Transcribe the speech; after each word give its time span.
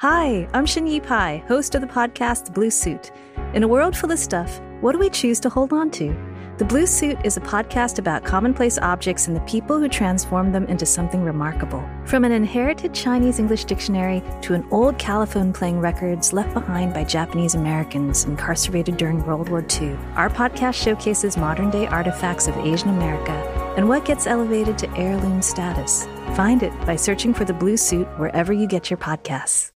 Hi, 0.00 0.48
I'm 0.54 0.64
Shinyi 0.64 1.04
Pai, 1.04 1.42
host 1.48 1.74
of 1.74 1.80
the 1.80 1.88
podcast 1.88 2.54
Blue 2.54 2.70
Suit. 2.70 3.10
In 3.52 3.64
a 3.64 3.66
world 3.66 3.96
full 3.96 4.12
of 4.12 4.20
stuff, 4.20 4.60
what 4.80 4.92
do 4.92 4.98
we 5.00 5.10
choose 5.10 5.40
to 5.40 5.48
hold 5.48 5.72
on 5.72 5.90
to? 5.90 6.16
The 6.58 6.64
Blue 6.64 6.86
Suit 6.86 7.18
is 7.24 7.36
a 7.36 7.40
podcast 7.40 7.98
about 7.98 8.24
commonplace 8.24 8.78
objects 8.78 9.26
and 9.26 9.34
the 9.34 9.40
people 9.40 9.76
who 9.76 9.88
transform 9.88 10.52
them 10.52 10.66
into 10.66 10.86
something 10.86 11.24
remarkable. 11.24 11.84
From 12.04 12.22
an 12.22 12.30
inherited 12.30 12.94
Chinese 12.94 13.40
English 13.40 13.64
dictionary 13.64 14.22
to 14.42 14.54
an 14.54 14.64
old 14.70 14.98
calophone 14.98 15.52
playing 15.52 15.80
records 15.80 16.32
left 16.32 16.54
behind 16.54 16.94
by 16.94 17.02
Japanese 17.02 17.56
Americans 17.56 18.22
incarcerated 18.22 18.98
during 18.98 19.26
World 19.26 19.48
War 19.48 19.66
II, 19.80 19.98
our 20.14 20.30
podcast 20.30 20.80
showcases 20.80 21.36
modern 21.36 21.70
day 21.70 21.88
artifacts 21.88 22.46
of 22.46 22.56
Asian 22.58 22.90
America 22.90 23.32
and 23.76 23.88
what 23.88 24.04
gets 24.04 24.28
elevated 24.28 24.78
to 24.78 24.96
heirloom 24.96 25.42
status. 25.42 26.06
Find 26.36 26.62
it 26.62 26.72
by 26.86 26.94
searching 26.94 27.34
for 27.34 27.44
The 27.44 27.52
Blue 27.52 27.76
Suit 27.76 28.06
wherever 28.16 28.52
you 28.52 28.68
get 28.68 28.90
your 28.90 28.98
podcasts. 28.98 29.72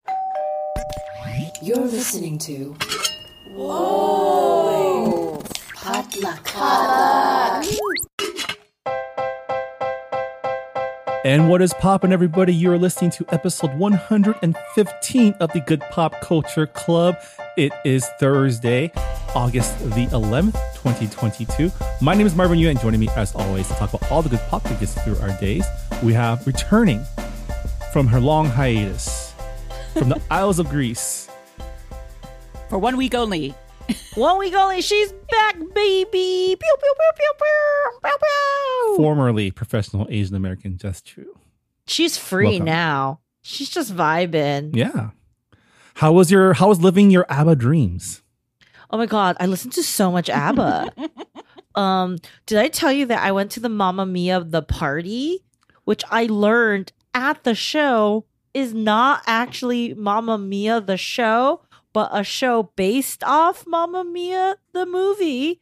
You're 1.61 1.79
listening 1.79 2.39
to 2.39 2.77
Whoa! 3.51 5.43
Potluck. 5.75 6.49
And 11.25 11.51
what 11.51 11.61
is 11.61 11.75
poppin', 11.75 12.13
everybody? 12.13 12.55
You 12.55 12.71
are 12.71 12.79
listening 12.79 13.11
to 13.11 13.27
episode 13.31 13.75
115 13.75 15.33
of 15.41 15.53
the 15.53 15.61
Good 15.61 15.81
Pop 15.91 16.21
Culture 16.21 16.69
Club. 16.69 17.17
It 17.57 17.73
is 17.85 18.07
Thursday, 18.21 18.93
August 19.35 19.81
the 19.81 20.07
11th, 20.07 20.55
2022. 20.75 21.73
My 22.01 22.15
name 22.15 22.29
is 22.29 22.37
Marvin 22.37 22.61
Yu, 22.61 22.69
and 22.69 22.79
joining 22.79 23.01
me, 23.01 23.09
as 23.17 23.35
always, 23.35 23.67
to 23.67 23.75
talk 23.75 23.93
about 23.93 24.09
all 24.13 24.23
the 24.23 24.29
good 24.29 24.43
pop 24.49 24.63
that 24.63 24.79
gets 24.79 24.95
through 25.03 25.19
our 25.19 25.37
days, 25.41 25.67
we 26.05 26.13
have 26.13 26.47
returning 26.47 27.05
from 27.93 28.07
her 28.07 28.21
long 28.21 28.47
hiatus 28.47 29.35
from 29.95 30.09
the 30.09 30.23
Isles 30.31 30.61
of 30.61 30.69
Greece. 30.69 31.28
For 32.69 32.79
one 32.79 32.97
week 32.97 33.15
only. 33.15 33.55
One 34.17 34.39
week 34.39 34.53
only, 34.53 34.83
she's 34.83 35.13
back, 35.31 35.57
baby. 35.75 36.55
Pew 36.55 36.57
pew 36.59 36.77
pew 36.95 37.11
pew 37.17 37.33
pew 37.39 37.99
pew 38.03 38.17
pew. 38.21 38.97
Formerly 38.99 39.51
professional 39.51 40.07
Asian 40.11 40.37
American, 40.37 40.77
just 40.77 41.07
true. 41.07 41.39
She's 41.87 42.19
free 42.19 42.49
Welcome. 42.49 42.67
now. 42.67 43.21
She's 43.41 43.71
just 43.71 43.97
vibing. 43.97 44.77
Yeah. 44.77 45.11
How 45.95 46.13
was 46.13 46.31
your 46.31 46.53
how 46.53 46.69
was 46.69 46.83
living 46.83 47.11
your 47.11 47.25
ABBA 47.31 47.57
dreams? 47.57 48.23
Oh 48.91 48.99
my 48.99 49.07
god, 49.07 49.39
I 49.41 49.47
listened 49.47 49.73
to 49.75 49.83
so 49.83 50.13
much 50.13 50.29
ABBA. 50.29 50.93
um, 51.75 52.19
did 52.45 52.59
I 52.59 52.69
tell 52.69 52.93
you 52.93 53.07
that 53.07 53.23
I 53.23 53.33
went 53.33 53.51
to 53.53 53.61
the 53.61 53.71
Mamma 53.71 54.05
Mia 54.05 54.45
the 54.45 54.63
party, 54.63 55.45
which 55.85 56.05
I 56.11 56.27
learned 56.27 56.93
at 57.15 57.45
the 57.45 57.55
show 57.55 58.27
is 58.53 58.75
not 58.75 59.23
actually 59.27 59.95
Mamma 59.95 60.37
Mia 60.37 60.81
the 60.83 60.99
show, 60.99 61.63
but 61.99 62.11
a 62.13 62.23
show 62.23 62.63
based 62.77 63.25
off 63.25 63.67
Mamma 63.67 64.05
Mia 64.05 64.57
the 64.73 64.87
movie, 64.87 65.61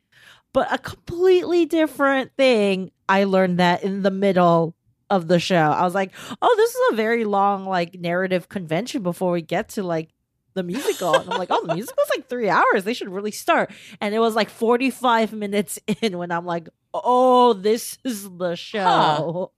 but 0.52 0.70
a 0.70 0.76
completely 0.76 1.64
different 1.64 2.30
thing. 2.36 2.90
I 3.08 3.24
learned 3.24 3.58
that 3.58 3.82
in 3.82 4.02
the 4.02 4.10
middle 4.10 4.74
of 5.08 5.28
the 5.28 5.38
show. 5.40 5.56
I 5.56 5.82
was 5.82 5.94
like, 5.94 6.12
"Oh, 6.42 6.54
this 6.58 6.74
is 6.74 6.80
a 6.92 6.96
very 6.96 7.24
long 7.24 7.64
like 7.64 7.94
narrative 7.94 8.50
convention 8.50 9.02
before 9.02 9.32
we 9.32 9.40
get 9.40 9.70
to 9.70 9.82
like 9.82 10.10
the 10.52 10.62
musical." 10.62 11.14
And 11.14 11.30
I'm 11.30 11.38
like, 11.38 11.48
"Oh, 11.50 11.66
the 11.66 11.72
musical's 11.72 12.10
like 12.14 12.28
3 12.28 12.50
hours. 12.50 12.84
They 12.84 12.92
should 12.92 13.08
really 13.08 13.30
start." 13.30 13.72
And 14.02 14.14
it 14.14 14.18
was 14.18 14.34
like 14.34 14.50
45 14.50 15.32
minutes 15.32 15.78
in 16.02 16.18
when 16.18 16.30
I'm 16.30 16.44
like, 16.44 16.68
"Oh, 16.92 17.54
this 17.54 17.96
is 18.04 18.28
the 18.28 18.56
show." 18.56 19.50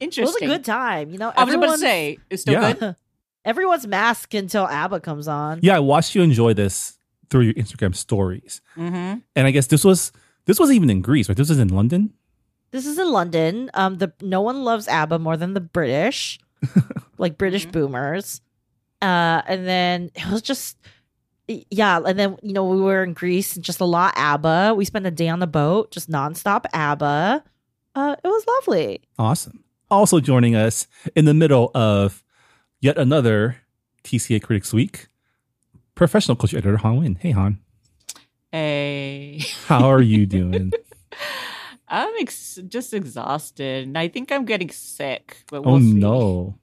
Huh. 0.00 0.06
It 0.06 0.16
was 0.16 0.36
a 0.36 0.46
good 0.46 0.64
time, 0.64 1.10
you 1.10 1.18
know. 1.18 1.32
I 1.36 1.42
was 1.42 1.54
about 1.54 1.72
to 1.72 1.78
say, 1.78 2.18
it's 2.30 2.42
still 2.42 2.54
Yeah. 2.54 2.72
good. 2.74 2.96
Everyone's 3.48 3.86
masked 3.86 4.34
until 4.34 4.66
ABBA 4.66 5.00
comes 5.00 5.26
on. 5.26 5.60
Yeah, 5.62 5.76
I 5.76 5.80
watched 5.80 6.14
you 6.14 6.22
enjoy 6.22 6.52
this 6.54 6.98
through 7.30 7.42
your 7.42 7.54
Instagram 7.54 7.94
stories. 7.96 8.60
Mm-hmm. 8.76 9.20
And 9.34 9.46
I 9.46 9.50
guess 9.50 9.68
this 9.68 9.84
was 9.84 10.12
this 10.44 10.58
was 10.60 10.70
even 10.70 10.90
in 10.90 11.00
Greece, 11.00 11.28
right? 11.28 11.36
This 11.36 11.48
was 11.48 11.58
in 11.58 11.68
London. 11.68 12.12
This 12.70 12.84
is 12.84 12.98
in 12.98 13.10
London. 13.10 13.70
Um, 13.72 13.96
the 13.96 14.12
no 14.20 14.42
one 14.42 14.64
loves 14.64 14.86
ABBA 14.86 15.18
more 15.18 15.36
than 15.38 15.54
the 15.54 15.60
British, 15.60 16.38
like 17.18 17.38
British 17.38 17.66
Mhm. 17.66 17.72
boomers. 17.72 18.40
Uh, 19.00 19.40
and 19.46 19.66
then 19.66 20.10
it 20.14 20.26
was 20.30 20.42
just, 20.42 20.76
yeah. 21.70 22.00
And 22.04 22.18
then 22.18 22.36
you 22.42 22.52
know 22.52 22.64
we 22.66 22.80
were 22.80 23.02
in 23.02 23.14
Greece 23.14 23.56
and 23.56 23.64
just 23.64 23.80
a 23.80 23.84
lot 23.86 24.12
ABBA. 24.16 24.74
We 24.76 24.84
spent 24.84 25.06
a 25.06 25.10
day 25.10 25.28
on 25.28 25.38
the 25.38 25.46
boat, 25.46 25.90
just 25.90 26.10
nonstop 26.10 26.66
ABBA. 26.74 27.42
Uh, 27.94 28.16
it 28.22 28.28
was 28.28 28.44
lovely. 28.46 29.00
Awesome. 29.18 29.64
Also 29.90 30.20
joining 30.20 30.54
us 30.54 30.86
in 31.16 31.24
the 31.24 31.32
middle 31.34 31.70
of 31.74 32.22
yet 32.80 32.98
another 32.98 33.58
TCA 34.04 34.42
Critics 34.42 34.72
Week, 34.72 35.08
professional 35.94 36.36
culture 36.36 36.58
editor 36.58 36.78
Hanh 36.78 37.00
Nguyen. 37.00 37.18
Hey 37.18 37.30
Han, 37.32 37.58
Hey. 38.52 39.40
how 39.66 39.90
are 39.90 40.00
you 40.02 40.26
doing? 40.26 40.72
I'm 41.88 42.12
ex- 42.20 42.58
just 42.68 42.92
exhausted. 42.92 43.86
And 43.88 43.96
I 43.96 44.08
think 44.08 44.30
I'm 44.30 44.44
getting 44.44 44.70
sick. 44.70 45.44
But 45.50 45.58
oh 45.58 45.72
we'll 45.72 45.80
see. 45.80 45.92
no. 45.94 46.58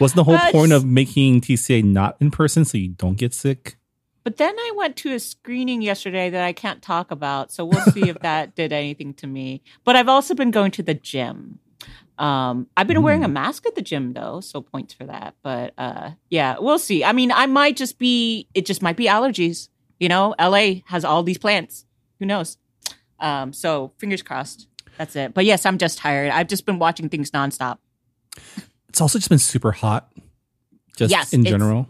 Wasn't 0.00 0.16
the 0.16 0.24
whole 0.24 0.34
Uh, 0.36 0.50
point 0.52 0.72
of 0.72 0.84
making 0.84 1.40
TCA 1.40 1.82
not 1.84 2.16
in 2.20 2.30
person 2.30 2.64
so 2.64 2.78
you 2.78 2.88
don't 2.90 3.16
get 3.16 3.34
sick? 3.34 3.76
But 4.24 4.36
then 4.36 4.54
I 4.56 4.72
went 4.76 4.96
to 4.98 5.14
a 5.14 5.18
screening 5.20 5.80
yesterday 5.80 6.28
that 6.30 6.44
I 6.44 6.52
can't 6.52 6.82
talk 6.82 7.10
about. 7.10 7.50
So 7.50 7.64
we'll 7.64 7.80
see 7.92 8.08
if 8.08 8.18
that 8.20 8.54
did 8.60 8.72
anything 8.72 9.14
to 9.14 9.26
me. 9.26 9.62
But 9.84 9.96
I've 9.96 10.08
also 10.08 10.34
been 10.34 10.50
going 10.50 10.70
to 10.72 10.82
the 10.82 10.94
gym. 10.94 11.58
Um, 12.18 12.66
I've 12.76 12.86
been 12.88 13.02
wearing 13.02 13.22
a 13.24 13.28
mask 13.28 13.64
at 13.66 13.74
the 13.74 13.82
gym 13.82 14.12
though, 14.12 14.40
so 14.40 14.60
points 14.60 14.92
for 14.92 15.04
that. 15.04 15.34
But 15.42 15.72
uh, 15.78 16.10
yeah, 16.30 16.56
we'll 16.58 16.78
see. 16.78 17.04
I 17.04 17.12
mean, 17.12 17.30
I 17.32 17.46
might 17.46 17.76
just 17.76 17.98
be. 17.98 18.48
It 18.54 18.66
just 18.66 18.82
might 18.82 18.96
be 18.96 19.06
allergies. 19.06 19.68
You 20.00 20.08
know, 20.08 20.34
LA 20.40 20.80
has 20.86 21.04
all 21.04 21.22
these 21.22 21.38
plants. 21.38 21.84
Who 22.18 22.26
knows? 22.26 22.56
Um, 23.20 23.52
so 23.52 23.92
fingers 23.98 24.22
crossed. 24.22 24.66
That's 24.96 25.14
it. 25.16 25.32
But 25.34 25.44
yes, 25.44 25.64
I'm 25.66 25.78
just 25.78 25.98
tired. 25.98 26.30
I've 26.32 26.48
just 26.48 26.66
been 26.66 26.78
watching 26.78 27.08
things 27.08 27.30
nonstop. 27.30 27.78
It's 28.88 29.00
also 29.00 29.18
just 29.18 29.28
been 29.28 29.38
super 29.38 29.72
hot, 29.72 30.10
just 30.96 31.10
Yes, 31.10 31.32
in 31.32 31.44
general. 31.44 31.88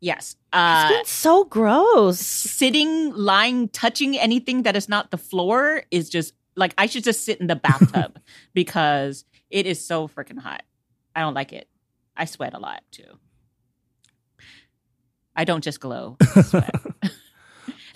Yes. 0.00 0.32
It's 0.32 0.38
Uh, 0.52 0.88
been 0.88 1.04
so 1.06 1.44
gross. 1.44 2.18
sitting, 2.20 3.12
lying, 3.14 3.68
touching 3.68 4.18
anything 4.18 4.62
that 4.64 4.76
is 4.76 4.88
not 4.88 5.10
the 5.10 5.16
floor 5.18 5.84
is 5.90 6.10
just 6.10 6.34
like 6.56 6.74
I 6.76 6.86
should 6.86 7.04
just 7.04 7.24
sit 7.24 7.40
in 7.40 7.46
the 7.46 7.56
bathtub 7.56 8.18
because 8.54 9.24
it 9.50 9.66
is 9.66 9.84
so 9.84 10.08
freaking 10.08 10.38
hot. 10.38 10.62
I 11.14 11.20
don't 11.20 11.34
like 11.34 11.52
it. 11.52 11.68
I 12.16 12.24
sweat 12.24 12.54
a 12.54 12.58
lot 12.58 12.82
too. 12.90 13.18
I 15.36 15.44
don't 15.44 15.64
just 15.64 15.80
glow. 15.80 16.16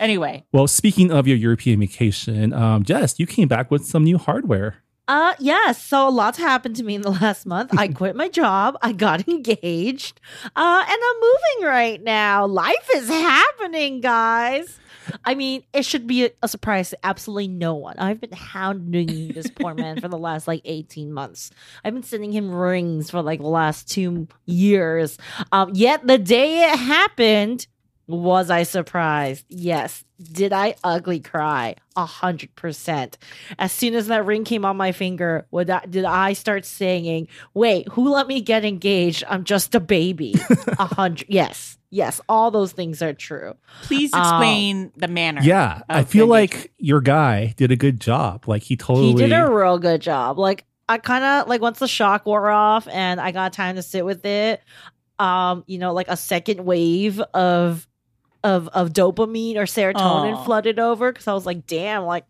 Anyway, 0.00 0.44
Well, 0.53 0.69
speaking 0.69 1.10
of 1.10 1.26
your 1.26 1.37
European 1.37 1.81
vacation, 1.81 2.53
um, 2.53 2.84
Jess, 2.84 3.19
you 3.19 3.26
came 3.26 3.48
back 3.48 3.69
with 3.70 3.84
some 3.84 4.04
new 4.04 4.16
hardware. 4.16 4.76
Uh 5.08 5.32
yes, 5.38 5.82
so 5.82 6.06
a 6.06 6.10
lot's 6.10 6.37
happened 6.37 6.76
to 6.76 6.84
me 6.84 6.94
in 6.94 7.00
the 7.00 7.10
last 7.10 7.47
month. 7.47 7.76
I 7.76 7.88
quit 8.00 8.14
my 8.14 8.28
job, 8.28 8.76
I 8.82 8.92
got 8.92 9.26
engaged, 9.26 10.20
uh, 10.54 10.84
and 10.87 10.98
I'm 11.03 11.16
moving 11.20 11.66
right 11.66 12.03
now. 12.03 12.47
Life 12.47 12.91
is 12.94 13.08
happening, 13.08 14.00
guys. 14.03 14.78
I 15.24 15.34
mean, 15.34 15.64
it 15.72 15.84
should 15.84 16.06
be 16.06 16.30
a, 16.42 16.48
surprise 16.48 16.91
to 16.91 17.06
absolutely 17.06 17.48
no 17.48 17.74
one. 17.74 17.98
I've 17.98 18.20
been 18.20 18.32
hounding 18.32 19.32
this 19.32 19.50
poor 19.50 19.74
man 19.74 20.00
for 20.00 20.08
the 20.08 20.19
last 20.19 20.48
like 20.48 20.62
18 20.64 21.12
months. 21.12 21.50
I've 21.84 21.94
been 21.94 22.02
sending 22.02 22.32
him 22.32 22.50
rings 22.50 23.10
for 23.10 23.22
like 23.22 23.41
the 23.41 23.46
last 23.46 23.91
two 23.91 24.28
years. 24.46 25.19
Um, 25.52 25.70
yet 25.74 26.06
the 26.06 26.19
day 26.19 26.64
it 26.70 26.78
happened, 26.78 27.66
was 28.08 28.50
I 28.50 28.62
surprised? 28.64 29.44
Yes. 29.48 30.02
Did 30.20 30.52
I 30.52 30.74
ugly 30.82 31.20
cry? 31.20 31.76
A 31.94 32.04
hundred 32.06 32.54
percent. 32.56 33.19
As 33.58 33.70
soon 33.70 33.94
as 33.94 34.08
that 34.08 34.24
ring 34.26 34.42
came 34.44 34.64
on 34.64 34.76
my 34.76 34.91
finger, 34.92 35.46
would 35.52 35.70
I, 35.70 35.84
did 35.86 36.04
I 36.04 36.32
start 36.32 36.64
singing, 36.64 37.28
wait, 37.54 37.86
who 37.92 38.08
let 38.10 38.26
me 38.26 38.41
get 38.41 38.64
engaged? 38.64 39.22
I'm 39.28 39.44
just 39.44 39.74
a 39.76 39.80
baby. 39.80 40.34
A 40.78 40.86
hundred. 40.86 41.26
Yes. 41.28 41.78
Yes. 41.91 42.20
All 42.28 42.50
those 42.50 42.72
things 42.72 43.00
are 43.02 43.12
true. 43.12 43.55
please 43.82 44.10
Oh. 44.14 44.19
explain 44.20 44.90
the 44.96 45.08
manner. 45.08 45.40
Yeah, 45.43 45.82
I 45.88 46.05
feel 46.05 46.26
the 46.26 46.31
like 46.32 46.72
your 46.78 47.00
guy 47.00 47.55
did 47.56 47.70
a 47.70 47.76
good 47.76 48.00
job. 48.00 48.49
Like 48.49 48.62
he 48.62 48.76
totally 48.76 49.08
He 49.08 49.14
did 49.14 49.32
a 49.32 49.50
real 49.50 49.78
good 49.78 50.00
job. 50.00 50.38
Like 50.38 50.64
I 50.88 50.99
kind 50.99 51.25
of 51.25 51.49
like 51.49 51.60
once 51.60 51.78
the 51.78 51.88
shock 51.88 52.26
wore 52.26 52.49
off 52.50 52.88
and 52.88 53.20
I 53.20 53.31
got 53.32 53.52
time 53.52 53.76
to 53.76 53.82
sit 53.82 54.05
with 54.05 54.25
it. 54.26 54.62
Um, 55.19 55.64
you 55.66 55.78
know, 55.78 55.93
like 55.94 56.06
a 56.08 56.16
second 56.16 56.64
wave 56.64 57.20
of 57.34 57.88
of 58.48 58.68
of 58.68 58.92
dopamine 58.92 59.56
or 59.56 59.64
serotonin 59.64 60.34
Aw. 60.34 60.44
flooded 60.44 60.78
over 60.78 61.12
because 61.12 61.28
I 61.28 61.34
was 61.34 61.46
like, 61.46 61.66
damn, 61.66 62.04
like 62.04 62.24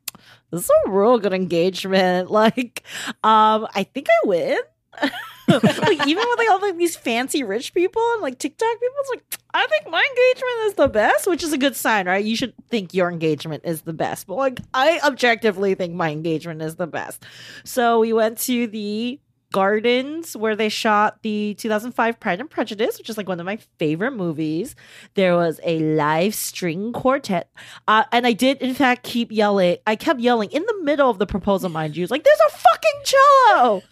this 0.50 0.64
is 0.64 0.70
a 0.86 0.90
real 0.90 1.18
good 1.18 1.32
engagement. 1.32 2.30
Like, 2.38 2.84
um, 3.24 3.66
I 3.74 3.82
think 3.82 4.06
I 4.08 4.28
win. 4.28 4.58
like 5.48 6.06
even 6.06 6.24
with 6.28 6.38
like 6.38 6.50
all 6.50 6.60
like 6.60 6.76
these 6.76 6.96
fancy 6.96 7.42
rich 7.42 7.72
people 7.72 8.02
and 8.12 8.22
like 8.22 8.38
TikTok 8.38 8.80
people, 8.80 8.96
it's 9.00 9.10
like 9.10 9.38
I 9.54 9.66
think 9.66 9.90
my 9.90 10.06
engagement 10.10 10.66
is 10.66 10.74
the 10.74 10.88
best, 10.88 11.26
which 11.26 11.42
is 11.42 11.52
a 11.52 11.58
good 11.58 11.74
sign, 11.74 12.06
right? 12.06 12.24
You 12.24 12.36
should 12.36 12.54
think 12.68 12.94
your 12.94 13.10
engagement 13.10 13.64
is 13.64 13.82
the 13.82 13.92
best, 13.92 14.26
but 14.26 14.36
like 14.36 14.60
I 14.74 15.00
objectively 15.04 15.74
think 15.74 15.94
my 15.94 16.10
engagement 16.10 16.62
is 16.62 16.76
the 16.76 16.86
best. 16.86 17.24
So 17.64 18.00
we 18.00 18.12
went 18.12 18.38
to 18.40 18.66
the 18.66 19.20
gardens 19.52 20.36
where 20.36 20.54
they 20.54 20.68
shot 20.68 21.22
the 21.22 21.54
2005 21.54 22.20
Pride 22.20 22.40
and 22.40 22.50
Prejudice, 22.50 22.98
which 22.98 23.08
is 23.08 23.16
like 23.16 23.28
one 23.28 23.40
of 23.40 23.46
my 23.46 23.58
favorite 23.78 24.12
movies. 24.12 24.74
There 25.14 25.36
was 25.36 25.60
a 25.64 25.78
live 25.78 26.34
string 26.34 26.92
quartet. 26.92 27.50
Uh, 27.86 28.04
and 28.12 28.26
I 28.26 28.32
did, 28.32 28.58
in 28.58 28.74
fact, 28.74 29.04
keep 29.04 29.32
yelling. 29.32 29.78
I 29.86 29.96
kept 29.96 30.20
yelling 30.20 30.50
in 30.50 30.64
the 30.66 30.78
middle 30.82 31.10
of 31.10 31.18
the 31.18 31.26
proposal, 31.26 31.70
mind 31.70 31.96
you. 31.96 32.02
It's 32.02 32.10
like, 32.10 32.24
there's 32.24 32.40
a 32.48 32.56
fucking 32.56 33.00
cello. 33.04 33.82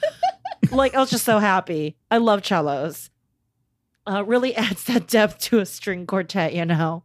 like, 0.72 0.94
I 0.94 1.00
was 1.00 1.10
just 1.10 1.24
so 1.24 1.38
happy. 1.38 1.96
I 2.10 2.18
love 2.18 2.44
cellos. 2.44 3.10
Uh, 4.06 4.24
really 4.24 4.54
adds 4.54 4.84
that 4.84 5.08
depth 5.08 5.38
to 5.38 5.58
a 5.58 5.66
string 5.66 6.06
quartet, 6.06 6.54
you 6.54 6.64
know? 6.64 7.04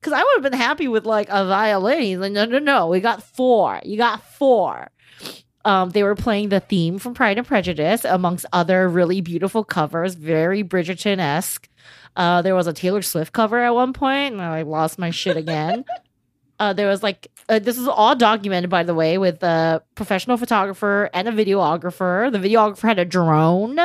Because 0.00 0.12
I 0.12 0.22
would 0.22 0.42
have 0.42 0.52
been 0.52 0.60
happy 0.60 0.86
with 0.88 1.06
like 1.06 1.28
a 1.28 1.46
violin. 1.46 2.02
He's 2.02 2.18
like, 2.18 2.32
no, 2.32 2.44
no, 2.44 2.58
no. 2.58 2.86
We 2.88 3.00
got 3.00 3.22
four. 3.22 3.80
You 3.84 3.96
got 3.96 4.22
four. 4.22 4.90
Um, 5.68 5.90
they 5.90 6.02
were 6.02 6.14
playing 6.14 6.48
the 6.48 6.60
theme 6.60 6.98
from 6.98 7.12
Pride 7.12 7.36
and 7.36 7.46
Prejudice, 7.46 8.06
amongst 8.06 8.46
other 8.54 8.88
really 8.88 9.20
beautiful 9.20 9.64
covers, 9.64 10.14
very 10.14 10.64
Bridgerton 10.64 11.18
esque. 11.18 11.68
Uh, 12.16 12.40
there 12.40 12.54
was 12.54 12.66
a 12.66 12.72
Taylor 12.72 13.02
Swift 13.02 13.34
cover 13.34 13.58
at 13.58 13.74
one 13.74 13.92
point, 13.92 14.32
and 14.32 14.40
I 14.40 14.62
lost 14.62 14.98
my 14.98 15.10
shit 15.10 15.36
again. 15.36 15.84
uh, 16.58 16.72
there 16.72 16.88
was 16.88 17.02
like 17.02 17.28
uh, 17.50 17.58
this 17.58 17.76
is 17.76 17.86
all 17.86 18.16
documented, 18.16 18.70
by 18.70 18.82
the 18.82 18.94
way, 18.94 19.18
with 19.18 19.42
a 19.42 19.82
professional 19.94 20.38
photographer 20.38 21.10
and 21.12 21.28
a 21.28 21.32
videographer. 21.32 22.32
The 22.32 22.38
videographer 22.38 22.88
had 22.88 22.98
a 22.98 23.04
drone. 23.04 23.78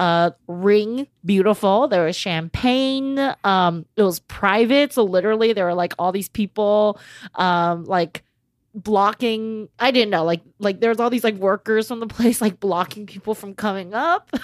Uh, 0.00 0.30
ring 0.48 1.06
beautiful. 1.22 1.88
There 1.88 2.06
was 2.06 2.16
champagne. 2.16 3.18
Um, 3.44 3.84
it 3.96 4.02
was 4.02 4.20
private, 4.20 4.94
so 4.94 5.04
literally 5.04 5.52
there 5.52 5.66
were 5.66 5.74
like 5.74 5.92
all 5.98 6.10
these 6.10 6.30
people, 6.30 6.98
um, 7.34 7.84
like 7.84 8.24
blocking 8.74 9.68
i 9.78 9.90
didn't 9.90 10.10
know 10.10 10.24
like 10.24 10.40
like 10.58 10.80
there's 10.80 10.98
all 10.98 11.10
these 11.10 11.24
like 11.24 11.34
workers 11.34 11.88
from 11.88 12.00
the 12.00 12.06
place 12.06 12.40
like 12.40 12.58
blocking 12.58 13.04
people 13.06 13.34
from 13.34 13.54
coming 13.54 13.94
up. 13.94 14.30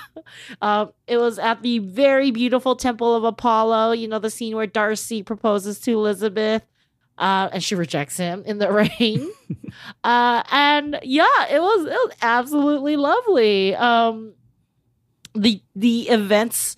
Um 0.60 0.92
it 1.06 1.16
was 1.16 1.38
at 1.38 1.62
the 1.62 1.78
very 1.78 2.30
beautiful 2.30 2.76
temple 2.76 3.14
of 3.14 3.24
apollo 3.24 3.92
you 3.92 4.06
know 4.06 4.18
the 4.18 4.28
scene 4.28 4.54
where 4.54 4.66
darcy 4.66 5.22
proposes 5.22 5.80
to 5.80 5.92
elizabeth 5.92 6.62
uh 7.16 7.48
and 7.52 7.64
she 7.64 7.74
rejects 7.74 8.16
him 8.16 8.42
in 8.44 8.58
the 8.58 8.70
rain. 9.00 9.30
Uh 10.04 10.42
and 10.50 10.98
yeah 11.02 11.46
it 11.50 11.60
was 11.60 11.86
it 11.86 11.90
was 11.90 12.12
absolutely 12.22 12.96
lovely. 12.96 13.74
Um 13.74 14.34
the 15.34 15.62
the 15.74 16.08
events 16.08 16.76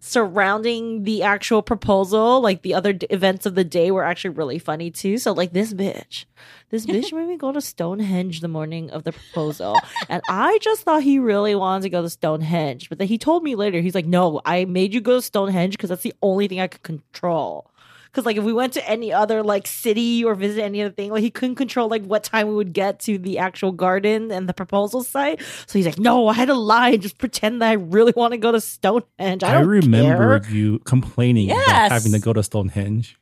surrounding 0.00 1.04
the 1.04 1.22
actual 1.22 1.62
proposal, 1.62 2.40
like 2.40 2.62
the 2.62 2.74
other 2.74 2.92
d- 2.92 3.06
events 3.10 3.46
of 3.46 3.54
the 3.54 3.64
day, 3.64 3.90
were 3.90 4.04
actually 4.04 4.30
really 4.30 4.58
funny 4.58 4.90
too. 4.90 5.18
So, 5.18 5.32
like 5.32 5.52
this 5.52 5.72
bitch, 5.72 6.24
this 6.70 6.86
bitch 6.86 7.12
made 7.12 7.28
me 7.28 7.36
go 7.36 7.52
to 7.52 7.60
Stonehenge 7.60 8.40
the 8.40 8.48
morning 8.48 8.90
of 8.90 9.04
the 9.04 9.12
proposal, 9.12 9.76
and 10.08 10.22
I 10.28 10.58
just 10.62 10.82
thought 10.82 11.02
he 11.02 11.18
really 11.18 11.54
wanted 11.54 11.82
to 11.82 11.90
go 11.90 12.02
to 12.02 12.10
Stonehenge, 12.10 12.88
but 12.88 12.98
then 12.98 13.08
he 13.08 13.18
told 13.18 13.42
me 13.42 13.54
later, 13.54 13.80
he's 13.80 13.94
like, 13.94 14.06
"No, 14.06 14.40
I 14.44 14.64
made 14.64 14.94
you 14.94 15.00
go 15.00 15.16
to 15.16 15.22
Stonehenge 15.22 15.72
because 15.72 15.90
that's 15.90 16.02
the 16.02 16.14
only 16.22 16.48
thing 16.48 16.60
I 16.60 16.68
could 16.68 16.82
control." 16.82 17.70
Because 18.18 18.26
like 18.26 18.36
if 18.36 18.42
we 18.42 18.52
went 18.52 18.72
to 18.72 18.90
any 18.90 19.12
other 19.12 19.44
like 19.44 19.68
city 19.68 20.24
or 20.24 20.34
visit 20.34 20.60
any 20.64 20.82
other 20.82 20.92
thing, 20.92 21.12
like 21.12 21.22
he 21.22 21.30
couldn't 21.30 21.54
control 21.54 21.88
like 21.88 22.02
what 22.02 22.24
time 22.24 22.48
we 22.48 22.54
would 22.56 22.72
get 22.72 22.98
to 23.00 23.16
the 23.16 23.38
actual 23.38 23.70
garden 23.70 24.32
and 24.32 24.48
the 24.48 24.52
proposal 24.52 25.04
site. 25.04 25.40
So 25.68 25.78
he's 25.78 25.86
like, 25.86 26.00
"No, 26.00 26.26
I 26.26 26.32
had 26.32 26.46
to 26.46 26.54
lie 26.54 26.88
and 26.88 27.00
just 27.00 27.18
pretend 27.18 27.62
that 27.62 27.68
I 27.70 27.74
really 27.74 28.12
want 28.16 28.32
to 28.32 28.38
go 28.38 28.50
to 28.50 28.60
Stonehenge." 28.60 29.44
I, 29.44 29.58
I, 29.58 29.60
remember 29.60 30.40
care. 30.40 30.52
you 30.52 30.80
complaining 30.80 31.52
about 31.52 31.92
having 31.92 32.10
to 32.10 32.18
go 32.18 32.32
to 32.32 32.42
Stonehenge. 32.42 33.16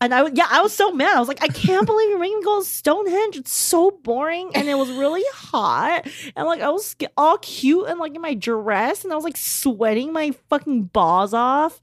And 0.00 0.12
I, 0.12 0.22
was- 0.22 0.32
yeah, 0.34 0.48
I 0.50 0.62
was 0.62 0.72
so 0.72 0.90
mad. 0.90 1.14
I 1.14 1.20
was 1.20 1.28
like, 1.28 1.44
I 1.44 1.48
can't 1.48 1.86
believe 1.86 2.08
you're 2.08 2.18
making 2.18 2.38
me 2.38 2.44
go 2.44 2.58
to 2.58 2.66
Stonehenge. 2.66 3.36
It's 3.36 3.52
so 3.52 3.92
boring, 4.02 4.50
and 4.56 4.68
it 4.68 4.74
was 4.74 4.90
really 4.90 5.22
hot. 5.32 6.08
And 6.34 6.46
like, 6.48 6.60
I 6.60 6.70
was 6.70 6.96
all 7.16 7.38
cute 7.38 7.86
and 7.86 8.00
like 8.00 8.16
in 8.16 8.20
my 8.20 8.34
dress, 8.34 9.04
and 9.04 9.12
I 9.12 9.16
was 9.16 9.24
like 9.24 9.36
sweating 9.36 10.12
my 10.12 10.32
fucking 10.48 10.84
balls 10.84 11.34
off. 11.34 11.80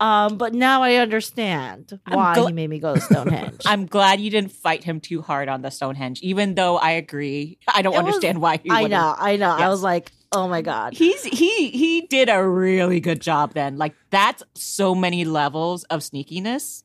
Um, 0.00 0.38
but 0.38 0.54
now 0.54 0.82
I 0.82 0.94
understand 0.94 2.00
I'm 2.06 2.16
why 2.16 2.34
gl- 2.34 2.46
he 2.48 2.52
made 2.54 2.70
me 2.70 2.78
go 2.78 2.94
to 2.94 3.00
Stonehenge. 3.00 3.60
I'm 3.66 3.84
glad 3.86 4.18
you 4.18 4.30
didn't 4.30 4.52
fight 4.52 4.82
him 4.82 4.98
too 4.98 5.20
hard 5.20 5.48
on 5.50 5.60
the 5.60 5.70
Stonehenge, 5.70 6.20
even 6.22 6.54
though 6.54 6.78
I 6.78 6.92
agree. 6.92 7.58
I 7.72 7.82
don't 7.82 7.92
It 7.94 7.98
was- 8.02 8.06
understand 8.14 8.40
why 8.40 8.56
he 8.62 8.70
I 8.70 8.86
know, 8.86 9.14
I 9.18 9.36
know. 9.36 9.50
I 9.50 9.68
was 9.68 9.82
like, 9.82 10.10
oh 10.32 10.48
my 10.48 10.62
god. 10.62 10.94
He's 10.94 11.22
he 11.24 11.68
he 11.70 12.00
did 12.08 12.28
a 12.30 12.42
really 12.46 13.00
good 13.00 13.20
job 13.20 13.52
then. 13.52 13.76
Like 13.76 13.94
that's 14.10 14.42
so 14.54 14.94
many 14.94 15.24
levels 15.26 15.84
of 15.84 16.00
sneakiness. 16.00 16.82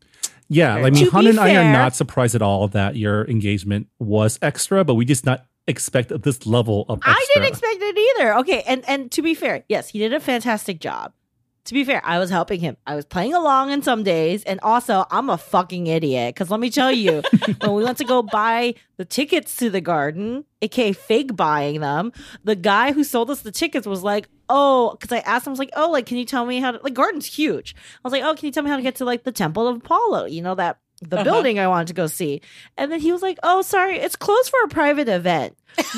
Yeah, 0.50 0.76
I 0.76 0.90
mean, 0.92 1.06
be 1.06 1.10
Han 1.10 1.26
and 1.28 1.40
I 1.40 1.56
are 1.56 1.72
not 1.72 1.96
surprised 1.96 2.36
at 2.36 2.42
all 2.44 2.68
that 2.70 2.96
your 2.96 3.26
engagement 3.28 3.88
was 3.98 4.38
extra, 4.44 4.84
but 4.84 4.94
we 4.96 5.04
just 5.06 5.26
not 5.26 5.46
expect 5.68 6.12
this 6.22 6.46
level 6.46 6.86
of 6.90 7.00
extra. 7.00 7.14
I 7.14 7.26
didn't 7.34 7.48
expect 7.50 7.78
it 7.80 7.98
either. 8.20 8.38
Okay, 8.40 8.62
and 8.68 8.88
and 8.88 9.12
to 9.14 9.22
be 9.24 9.34
fair, 9.34 9.64
yes, 9.70 9.90
he 9.90 10.00
did 10.00 10.14
a 10.14 10.20
fantastic 10.20 10.80
job. 10.80 11.14
To 11.66 11.74
be 11.74 11.84
fair, 11.84 12.00
I 12.06 12.20
was 12.20 12.30
helping 12.30 12.60
him. 12.60 12.78
I 12.86 12.96
was 12.96 13.06
playing 13.06 13.34
along 13.34 13.72
in 13.72 13.82
some 13.82 14.04
days, 14.04 14.44
and 14.44 14.60
also 14.62 15.06
I'm 15.10 15.30
a 15.32 15.38
fucking 15.38 15.88
idiot. 15.88 16.36
Because 16.36 16.52
let 16.52 16.60
me 16.60 16.70
tell 16.70 16.92
you, 16.92 17.24
when 17.60 17.74
we 17.74 17.84
went 17.84 17.98
to 17.98 18.04
go 18.06 18.22
buy 18.22 18.76
the 18.98 19.06
tickets 19.06 19.56
to 19.58 19.70
the 19.72 19.82
garden, 19.82 20.46
aka 20.62 20.94
fake 20.94 21.36
buying 21.36 21.80
them, 21.82 22.12
the 22.44 22.56
guy 22.56 22.92
who 22.92 23.04
sold 23.04 23.32
us 23.32 23.42
the 23.42 23.52
tickets 23.52 23.88
was 23.88 24.04
like, 24.04 24.30
"Oh," 24.48 24.92
because 25.00 25.12
I 25.12 25.20
asked 25.20 25.48
him, 25.48 25.52
I 25.52 25.54
was 25.54 25.60
like, 25.60 25.72
"Oh, 25.76 25.90
like, 25.90 26.06
can 26.06 26.18
you 26.18 26.26
tell 26.26 26.46
me 26.46 26.60
how 26.60 26.72
to?" 26.72 26.80
Like, 26.84 26.94
garden's 26.94 27.26
huge. 27.26 27.76
I 27.78 28.00
was 28.04 28.14
like, 28.14 28.24
"Oh, 28.24 28.36
can 28.36 28.46
you 28.46 28.52
tell 28.52 28.64
me 28.64 28.70
how 28.70 28.78
to 28.78 28.84
get 28.84 28.96
to 28.98 29.06
like 29.06 29.24
the 29.24 29.32
Temple 29.32 29.68
of 29.68 29.78
Apollo? 29.78 30.26
You 30.26 30.42
know 30.44 30.56
that." 30.56 30.78
The 31.02 31.18
Uh-huh. 31.18 31.24
building 31.26 31.60
I 31.60 31.68
wanted 31.68 31.88
to 31.88 31.94
go 31.94 32.08
see. 32.08 32.40
And 32.78 32.90
then 32.90 33.02
he 33.02 33.12
was 33.12 33.22
like, 33.22 33.38
Oh, 33.44 33.62
sorry, 33.62 33.98
it's 34.00 34.16
closed 34.16 34.50
for 34.50 34.64
a 34.64 34.70
private 34.70 35.10
event. 35.10 35.58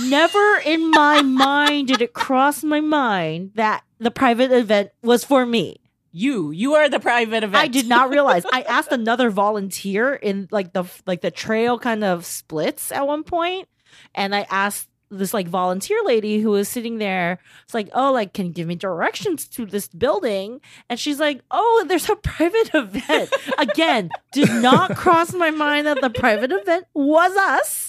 Never 0.10 0.58
in 0.66 0.90
my 0.90 1.22
mind 1.46 1.90
did 1.90 2.02
it 2.02 2.14
cross 2.14 2.64
my 2.64 2.80
mind 2.82 3.52
that 3.54 3.84
the 4.00 4.12
private 4.12 4.52
event 4.52 4.92
was 5.02 5.24
for 5.24 5.46
me. 5.46 5.82
You 6.12 6.52
you 6.52 6.76
are 6.76 6.90
the 6.90 7.00
private 7.00 7.44
event. 7.44 7.56
I 7.56 7.68
did 7.68 7.88
not 7.88 8.10
realize. 8.10 8.44
I 8.52 8.62
asked 8.64 8.92
another 8.92 9.30
volunteer 9.30 10.16
in 10.16 10.48
like 10.52 10.74
the 10.74 10.86
like 11.06 11.22
the 11.22 11.32
trail 11.32 11.78
kind 11.78 12.04
of 12.04 12.26
splits 12.26 12.92
at 12.92 13.06
one 13.06 13.24
point, 13.24 13.68
and 14.16 14.34
I 14.34 14.48
asked 14.50 14.88
this 15.10 15.34
like 15.34 15.48
volunteer 15.48 16.00
lady 16.04 16.40
who 16.42 16.52
was 16.52 16.68
sitting 16.68 16.98
there. 16.98 17.40
It's 17.64 17.74
like, 17.74 17.90
oh, 17.94 18.12
like 18.12 18.34
can 18.34 18.48
you 18.48 18.52
give 18.52 18.68
me 18.68 18.76
directions 18.76 19.48
to 19.50 19.66
this 19.66 19.88
building? 19.88 20.62
And 20.90 21.00
she's 21.00 21.20
like, 21.20 21.42
oh, 21.52 21.86
there's 21.88 22.10
a 22.10 22.16
private 22.16 22.72
event. 22.74 23.34
Again, 23.58 24.10
did 24.34 24.50
not 24.50 24.96
cross 24.96 25.34
my 25.34 25.52
mind 25.52 25.88
that 25.88 26.02
the 26.02 26.10
private 26.10 26.52
event 26.52 26.86
was 26.94 27.36
us. 27.36 27.87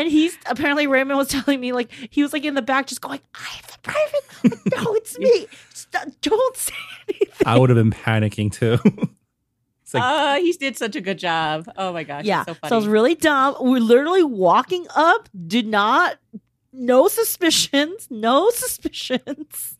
And 0.00 0.10
he's 0.10 0.36
apparently 0.46 0.86
Raymond 0.86 1.18
was 1.18 1.28
telling 1.36 1.60
me 1.60 1.72
like 1.72 1.90
he 2.10 2.22
was 2.22 2.32
like 2.32 2.44
in 2.44 2.54
the 2.54 2.62
back 2.62 2.86
just 2.86 3.00
going, 3.00 3.20
I 3.34 3.48
have 3.56 3.66
the 3.66 3.78
private. 3.82 4.14
Like, 4.72 4.84
no, 4.84 4.94
it's 4.94 5.18
me. 5.18 5.46
St- 5.74 6.18
don't 6.22 6.56
say 6.56 6.72
anything. 7.08 7.46
I 7.46 7.58
would 7.58 7.68
have 7.68 7.76
been 7.76 7.90
panicking 7.90 8.50
too. 8.50 8.78
it's 9.82 9.92
like, 9.92 10.02
Uh, 10.02 10.36
he 10.40 10.52
did 10.52 10.78
such 10.78 10.96
a 10.96 11.00
good 11.02 11.18
job. 11.18 11.68
Oh 11.76 11.92
my 11.92 12.04
gosh. 12.04 12.24
yeah. 12.24 12.44
So 12.44 12.54
So, 12.54 12.58
funny. 12.60 12.72
I 12.72 12.76
was 12.76 12.86
really 12.86 13.14
dumb. 13.14 13.56
We're 13.60 13.80
literally 13.80 14.22
walking 14.22 14.86
up, 14.96 15.28
did 15.46 15.66
not, 15.66 16.16
no 16.72 17.06
suspicions, 17.08 18.06
no 18.10 18.48
suspicions. 18.50 19.76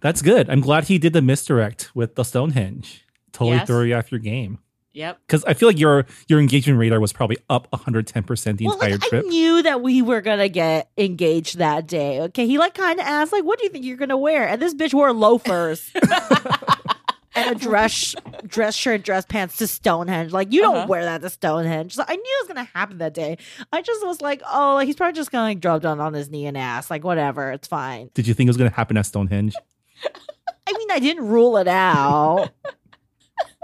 that's 0.00 0.20
good. 0.20 0.50
I'm 0.50 0.60
glad 0.60 0.84
he 0.84 0.98
did 0.98 1.14
the 1.14 1.22
misdirect 1.22 1.90
with 1.94 2.14
the 2.16 2.24
Stonehenge. 2.24 3.04
Totally 3.32 3.56
Yes. 3.56 3.66
threw 3.66 3.84
you 3.84 3.94
off 3.96 4.12
your 4.12 4.20
game. 4.20 4.58
Yep. 4.94 5.18
Because 5.26 5.44
I 5.44 5.52
feel 5.52 5.68
like 5.68 5.78
your 5.78 6.06
your 6.28 6.40
engagement 6.40 6.78
radar 6.78 6.98
was 7.00 7.12
probably 7.12 7.36
up 7.50 7.70
110% 7.72 8.56
the 8.56 8.64
well, 8.64 8.74
entire 8.74 8.92
like, 8.92 9.00
trip. 9.02 9.24
I 9.26 9.28
knew 9.28 9.62
that 9.62 9.82
we 9.82 10.00
were 10.00 10.22
gonna 10.22 10.48
get 10.48 10.88
engaged 10.96 11.58
that 11.58 11.86
day. 11.86 12.20
Okay, 12.22 12.46
he 12.46 12.56
like 12.56 12.72
kind 12.74 12.98
of 12.98 13.04
asked, 13.06 13.32
like, 13.32 13.44
"What 13.44 13.58
do 13.58 13.64
you 13.64 13.70
think 13.70 13.84
you're 13.84 13.98
gonna 13.98 14.16
wear?" 14.16 14.48
And 14.48 14.62
this 14.62 14.72
bitch 14.74 14.94
wore 14.94 15.12
loafers 15.12 15.90
and 17.36 17.50
a 17.50 17.54
dress 17.58 18.14
dress 18.46 18.74
shirt, 18.76 19.02
dress 19.02 19.24
pants 19.26 19.56
to 19.58 19.66
Stonehenge. 19.66 20.32
Like, 20.32 20.52
you 20.52 20.60
don't 20.62 20.76
Uh-huh. 20.76 20.86
wear 20.86 21.04
that 21.04 21.20
to 21.22 21.30
Stonehenge. 21.30 21.94
So 21.94 22.04
I 22.06 22.14
knew 22.14 22.22
it 22.22 22.42
was 22.42 22.48
gonna 22.48 22.68
happen 22.74 22.98
that 22.98 23.12
day. 23.14 23.38
I 23.72 23.82
just 23.82 24.06
was 24.06 24.20
like, 24.22 24.40
"Oh, 24.52 24.74
like 24.74 24.86
he's 24.86 24.96
probably 24.96 25.14
just 25.14 25.32
gonna 25.32 25.44
like 25.44 25.60
drop 25.60 25.82
down 25.82 26.00
on 26.00 26.14
his 26.14 26.30
knee 26.30 26.46
and 26.46 26.56
ask, 26.56 26.90
like, 26.90 27.02
whatever, 27.04 27.50
it's 27.52 27.66
fine." 27.68 28.10
Did 28.14 28.26
you 28.28 28.34
think 28.34 28.46
it 28.46 28.50
was 28.50 28.56
going 28.56 28.70
to 28.70 28.76
happen 28.76 28.96
at 28.96 29.06
Stonehenge? 29.06 29.54
I 30.66 30.72
mean, 30.78 30.90
I 30.90 30.98
didn't 30.98 31.26
rule 31.26 31.56
it 31.58 31.68
out. 31.68 32.50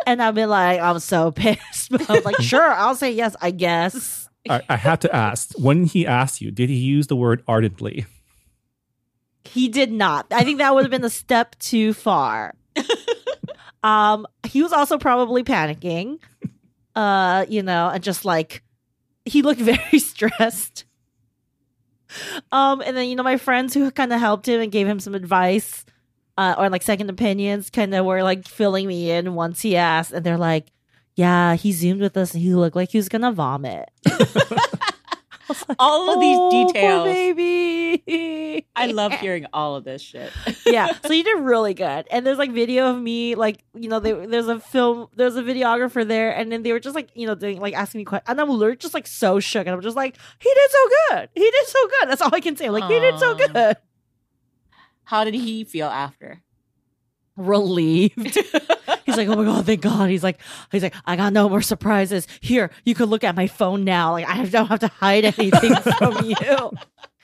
and 0.06 0.22
I've 0.22 0.34
been 0.34 0.48
like, 0.48 0.80
I'm 0.80 0.98
so 0.98 1.30
pissed. 1.32 1.90
But 1.90 2.08
I 2.08 2.14
was 2.14 2.24
like, 2.24 2.40
sure, 2.40 2.72
I'll 2.72 2.94
say 2.94 3.12
yes, 3.12 3.36
I 3.40 3.50
guess. 3.50 4.28
I, 4.48 4.62
I 4.68 4.76
have 4.76 5.00
to 5.00 5.14
ask, 5.14 5.52
when 5.58 5.84
he 5.84 6.06
asked 6.06 6.40
you, 6.40 6.50
did 6.50 6.70
he 6.70 6.76
use 6.76 7.08
the 7.08 7.16
word 7.16 7.42
ardently? 7.46 8.06
He 9.44 9.68
did 9.68 9.92
not. 9.92 10.26
I 10.30 10.44
think 10.44 10.58
that 10.58 10.74
would 10.74 10.84
have 10.84 10.90
been 10.90 11.04
a 11.04 11.10
step 11.10 11.58
too 11.58 11.92
far. 11.92 12.54
um, 13.82 14.26
he 14.46 14.62
was 14.62 14.72
also 14.72 14.98
probably 14.98 15.44
panicking. 15.44 16.18
Uh, 16.94 17.46
you 17.48 17.62
know, 17.62 17.88
and 17.88 18.02
just 18.02 18.24
like 18.24 18.62
he 19.24 19.42
looked 19.42 19.60
very 19.60 19.98
stressed. 19.98 20.84
Um, 22.50 22.82
and 22.84 22.96
then 22.96 23.08
you 23.08 23.14
know, 23.14 23.22
my 23.22 23.36
friends 23.36 23.72
who 23.74 23.90
kind 23.90 24.12
of 24.12 24.20
helped 24.20 24.48
him 24.48 24.60
and 24.60 24.72
gave 24.72 24.86
him 24.86 24.98
some 24.98 25.14
advice, 25.14 25.84
uh, 26.40 26.54
or 26.56 26.70
like 26.70 26.82
second 26.82 27.10
opinions, 27.10 27.68
kind 27.68 27.94
of 27.94 28.06
were 28.06 28.22
like 28.22 28.48
filling 28.48 28.86
me 28.88 29.10
in 29.10 29.34
once 29.34 29.60
he 29.60 29.76
asked, 29.76 30.12
and 30.12 30.24
they're 30.24 30.38
like, 30.38 30.72
"Yeah, 31.14 31.54
he 31.54 31.70
zoomed 31.72 32.00
with 32.00 32.16
us, 32.16 32.32
and 32.32 32.42
he 32.42 32.54
looked 32.54 32.74
like 32.76 32.90
he 32.90 32.98
was 32.98 33.08
gonna 33.10 33.30
vomit." 33.32 33.90
all 35.78 36.14
of 36.14 36.20
these 36.20 36.36
Oh, 36.38 36.48
poor 36.50 36.66
details. 36.72 37.04
baby. 37.04 38.66
I 38.76 38.86
love 38.86 39.12
hearing 39.12 39.46
all 39.52 39.74
of 39.76 39.84
this 39.84 40.00
shit. 40.00 40.30
yeah, 40.66 40.88
so 41.04 41.12
you 41.12 41.24
did 41.24 41.40
really 41.40 41.74
good. 41.74 42.06
And 42.10 42.24
there's 42.26 42.38
like 42.38 42.52
video 42.52 42.90
of 42.90 43.00
me, 43.02 43.34
like 43.34 43.64
you 43.74 43.88
know, 43.88 44.00
they, 44.00 44.12
there's 44.12 44.48
a 44.48 44.60
film, 44.60 45.08
there's 45.16 45.36
a 45.36 45.42
videographer 45.42 46.06
there, 46.06 46.30
and 46.34 46.50
then 46.50 46.62
they 46.62 46.72
were 46.72 46.80
just 46.80 46.94
like, 46.94 47.10
you 47.14 47.26
know, 47.26 47.34
doing 47.34 47.60
like 47.60 47.74
asking 47.74 47.98
me 47.98 48.04
questions, 48.04 48.28
and 48.28 48.40
I'm 48.40 48.76
just 48.78 48.94
like 48.94 49.06
so 49.06 49.40
shook, 49.40 49.66
and 49.66 49.74
I'm 49.74 49.82
just 49.82 49.96
like, 49.96 50.16
he 50.38 50.48
did 50.54 50.70
so 50.70 50.88
good, 51.10 51.28
he 51.34 51.50
did 51.50 51.66
so 51.66 51.88
good. 51.88 52.08
That's 52.08 52.22
all 52.22 52.34
I 52.34 52.40
can 52.40 52.56
say. 52.56 52.66
I'm 52.66 52.72
like 52.72 52.90
he 52.90 52.98
did 52.98 53.18
so 53.18 53.34
good. 53.34 53.76
How 55.10 55.24
did 55.24 55.34
he 55.34 55.64
feel 55.64 55.88
after? 55.88 56.40
Relieved. 57.36 58.16
He's 59.04 59.16
like, 59.16 59.26
oh 59.26 59.34
my 59.34 59.44
god, 59.44 59.66
thank 59.66 59.80
God. 59.80 60.08
He's 60.08 60.22
like, 60.22 60.38
he's 60.70 60.84
like, 60.84 60.94
I 61.04 61.16
got 61.16 61.32
no 61.32 61.48
more 61.48 61.62
surprises. 61.62 62.28
Here, 62.40 62.70
you 62.84 62.94
can 62.94 63.06
look 63.06 63.24
at 63.24 63.34
my 63.34 63.48
phone 63.48 63.82
now. 63.82 64.12
Like 64.12 64.28
I 64.28 64.44
don't 64.44 64.68
have 64.68 64.78
to 64.78 64.86
hide 64.86 65.24
anything 65.24 65.74
from 65.98 66.24
you. 66.24 66.70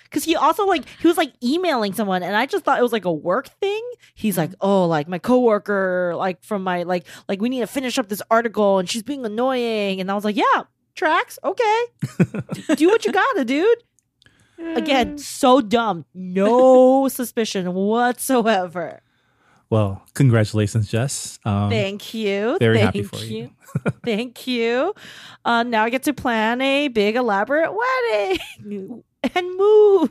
Because 0.02 0.24
he 0.24 0.34
also 0.34 0.66
like 0.66 0.82
he 1.00 1.06
was 1.06 1.16
like 1.16 1.32
emailing 1.44 1.92
someone, 1.92 2.24
and 2.24 2.34
I 2.34 2.46
just 2.46 2.64
thought 2.64 2.80
it 2.80 2.82
was 2.82 2.90
like 2.90 3.04
a 3.04 3.12
work 3.12 3.46
thing. 3.60 3.88
He's 4.16 4.34
mm-hmm. 4.34 4.50
like, 4.50 4.54
oh, 4.60 4.86
like 4.86 5.06
my 5.06 5.20
coworker, 5.20 6.14
like 6.16 6.42
from 6.42 6.64
my 6.64 6.82
like 6.82 7.06
like 7.28 7.40
we 7.40 7.48
need 7.48 7.60
to 7.60 7.68
finish 7.68 8.00
up 8.00 8.08
this 8.08 8.22
article, 8.32 8.80
and 8.80 8.90
she's 8.90 9.04
being 9.04 9.24
annoying. 9.24 10.00
And 10.00 10.10
I 10.10 10.14
was 10.14 10.24
like, 10.24 10.36
yeah, 10.36 10.64
tracks, 10.96 11.38
okay, 11.44 11.84
do 12.74 12.88
what 12.88 13.04
you 13.04 13.12
gotta, 13.12 13.44
dude. 13.44 13.78
Again, 14.58 15.18
so 15.18 15.60
dumb, 15.60 16.04
no 16.14 17.08
suspicion 17.10 17.74
whatsoever. 17.74 19.00
Well, 19.68 20.02
congratulations, 20.14 20.88
Jess. 20.88 21.38
Um, 21.44 21.70
Thank 21.70 22.14
you. 22.14 22.56
very 22.60 22.76
Thank 22.78 22.86
happy 22.86 23.02
for 23.02 23.16
you. 23.16 23.50
Thank 24.04 24.46
you. 24.46 24.94
Uh, 25.44 25.64
now 25.64 25.84
I 25.84 25.90
get 25.90 26.04
to 26.04 26.14
plan 26.14 26.60
a 26.60 26.88
big 26.88 27.16
elaborate 27.16 27.72
wedding 27.74 29.02
and 29.34 29.56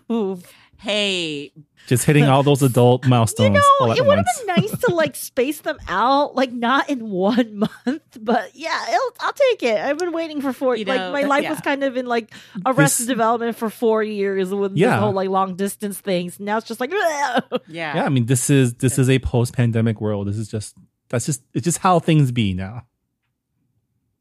move. 0.09 0.53
Hey, 0.85 1.51
just 1.87 2.03
hitting 2.05 2.25
all 2.25 2.43
those 2.43 2.61
adult 2.61 3.05
milestones 3.07 3.55
You 3.79 3.85
know, 3.87 3.91
it 3.93 4.05
would 4.05 4.17
have 4.17 4.25
been 4.37 4.55
nice 4.55 4.77
to 4.81 4.93
like 4.93 5.15
space 5.29 5.61
them 5.61 5.77
out, 5.87 6.35
like 6.35 6.51
not 6.51 6.89
in 6.89 7.09
one 7.09 7.57
month, 7.85 8.17
but 8.19 8.51
yeah, 8.55 8.79
it'll, 8.87 9.15
I'll 9.19 9.33
take 9.33 9.63
it. 9.63 9.77
I've 9.79 9.97
been 9.97 10.11
waiting 10.11 10.41
for 10.41 10.53
four. 10.53 10.75
You 10.75 10.85
like 10.85 10.99
know, 10.99 11.11
my 11.11 11.23
life 11.23 11.43
yeah. 11.43 11.49
was 11.51 11.61
kind 11.61 11.83
of 11.83 11.97
in 11.97 12.05
like 12.05 12.31
arrested 12.65 13.03
This- 13.03 13.07
development 13.07 13.55
for 13.55 13.69
four 13.69 14.03
years 14.03 14.53
with 14.53 14.75
Yeah. 14.77 14.91
this 14.91 14.99
whole 14.99 15.11
like 15.13 15.29
long 15.29 15.55
distance 15.55 15.99
things. 15.99 16.39
Now 16.39 16.57
it's 16.57 16.67
just 16.67 16.79
like, 16.79 16.91
yeah. 16.91 17.39
yeah, 17.67 18.03
I 18.05 18.09
mean, 18.09 18.25
this 18.27 18.49
is 18.49 18.75
this 18.75 18.97
is 18.99 19.09
a 19.09 19.19
post-pandemic 19.19 19.99
world. 20.01 20.27
This 20.27 20.37
is 20.37 20.47
just 20.47 20.75
that's 21.09 21.25
just 21.25 21.41
it's 21.53 21.63
just 21.63 21.79
how 21.79 21.99
things 21.99 22.31
be 22.31 22.53
now. 22.53 22.83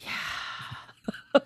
Yeah, 0.01 1.41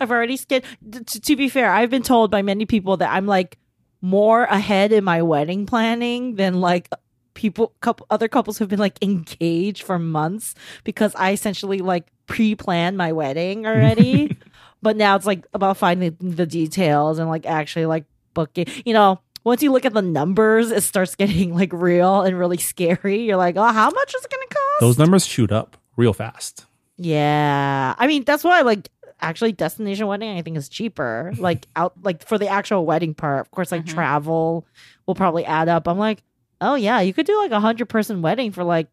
I've 0.00 0.10
already 0.10 0.36
skid. 0.36 0.64
t- 0.90 1.00
t- 1.04 1.20
to 1.20 1.36
be 1.36 1.48
fair, 1.48 1.70
I've 1.70 1.90
been 1.90 2.02
told 2.02 2.30
by 2.30 2.42
many 2.42 2.64
people 2.66 2.96
that 2.98 3.10
I'm 3.12 3.26
like 3.26 3.58
more 4.00 4.44
ahead 4.44 4.92
in 4.92 5.04
my 5.04 5.22
wedding 5.22 5.66
planning 5.66 6.36
than 6.36 6.60
like 6.60 6.88
people 7.34 7.72
couple 7.80 8.06
other 8.10 8.26
couples 8.26 8.58
who've 8.58 8.68
been 8.68 8.78
like 8.78 8.98
engaged 9.02 9.84
for 9.84 9.98
months 9.98 10.54
because 10.82 11.14
I 11.14 11.32
essentially 11.32 11.78
like 11.78 12.08
pre-planned 12.26 12.96
my 12.96 13.12
wedding 13.12 13.66
already. 13.66 14.36
but 14.82 14.96
now 14.96 15.16
it's 15.16 15.26
like 15.26 15.46
about 15.54 15.76
finding 15.76 16.16
the 16.20 16.46
details 16.46 17.18
and 17.18 17.28
like 17.28 17.46
actually 17.46 17.86
like 17.86 18.04
booking. 18.34 18.66
You 18.84 18.92
know, 18.92 19.20
once 19.44 19.62
you 19.62 19.72
look 19.72 19.84
at 19.84 19.94
the 19.94 20.02
numbers, 20.02 20.70
it 20.70 20.82
starts 20.82 21.14
getting 21.14 21.54
like 21.54 21.72
real 21.72 22.22
and 22.22 22.38
really 22.38 22.58
scary. 22.58 23.22
You're 23.24 23.36
like, 23.36 23.56
oh, 23.56 23.72
how 23.72 23.90
much 23.90 24.14
is 24.14 24.24
it 24.24 24.30
gonna 24.30 24.46
cost? 24.46 24.80
Those 24.80 24.98
numbers 24.98 25.24
shoot 25.26 25.52
up 25.52 25.76
real 25.96 26.12
fast. 26.12 26.66
Yeah. 26.96 27.94
I 27.96 28.06
mean, 28.08 28.24
that's 28.24 28.42
why 28.42 28.62
like 28.62 28.88
actually 29.20 29.52
destination 29.52 30.06
wedding 30.06 30.36
I 30.36 30.42
think 30.42 30.56
is 30.56 30.68
cheaper. 30.68 31.32
Like 31.38 31.66
out 31.76 31.94
like 32.02 32.26
for 32.26 32.38
the 32.38 32.48
actual 32.48 32.86
wedding 32.86 33.14
part. 33.14 33.40
Of 33.40 33.50
course 33.50 33.72
like 33.72 33.84
Mhm. 33.84 33.94
travel 33.94 34.66
will 35.06 35.14
probably 35.14 35.44
add 35.44 35.68
up. 35.68 35.86
I'm 35.88 35.98
like, 35.98 36.22
"Oh 36.60 36.74
yeah, 36.74 37.00
you 37.00 37.12
could 37.12 37.26
do 37.26 37.36
like 37.38 37.50
a 37.50 37.54
100 37.60 37.88
person 37.88 38.22
wedding 38.22 38.52
for 38.52 38.64
like 38.64 38.88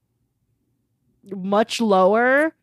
much 1.32 1.82
lower 1.82 2.54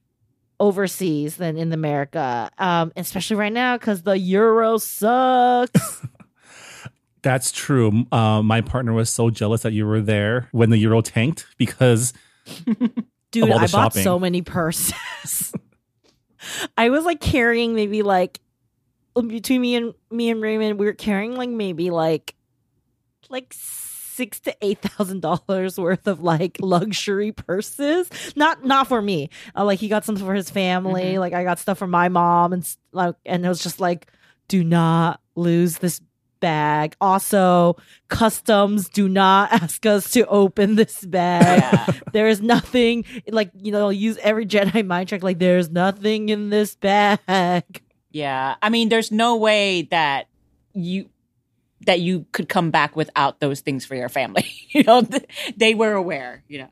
overseas 0.60 1.36
than 1.36 1.56
in 1.56 1.72
America. 1.72 2.50
Um 2.58 2.92
especially 2.96 3.36
right 3.36 3.52
now 3.52 3.76
cuz 3.78 4.02
the 4.02 4.16
euro 4.18 4.78
sucks. 4.78 6.06
That's 7.22 7.52
true. 7.52 8.04
Uh, 8.10 8.42
my 8.42 8.62
partner 8.62 8.92
was 8.92 9.08
so 9.08 9.30
jealous 9.30 9.62
that 9.62 9.72
you 9.72 9.86
were 9.86 10.00
there 10.00 10.48
when 10.50 10.70
the 10.70 10.76
euro 10.78 11.00
tanked 11.02 11.46
because 11.56 12.12
Dude, 13.30 13.48
I 13.50 13.66
bought 13.68 13.94
so 13.94 14.18
many 14.18 14.42
purses. 14.42 15.52
I 16.76 16.88
was 16.90 17.04
like 17.04 17.20
carrying 17.20 17.74
maybe 17.74 18.02
like 18.02 18.40
between 19.14 19.60
me 19.60 19.76
and 19.76 19.94
me 20.10 20.30
and 20.30 20.40
Raymond, 20.40 20.78
we 20.78 20.86
were 20.86 20.92
carrying 20.92 21.36
like 21.36 21.50
maybe 21.50 21.90
like 21.90 22.34
like 23.28 23.52
six 23.52 24.40
to 24.40 24.54
eight 24.62 24.78
thousand 24.80 25.20
dollars 25.20 25.78
worth 25.78 26.06
of 26.06 26.20
like 26.22 26.58
luxury 26.60 27.32
purses. 27.32 28.08
Not 28.36 28.64
not 28.64 28.86
for 28.88 29.00
me. 29.02 29.30
Uh, 29.56 29.64
like 29.64 29.78
he 29.78 29.88
got 29.88 30.04
something 30.04 30.24
for 30.24 30.34
his 30.34 30.50
family. 30.50 31.14
Mhm. 31.14 31.18
Like 31.18 31.32
I 31.32 31.44
got 31.44 31.58
stuff 31.58 31.78
for 31.78 31.86
my 31.86 32.08
mom 32.08 32.52
and 32.52 32.76
like 32.92 33.14
and 33.24 33.44
it 33.44 33.48
was 33.48 33.62
just 33.62 33.80
like, 33.80 34.06
do 34.48 34.62
not 34.64 35.20
lose 35.34 35.78
this 35.78 36.00
bag. 36.42 36.94
Also, 37.00 37.76
customs 38.08 38.90
do 38.90 39.08
not 39.08 39.50
ask 39.62 39.86
us 39.86 40.10
to 40.12 40.26
open 40.26 40.74
this 40.74 41.02
bag 41.06 41.62
Yeah. 41.62 42.00
there 42.12 42.28
is 42.28 42.42
nothing 42.42 43.04
like 43.30 43.50
you 43.56 43.72
know 43.72 43.88
use 43.88 44.18
every 44.20 44.44
jedi 44.44 44.84
mind 44.86 45.08
trick 45.08 45.22
like 45.22 45.38
there's 45.38 45.70
nothing 45.70 46.28
in 46.28 46.50
this 46.50 46.74
bag 46.76 47.62
Yeah. 48.10 48.56
I 48.60 48.68
mean, 48.68 48.90
there's 48.90 49.10
no 49.10 49.36
way 49.36 49.88
that 49.90 50.26
you 50.74 51.08
that 51.86 52.00
you 52.00 52.26
could 52.32 52.48
come 52.48 52.70
back 52.70 52.94
without 52.94 53.40
those 53.40 53.60
things 53.60 53.86
for 53.86 53.94
your 53.96 54.10
family. 54.10 54.44
you 54.68 54.84
know, 54.84 55.00
they 55.56 55.74
were 55.74 55.94
aware, 55.94 56.44
you 56.46 56.58
know. 56.58 56.70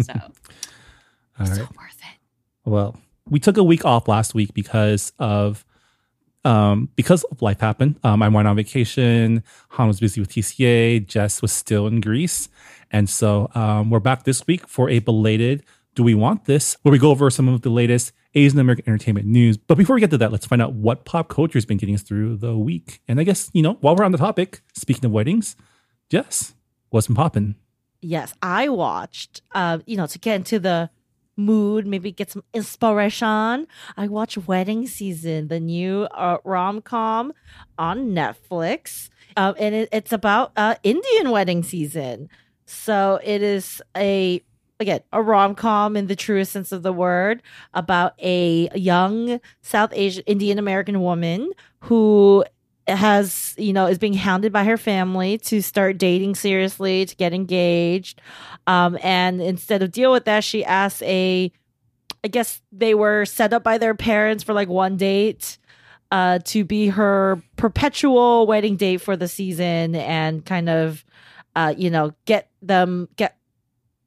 So, 0.00 0.12
all 1.40 1.46
so 1.46 1.52
right. 1.52 1.76
worth 1.76 1.98
it. 2.00 2.18
Well, 2.64 2.96
we 3.28 3.40
took 3.40 3.56
a 3.58 3.64
week 3.64 3.84
off 3.84 4.06
last 4.08 4.32
week 4.32 4.54
because 4.54 5.12
of 5.18 5.65
um 6.46 6.88
because 6.96 7.24
life 7.40 7.60
happened. 7.60 7.98
Um, 8.04 8.22
I 8.22 8.28
went 8.28 8.48
on 8.48 8.56
vacation. 8.56 9.42
Han 9.70 9.88
was 9.88 10.00
busy 10.00 10.20
with 10.20 10.30
TCA. 10.30 11.06
Jess 11.06 11.42
was 11.42 11.52
still 11.52 11.86
in 11.86 12.00
Greece, 12.00 12.48
and 12.90 13.08
so 13.10 13.50
um, 13.54 13.90
we're 13.90 14.00
back 14.00 14.24
this 14.24 14.46
week 14.46 14.66
for 14.68 14.88
a 14.88 15.00
belated 15.00 15.64
"Do 15.94 16.02
We 16.04 16.14
Want 16.14 16.44
This?" 16.44 16.76
where 16.82 16.92
we 16.92 16.98
go 16.98 17.10
over 17.10 17.28
some 17.30 17.48
of 17.48 17.62
the 17.62 17.70
latest 17.70 18.12
Asian 18.34 18.58
American 18.58 18.84
entertainment 18.86 19.26
news. 19.26 19.56
But 19.56 19.76
before 19.76 19.94
we 19.96 20.00
get 20.00 20.10
to 20.10 20.18
that, 20.18 20.30
let's 20.32 20.46
find 20.46 20.62
out 20.62 20.72
what 20.72 21.04
pop 21.04 21.28
culture 21.28 21.58
has 21.58 21.66
been 21.66 21.78
getting 21.78 21.94
us 21.94 22.02
through 22.02 22.36
the 22.36 22.56
week. 22.56 23.00
And 23.08 23.18
I 23.20 23.24
guess 23.24 23.50
you 23.52 23.62
know 23.62 23.74
while 23.80 23.96
we're 23.96 24.04
on 24.04 24.12
the 24.12 24.18
topic, 24.18 24.62
speaking 24.74 25.04
of 25.04 25.10
weddings, 25.10 25.56
Jess, 26.08 26.54
what's 26.90 27.08
been 27.08 27.16
popping? 27.16 27.56
yes 28.02 28.34
i 28.42 28.68
watched 28.68 29.40
uh 29.54 29.78
you 29.86 29.96
know 29.96 30.06
to 30.06 30.18
get 30.18 30.36
into 30.36 30.58
the 30.58 30.90
mood 31.36 31.86
maybe 31.86 32.10
get 32.12 32.30
some 32.30 32.42
inspiration. 32.54 33.66
I 33.96 34.08
watch 34.08 34.38
wedding 34.38 34.86
season 34.86 35.48
the 35.48 35.60
new 35.60 36.04
uh, 36.04 36.38
rom-com 36.44 37.32
on 37.78 38.10
netflix. 38.10 39.10
Um, 39.36 39.54
and 39.58 39.74
it, 39.74 39.88
it's 39.92 40.12
about 40.12 40.52
uh 40.56 40.76
indian 40.82 41.30
wedding 41.30 41.62
season. 41.62 42.28
So 42.64 43.20
it 43.22 43.42
is 43.42 43.82
a 43.96 44.42
again 44.80 45.00
a 45.12 45.22
rom-com 45.22 45.96
in 45.96 46.06
the 46.06 46.16
truest 46.16 46.52
sense 46.52 46.72
of 46.72 46.82
the 46.82 46.92
word 46.92 47.42
about 47.74 48.14
a 48.20 48.68
young 48.74 49.40
south 49.62 49.90
asian 49.94 50.22
indian 50.26 50.58
american 50.58 51.00
woman 51.00 51.50
who 51.80 52.44
has 52.88 53.54
you 53.58 53.72
know 53.72 53.86
is 53.86 53.98
being 53.98 54.14
hounded 54.14 54.52
by 54.52 54.64
her 54.64 54.76
family 54.76 55.38
to 55.38 55.60
start 55.60 55.98
dating 55.98 56.34
seriously 56.34 57.04
to 57.04 57.16
get 57.16 57.32
engaged. 57.32 58.20
Um 58.66 58.98
and 59.02 59.40
instead 59.40 59.82
of 59.82 59.90
deal 59.90 60.12
with 60.12 60.24
that 60.26 60.44
she 60.44 60.64
asks 60.64 61.02
a 61.02 61.50
i 62.24 62.28
guess 62.28 62.62
they 62.72 62.94
were 62.94 63.24
set 63.24 63.52
up 63.52 63.62
by 63.62 63.78
their 63.78 63.94
parents 63.94 64.42
for 64.42 64.52
like 64.52 64.68
one 64.68 64.96
date 64.96 65.58
uh 66.10 66.38
to 66.44 66.64
be 66.64 66.88
her 66.88 67.42
perpetual 67.56 68.46
wedding 68.46 68.76
date 68.76 68.98
for 68.98 69.16
the 69.16 69.28
season 69.28 69.94
and 69.94 70.44
kind 70.44 70.68
of 70.68 71.04
uh 71.54 71.74
you 71.76 71.90
know 71.90 72.12
get 72.24 72.48
them 72.62 73.08
get 73.16 73.36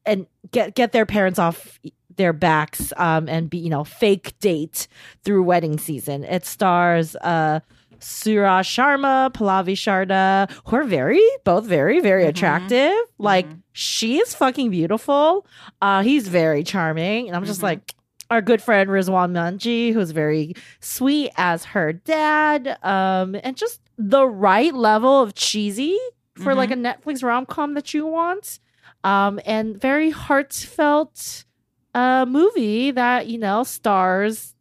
and 0.06 0.26
get 0.50 0.74
get 0.74 0.92
their 0.92 1.06
parents 1.06 1.38
off 1.38 1.78
their 2.16 2.32
backs 2.32 2.92
um 2.96 3.28
and 3.28 3.48
be 3.48 3.58
you 3.58 3.70
know 3.70 3.84
fake 3.84 4.38
date 4.40 4.88
through 5.24 5.42
wedding 5.42 5.78
season. 5.78 6.24
It 6.24 6.44
stars 6.44 7.16
uh 7.16 7.60
Suraj 8.00 8.66
Sharma, 8.68 9.30
Pallavi 9.32 9.74
Sharda, 9.74 10.50
who 10.66 10.76
are 10.76 10.84
very, 10.84 11.22
both 11.44 11.64
very, 11.64 12.00
very 12.00 12.24
Mhm. 12.24 12.28
attractive. 12.28 12.94
Like, 13.18 13.46
Mhm. 13.48 13.62
she 13.72 14.18
is 14.18 14.34
fucking 14.34 14.70
beautiful. 14.70 15.46
Uh, 15.80 16.02
he's 16.02 16.28
very 16.28 16.64
charming. 16.64 17.28
And 17.28 17.36
I'm 17.36 17.44
just 17.44 17.60
Mhm. 17.60 17.64
like, 17.64 17.94
our 18.30 18.40
good 18.40 18.62
friend 18.62 18.88
Rizwan 18.88 19.32
Manji, 19.32 19.92
who's 19.92 20.12
very 20.12 20.54
sweet 20.80 21.32
as 21.36 21.64
her 21.66 21.92
dad. 21.92 22.78
Um, 22.82 23.36
and 23.42 23.56
just 23.56 23.80
the 23.98 24.24
right 24.26 24.72
level 24.72 25.20
of 25.20 25.34
cheesy 25.34 25.98
for 26.36 26.54
like 26.54 26.70
a 26.70 26.74
Netflix 26.76 27.22
rom 27.24 27.44
com 27.44 27.74
that 27.74 27.92
you 27.92 28.06
want. 28.06 28.60
Um, 29.02 29.40
and 29.44 29.80
very 29.80 30.10
heartfelt 30.10 31.44
uh 31.92 32.24
movie 32.24 32.92
that, 32.92 33.26
you 33.26 33.36
know, 33.36 33.64
stars 33.64 34.54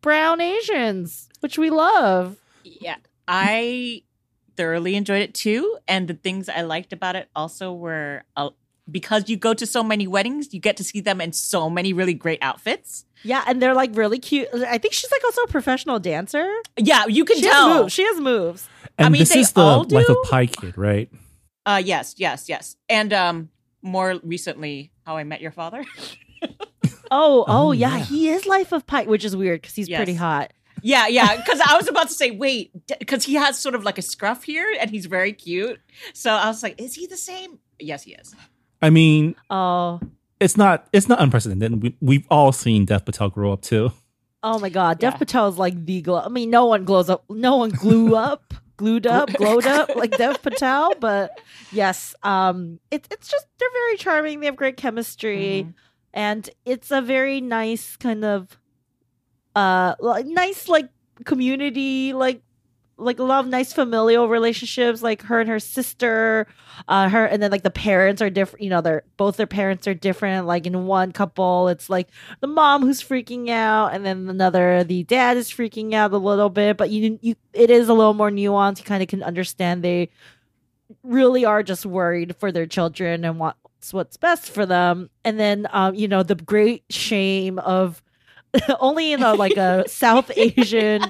brown 0.00 0.40
Asians, 0.40 1.28
which 1.40 1.56
we 1.56 1.70
love. 1.70 2.36
Yeah. 2.82 2.96
I 3.28 4.02
thoroughly 4.56 4.96
enjoyed 4.96 5.22
it 5.22 5.34
too. 5.34 5.78
And 5.88 6.08
the 6.08 6.14
things 6.14 6.48
I 6.48 6.62
liked 6.62 6.92
about 6.92 7.16
it 7.16 7.28
also 7.34 7.72
were 7.72 8.24
uh, 8.36 8.50
because 8.90 9.28
you 9.28 9.36
go 9.36 9.54
to 9.54 9.64
so 9.66 9.82
many 9.82 10.06
weddings, 10.06 10.52
you 10.52 10.60
get 10.60 10.76
to 10.78 10.84
see 10.84 11.00
them 11.00 11.20
in 11.20 11.32
so 11.32 11.70
many 11.70 11.92
really 11.92 12.14
great 12.14 12.40
outfits. 12.42 13.04
Yeah, 13.24 13.44
and 13.46 13.62
they're 13.62 13.74
like 13.74 13.90
really 13.94 14.18
cute. 14.18 14.48
I 14.52 14.78
think 14.78 14.92
she's 14.94 15.10
like 15.12 15.22
also 15.24 15.42
a 15.42 15.46
professional 15.46 16.00
dancer. 16.00 16.52
Yeah, 16.76 17.06
you 17.06 17.24
can 17.24 17.36
She 17.36 17.42
tell. 17.42 17.68
has 17.68 17.80
moves. 17.82 17.92
She 17.92 18.02
has 18.04 18.20
moves. 18.20 18.68
And 18.98 19.06
I 19.06 19.08
mean, 19.10 19.20
this 19.20 19.32
they 19.32 19.40
is 19.40 19.52
the 19.52 19.60
all 19.60 19.84
Life 19.88 20.08
of 20.08 20.16
do. 20.16 20.22
Pi 20.28 20.46
kid, 20.46 20.76
right? 20.76 21.08
Uh, 21.64 21.80
yes, 21.84 22.16
yes, 22.18 22.48
yes. 22.48 22.76
And 22.88 23.12
um, 23.12 23.48
more 23.80 24.18
recently, 24.24 24.90
How 25.06 25.16
I 25.16 25.22
Met 25.24 25.40
Your 25.40 25.52
Father. 25.52 25.84
Oh, 27.14 27.44
oh, 27.46 27.68
Oh, 27.68 27.72
yeah. 27.72 27.98
yeah. 27.98 28.04
he 28.04 28.28
is 28.30 28.46
Life 28.46 28.72
of 28.72 28.86
Pi, 28.86 29.04
which 29.04 29.22
is 29.24 29.36
weird 29.36 29.60
because 29.60 29.74
he's 29.74 29.86
Yes. 29.88 29.98
pretty 29.98 30.14
hot. 30.14 30.52
Yeah, 30.82 31.06
yeah. 31.06 31.36
Because 31.36 31.60
I 31.60 31.76
was 31.76 31.88
about 31.88 32.08
to 32.08 32.14
say, 32.14 32.30
wait, 32.30 32.70
because 32.98 33.24
he 33.24 33.34
has 33.34 33.58
sort 33.58 33.74
of 33.74 33.84
like 33.84 33.98
a 33.98 34.02
scruff 34.02 34.44
here, 34.44 34.66
and 34.80 34.90
he's 34.90 35.06
very 35.06 35.32
cute. 35.32 35.80
So 36.12 36.32
I 36.32 36.46
was 36.48 36.62
like, 36.62 36.80
is 36.80 36.94
he 36.94 37.06
the 37.06 37.16
same? 37.16 37.58
Yes, 37.78 38.02
he 38.02 38.12
is. 38.14 38.34
I 38.80 38.90
mean, 38.90 39.34
Oh, 39.48 40.00
it's 40.40 40.56
not 40.56 40.88
it's 40.92 41.08
not 41.08 41.20
unprecedented. 41.20 41.82
We, 41.82 41.96
we've 42.00 42.26
all 42.30 42.52
seen 42.52 42.84
Dev 42.84 43.04
Patel 43.04 43.30
grow 43.30 43.52
up 43.52 43.62
too. 43.62 43.92
oh 44.42 44.58
my 44.58 44.68
God. 44.70 44.98
Dev 44.98 45.12
Yeah. 45.14 45.18
Patel 45.18 45.48
is 45.48 45.56
like 45.58 45.84
the 45.86 46.02
glow. 46.02 46.18
I 46.20 46.28
mean, 46.28 46.50
no 46.50 46.66
one 46.66 46.84
glows 46.84 47.08
up. 47.08 47.24
No 47.30 47.56
one 47.58 47.70
glue 47.70 48.16
up, 48.28 48.52
glued 48.76 49.06
up, 49.06 49.32
glowed 49.34 49.66
up 49.66 49.90
like 49.96 50.10
Dev 50.16 50.42
Patel. 50.42 50.94
But 50.98 51.40
yes, 51.70 52.14
um, 52.24 52.80
it's 52.90 53.06
it's 53.12 53.28
just 53.28 53.46
they're 53.58 53.68
very 53.72 53.96
charming. 53.98 54.40
They 54.40 54.46
have 54.46 54.56
great 54.56 54.76
chemistry. 54.76 55.66
Mhm. 55.68 55.74
and 56.12 56.50
it's 56.64 56.90
a 56.90 57.00
very 57.00 57.40
nice 57.40 57.96
kind 57.96 58.24
of 58.24 58.58
uh 59.54 59.94
like 60.00 60.26
nice 60.26 60.68
like 60.68 60.88
community 61.24 62.12
like 62.12 62.42
like 62.98 63.18
a 63.18 63.22
lot 63.22 63.44
of 63.44 63.50
nice 63.50 63.72
familial 63.72 64.28
relationships 64.28 65.02
like 65.02 65.22
her 65.22 65.40
and 65.40 65.48
her 65.48 65.58
sister 65.58 66.46
uh 66.88 67.08
her 67.08 67.24
and 67.24 67.42
then 67.42 67.50
like 67.50 67.62
the 67.62 67.70
parents 67.70 68.22
are 68.22 68.30
different 68.30 68.62
you 68.62 68.70
know 68.70 68.80
they're 68.80 69.02
both 69.16 69.36
their 69.36 69.46
parents 69.46 69.86
are 69.88 69.94
different 69.94 70.46
like 70.46 70.66
in 70.66 70.86
one 70.86 71.12
couple 71.12 71.68
it's 71.68 71.90
like 71.90 72.08
the 72.40 72.46
mom 72.46 72.82
who's 72.82 73.02
freaking 73.02 73.48
out 73.50 73.92
and 73.92 74.04
then 74.04 74.28
another 74.28 74.84
the 74.84 75.02
dad 75.04 75.36
is 75.36 75.50
freaking 75.50 75.94
out 75.94 76.12
a 76.12 76.18
little 76.18 76.50
bit 76.50 76.76
but 76.76 76.90
you 76.90 77.18
you 77.22 77.34
it 77.52 77.70
is 77.70 77.88
a 77.88 77.94
little 77.94 78.14
more 78.14 78.30
nuanced 78.30 78.78
you 78.78 78.84
kind 78.84 79.02
of 79.02 79.08
can 79.08 79.22
understand 79.22 79.82
they 79.82 80.08
really 81.02 81.44
are 81.44 81.62
just 81.62 81.86
worried 81.86 82.36
for 82.36 82.52
their 82.52 82.66
children 82.66 83.24
and 83.24 83.38
what's 83.38 83.92
what's 83.92 84.16
best 84.16 84.50
for 84.50 84.66
them 84.66 85.10
and 85.24 85.40
then 85.40 85.66
um 85.70 85.94
you 85.94 86.06
know 86.06 86.22
the 86.22 86.34
great 86.34 86.84
shame 86.90 87.58
of 87.58 88.02
only 88.80 89.12
in 89.12 89.22
a 89.22 89.34
like 89.34 89.56
a 89.56 89.84
south 89.88 90.30
asian 90.36 91.02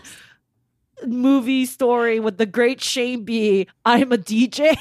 movie 1.07 1.67
story 1.67 2.21
with 2.21 2.39
the 2.39 2.47
great 2.47 2.81
shame 2.81 3.25
be 3.25 3.67
i'm 3.85 4.13
a 4.13 4.19
dj 4.19 4.77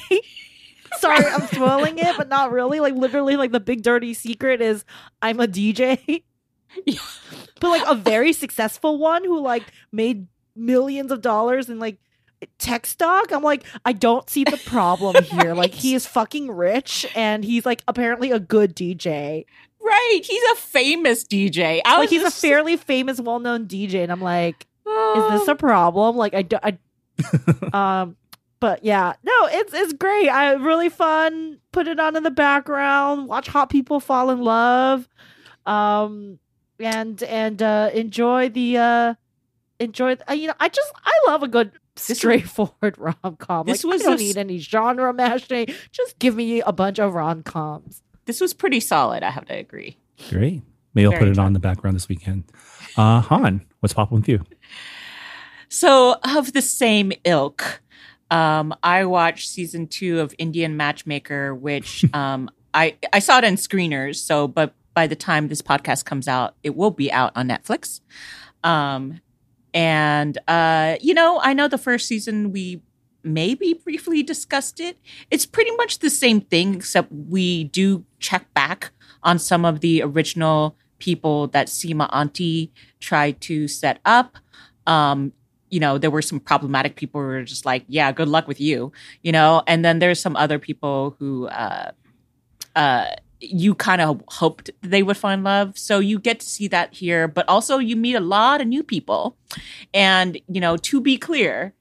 sorry 0.99 1.25
i'm 1.25 1.47
spoiling 1.47 1.97
it 1.97 2.15
but 2.17 2.27
not 2.27 2.51
really. 2.51 2.79
Like 2.79 2.95
literally 2.95 3.35
like 3.37 3.51
the 3.51 3.59
big 3.59 3.81
dirty 3.81 4.13
secret 4.13 4.61
is 4.61 4.83
i'm 5.21 5.39
a 5.39 5.47
dj 5.47 6.23
Yeah. 6.85 6.99
but 7.59 7.69
like 7.69 7.83
a 7.87 7.95
very 7.95 8.33
successful 8.33 8.97
one 8.97 9.23
who 9.23 9.39
like 9.41 9.63
made 9.91 10.27
millions 10.55 11.11
of 11.11 11.21
dollars 11.21 11.69
in 11.69 11.79
like 11.79 11.97
tech 12.59 12.85
stock. 12.85 13.31
I'm 13.31 13.43
like 13.43 13.63
i 13.85 13.93
don't 13.93 14.29
see 14.29 14.43
the 14.43 14.57
problem 14.65 15.23
here. 15.23 15.53
Like 15.53 15.73
he 15.73 15.93
is 15.95 16.05
fucking 16.05 16.51
rich 16.51 17.05
and 17.15 17.43
he's 17.43 17.65
like 17.65 17.83
apparently 17.87 18.31
a 18.31 18.39
good 18.39 18.75
dj 18.75 19.45
Right, 19.91 20.21
he's 20.23 20.43
a 20.51 20.55
famous 20.55 21.23
DJ. 21.25 21.81
I 21.85 21.91
like 21.97 22.01
was 22.03 22.09
he's 22.11 22.21
a 22.21 22.25
just- 22.25 22.41
fairly 22.41 22.77
famous 22.77 23.19
well-known 23.19 23.67
dj 23.67 23.95
and 24.01 24.11
i'm 24.11 24.21
like 24.21 24.65
Oh. 24.85 25.33
is 25.33 25.39
this 25.41 25.47
a 25.49 25.55
problem? 25.55 26.15
Like 26.15 26.33
i, 26.33 26.41
do- 26.41 26.57
I 26.63 26.77
um 28.01 28.15
but 28.59 28.83
yeah 28.85 29.13
no 29.23 29.33
it's 29.51 29.73
it's 29.73 29.93
great. 29.93 30.29
I 30.29 30.53
really 30.53 30.89
fun. 30.89 31.59
Put 31.71 31.87
it 31.87 31.99
on 31.99 32.15
in 32.15 32.23
the 32.23 32.31
background. 32.31 33.27
Watch 33.27 33.47
hot 33.47 33.69
people 33.69 33.99
fall 33.99 34.29
in 34.31 34.41
love. 34.41 35.07
Um 35.65 36.39
and 36.79 37.21
and 37.23 37.61
uh 37.61 37.89
enjoy 37.93 38.49
the 38.49 38.77
uh 38.77 39.13
enjoy 39.79 40.15
uh, 40.29 40.33
you 40.33 40.47
know 40.47 40.53
i 40.59 40.67
just 40.69 40.91
i 41.05 41.11
love 41.27 41.43
a 41.43 41.47
good 41.47 41.71
straightforward 41.95 42.97
rom-com. 42.97 43.65
This 43.67 43.83
like 43.83 43.93
was 43.93 44.01
i 44.01 44.05
don't 44.05 44.13
a 44.13 44.15
s- 44.15 44.19
need 44.21 44.37
any 44.37 44.57
genre 44.57 45.13
mashing. 45.13 45.67
Just 45.91 46.17
give 46.19 46.35
me 46.35 46.61
a 46.61 46.71
bunch 46.71 46.97
of 46.99 47.13
rom-coms 47.13 48.01
this 48.31 48.39
was 48.39 48.53
pretty 48.53 48.79
solid. 48.79 49.23
I 49.23 49.29
have 49.29 49.43
to 49.47 49.53
agree. 49.53 49.97
Great. 50.29 50.61
Maybe 50.93 51.05
I'll 51.05 51.11
Very 51.11 51.25
put 51.25 51.27
it 51.27 51.37
on 51.37 51.51
the 51.51 51.59
background 51.59 51.97
this 51.97 52.07
weekend. 52.07 52.45
Uh 52.95 53.19
Han, 53.19 53.65
what's 53.81 53.93
popping 53.93 54.19
with 54.19 54.29
you? 54.29 54.41
So, 55.67 56.15
of 56.23 56.53
the 56.53 56.61
same 56.61 57.11
ilk, 57.25 57.81
um, 58.29 58.73
I 58.83 59.03
watched 59.03 59.49
season 59.49 59.87
two 59.87 60.21
of 60.21 60.33
Indian 60.37 60.77
Matchmaker, 60.77 61.53
which 61.53 62.05
um, 62.13 62.49
I 62.73 62.95
I 63.11 63.19
saw 63.19 63.39
it 63.39 63.43
in 63.43 63.55
screeners. 63.55 64.15
So, 64.15 64.47
but 64.47 64.73
by 64.93 65.07
the 65.07 65.15
time 65.17 65.49
this 65.49 65.61
podcast 65.61 66.05
comes 66.05 66.29
out, 66.29 66.55
it 66.63 66.75
will 66.77 66.91
be 66.91 67.11
out 67.11 67.33
on 67.35 67.49
Netflix. 67.49 67.99
Um, 68.63 69.19
and 69.73 70.37
uh, 70.47 70.95
you 71.01 71.13
know, 71.13 71.41
I 71.43 71.51
know 71.51 71.67
the 71.67 71.77
first 71.77 72.07
season 72.07 72.53
we 72.53 72.81
maybe 73.23 73.73
briefly 73.73 74.23
discussed 74.23 74.79
it. 74.79 74.97
It's 75.29 75.45
pretty 75.45 75.71
much 75.71 75.99
the 75.99 76.09
same 76.09 76.41
thing, 76.41 76.75
except 76.75 77.11
we 77.11 77.65
do 77.65 78.05
check 78.19 78.51
back 78.53 78.91
on 79.23 79.39
some 79.39 79.65
of 79.65 79.79
the 79.81 80.01
original 80.01 80.75
people 80.99 81.47
that 81.47 81.67
Sima 81.67 82.09
Auntie 82.13 82.71
tried 82.99 83.41
to 83.41 83.67
set 83.67 83.99
up. 84.05 84.37
Um, 84.87 85.33
you 85.69 85.79
know, 85.79 85.97
there 85.97 86.11
were 86.11 86.21
some 86.21 86.39
problematic 86.39 86.95
people 86.95 87.21
who 87.21 87.27
were 87.27 87.43
just 87.43 87.65
like, 87.65 87.85
yeah, 87.87 88.11
good 88.11 88.27
luck 88.27 88.47
with 88.47 88.59
you, 88.59 88.91
you 89.23 89.31
know, 89.31 89.63
and 89.67 89.85
then 89.85 89.99
there's 89.99 90.19
some 90.19 90.35
other 90.35 90.59
people 90.59 91.15
who, 91.17 91.47
uh, 91.47 91.91
uh, 92.75 93.05
you 93.39 93.73
kind 93.73 94.01
of 94.01 94.21
hoped 94.27 94.69
they 94.81 95.01
would 95.01 95.17
find 95.17 95.43
love. 95.43 95.77
So 95.77 95.97
you 95.97 96.19
get 96.19 96.39
to 96.41 96.45
see 96.45 96.67
that 96.67 96.93
here, 96.93 97.27
but 97.27 97.49
also 97.49 97.79
you 97.79 97.95
meet 97.95 98.13
a 98.13 98.19
lot 98.19 98.61
of 98.61 98.67
new 98.67 98.83
people. 98.83 99.35
And, 99.93 100.39
you 100.47 100.61
know, 100.61 100.77
to 100.77 101.01
be 101.01 101.17
clear, 101.17 101.73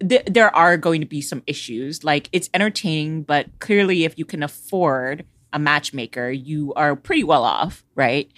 th- 0.00 0.26
there 0.26 0.54
are 0.54 0.76
going 0.76 1.00
to 1.00 1.06
be 1.06 1.20
some 1.20 1.42
issues. 1.46 2.04
Like 2.04 2.28
it's 2.32 2.50
entertaining, 2.54 3.22
but 3.22 3.58
clearly, 3.58 4.04
if 4.04 4.18
you 4.18 4.24
can 4.24 4.42
afford 4.42 5.24
a 5.52 5.58
matchmaker, 5.58 6.30
you 6.30 6.74
are 6.74 6.96
pretty 6.96 7.24
well 7.24 7.44
off, 7.44 7.84
right? 7.94 8.30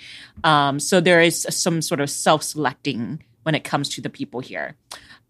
Um, 0.44 0.78
so 0.78 1.00
there 1.00 1.22
is 1.22 1.46
some 1.50 1.80
sort 1.82 2.00
of 2.00 2.10
self 2.10 2.42
selecting 2.42 3.24
when 3.42 3.54
it 3.54 3.64
comes 3.64 3.88
to 3.90 4.00
the 4.00 4.10
people 4.10 4.40
here. 4.40 4.76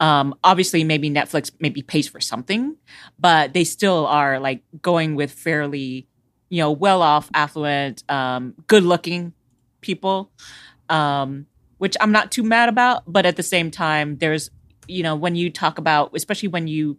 Um, 0.00 0.34
obviously, 0.44 0.84
maybe 0.84 1.10
Netflix 1.10 1.52
maybe 1.60 1.82
pays 1.82 2.08
for 2.08 2.20
something, 2.20 2.76
but 3.18 3.54
they 3.54 3.64
still 3.64 4.06
are 4.06 4.38
like 4.38 4.62
going 4.82 5.14
with 5.14 5.32
fairly, 5.32 6.06
you 6.48 6.58
know, 6.58 6.72
well 6.72 7.02
off, 7.02 7.30
affluent, 7.32 8.02
um, 8.10 8.54
good 8.66 8.82
looking 8.82 9.32
people, 9.80 10.30
um, 10.88 11.46
which 11.78 11.96
I'm 12.00 12.12
not 12.12 12.30
too 12.30 12.42
mad 12.42 12.68
about. 12.68 13.04
But 13.06 13.26
at 13.26 13.36
the 13.36 13.42
same 13.42 13.70
time, 13.70 14.18
there's, 14.18 14.50
you 14.88 15.02
know, 15.02 15.16
when 15.16 15.36
you 15.36 15.50
talk 15.50 15.78
about, 15.78 16.10
especially 16.14 16.48
when 16.48 16.68
you, 16.68 16.98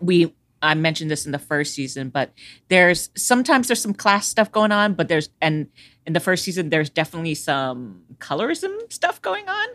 we, 0.00 0.34
I 0.62 0.74
mentioned 0.74 1.10
this 1.10 1.24
in 1.26 1.32
the 1.32 1.38
first 1.38 1.74
season, 1.74 2.10
but 2.10 2.32
there's 2.68 3.10
sometimes 3.16 3.68
there's 3.68 3.80
some 3.80 3.94
class 3.94 4.26
stuff 4.26 4.52
going 4.52 4.72
on, 4.72 4.94
but 4.94 5.08
there's, 5.08 5.30
and 5.40 5.68
in 6.06 6.12
the 6.12 6.20
first 6.20 6.44
season, 6.44 6.70
there's 6.70 6.90
definitely 6.90 7.34
some 7.34 8.02
colorism 8.18 8.92
stuff 8.92 9.22
going 9.22 9.48
on. 9.48 9.68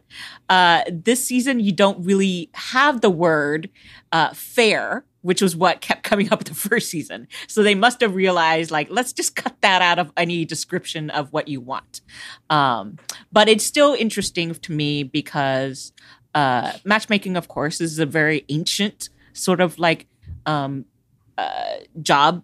Uh, 0.49 0.83
this 0.91 1.25
season, 1.25 1.59
you 1.59 1.71
don't 1.71 2.05
really 2.05 2.49
have 2.53 3.01
the 3.01 3.09
word 3.09 3.69
uh, 4.11 4.33
fair, 4.33 5.05
which 5.21 5.41
was 5.41 5.55
what 5.55 5.81
kept 5.81 6.03
coming 6.03 6.31
up 6.31 6.43
the 6.45 6.53
first 6.53 6.89
season. 6.89 7.27
So 7.47 7.63
they 7.63 7.73
must 7.73 8.01
have 8.01 8.15
realized, 8.15 8.69
like, 8.69 8.89
let's 8.89 9.13
just 9.13 9.35
cut 9.35 9.55
that 9.61 9.81
out 9.81 9.97
of 9.97 10.11
any 10.17 10.45
description 10.45 11.09
of 11.09 11.31
what 11.31 11.47
you 11.47 11.61
want. 11.61 12.01
Um, 12.49 12.97
but 13.31 13.47
it's 13.47 13.65
still 13.65 13.93
interesting 13.93 14.53
to 14.53 14.71
me 14.71 15.03
because 15.03 15.93
uh, 16.35 16.73
matchmaking, 16.83 17.37
of 17.37 17.47
course, 17.47 17.81
is 17.81 17.97
a 17.97 18.05
very 18.05 18.45
ancient 18.49 19.09
sort 19.33 19.61
of 19.61 19.79
like 19.79 20.05
um, 20.45 20.85
uh, 21.37 21.77
job 22.01 22.43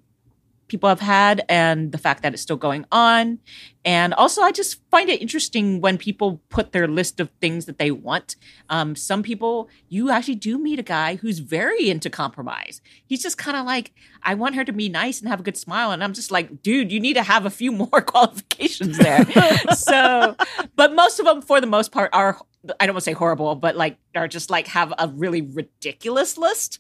people 0.72 0.88
have 0.88 1.02
had 1.02 1.44
and 1.50 1.92
the 1.92 1.98
fact 1.98 2.24
that 2.24 2.34
it's 2.34 2.42
still 2.42 2.56
going 2.56 2.86
on. 2.94 3.38
And 3.84 4.14
also, 4.14 4.42
I 4.42 4.54
just 4.54 4.80
find 4.90 5.10
it 5.10 5.22
interesting 5.22 5.82
when 5.82 5.98
people 5.98 6.42
put 6.48 6.72
their 6.72 6.88
list 6.88 7.20
of 7.20 7.30
things 7.42 7.66
that 7.66 7.78
they 7.78 7.92
want. 7.92 8.38
Um, 8.70 8.96
some 8.96 9.22
people, 9.22 9.68
you 9.90 10.10
actually 10.10 10.36
do 10.36 10.58
meet 10.58 10.80
a 10.80 10.84
guy 10.84 11.16
who's 11.16 11.40
very 11.40 11.90
into 11.90 12.10
compromise. 12.10 12.80
He's 13.06 13.22
just 13.22 13.38
kind 13.38 13.58
of 13.58 13.66
like, 13.66 13.92
I 14.24 14.34
want 14.36 14.56
her 14.56 14.64
to 14.64 14.72
be 14.72 14.88
nice 14.88 15.20
and 15.20 15.28
have 15.28 15.42
a 15.42 15.44
good 15.44 15.58
smile. 15.58 15.92
And 15.92 16.02
I'm 16.02 16.14
just 16.14 16.32
like, 16.32 16.64
dude, 16.64 16.92
you 16.92 17.02
need 17.02 17.16
to 17.16 17.24
have 17.24 17.46
a 17.46 17.50
few 17.50 17.72
more 17.84 18.02
qualifications 18.02 18.98
there. 18.98 19.26
so, 19.76 20.38
but 20.78 20.96
most 20.96 21.20
of 21.20 21.26
them, 21.26 21.42
for 21.42 21.60
the 21.60 21.68
most 21.68 21.92
part, 21.92 22.10
are. 22.14 22.40
I 22.80 22.86
don't 22.86 22.94
want 22.94 23.04
to 23.04 23.10
say 23.10 23.14
horrible, 23.14 23.56
but 23.56 23.76
like 23.76 23.98
are 24.16 24.28
just 24.28 24.50
like 24.50 24.68
have 24.68 24.94
a 24.98 25.08
really 25.08 25.42
ridiculous 25.42 26.38
list. 26.38 26.80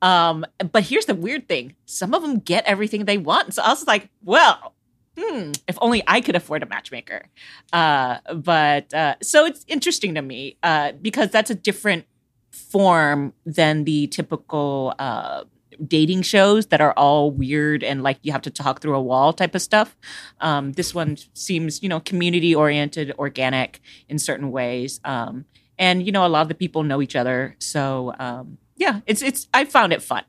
Um, 0.00 0.46
but 0.72 0.84
here's 0.84 1.06
the 1.06 1.14
weird 1.14 1.48
thing: 1.48 1.74
some 1.86 2.14
of 2.14 2.22
them 2.22 2.38
get 2.38 2.64
everything 2.64 3.04
they 3.04 3.18
want. 3.18 3.54
So 3.54 3.62
I 3.62 3.68
was 3.68 3.86
like, 3.86 4.08
well, 4.24 4.74
hmm, 5.18 5.52
if 5.66 5.76
only 5.80 6.02
I 6.06 6.20
could 6.20 6.36
afford 6.36 6.62
a 6.62 6.66
matchmaker. 6.66 7.26
Uh, 7.72 8.18
but 8.34 8.92
uh, 8.94 9.16
so 9.22 9.44
it's 9.44 9.64
interesting 9.68 10.14
to 10.14 10.22
me 10.22 10.56
uh, 10.62 10.92
because 10.92 11.30
that's 11.30 11.50
a 11.50 11.54
different 11.54 12.06
form 12.50 13.34
than 13.44 13.84
the 13.84 14.06
typical 14.08 14.94
uh, 14.98 15.44
dating 15.86 16.22
shows 16.22 16.66
that 16.66 16.80
are 16.80 16.92
all 16.92 17.30
weird 17.30 17.84
and 17.84 18.02
like 18.02 18.18
you 18.22 18.32
have 18.32 18.42
to 18.42 18.50
talk 18.50 18.80
through 18.80 18.94
a 18.94 19.02
wall 19.02 19.32
type 19.32 19.54
of 19.54 19.62
stuff. 19.62 19.96
Um, 20.40 20.72
this 20.72 20.94
one 20.94 21.16
seems, 21.34 21.82
you 21.82 21.88
know, 21.88 22.00
community 22.00 22.54
oriented, 22.54 23.14
organic 23.18 23.80
in 24.08 24.18
certain 24.18 24.50
ways. 24.50 25.00
Um, 25.04 25.44
and 25.78 26.04
you 26.04 26.12
know, 26.12 26.26
a 26.26 26.28
lot 26.28 26.42
of 26.42 26.48
the 26.48 26.54
people 26.54 26.82
know 26.82 27.00
each 27.00 27.16
other, 27.16 27.54
so 27.58 28.14
um, 28.18 28.58
yeah, 28.76 29.00
it's 29.06 29.22
it's. 29.22 29.48
I 29.54 29.64
found 29.64 29.92
it 29.92 30.02
fun. 30.02 30.24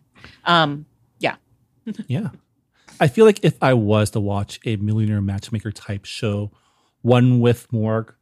Um, 0.46 0.86
yeah, 1.20 1.36
yeah. 2.08 2.30
I 3.00 3.08
feel 3.08 3.26
like 3.26 3.40
if 3.44 3.56
I 3.62 3.74
was 3.74 4.12
to 4.12 4.20
watch 4.20 4.60
a 4.66 4.76
millionaire 4.76 5.22
matchmaker 5.22 5.72
type 5.72 6.06
show, 6.06 6.52
one 7.02 7.40
with 7.40 7.72
more, 7.72 8.18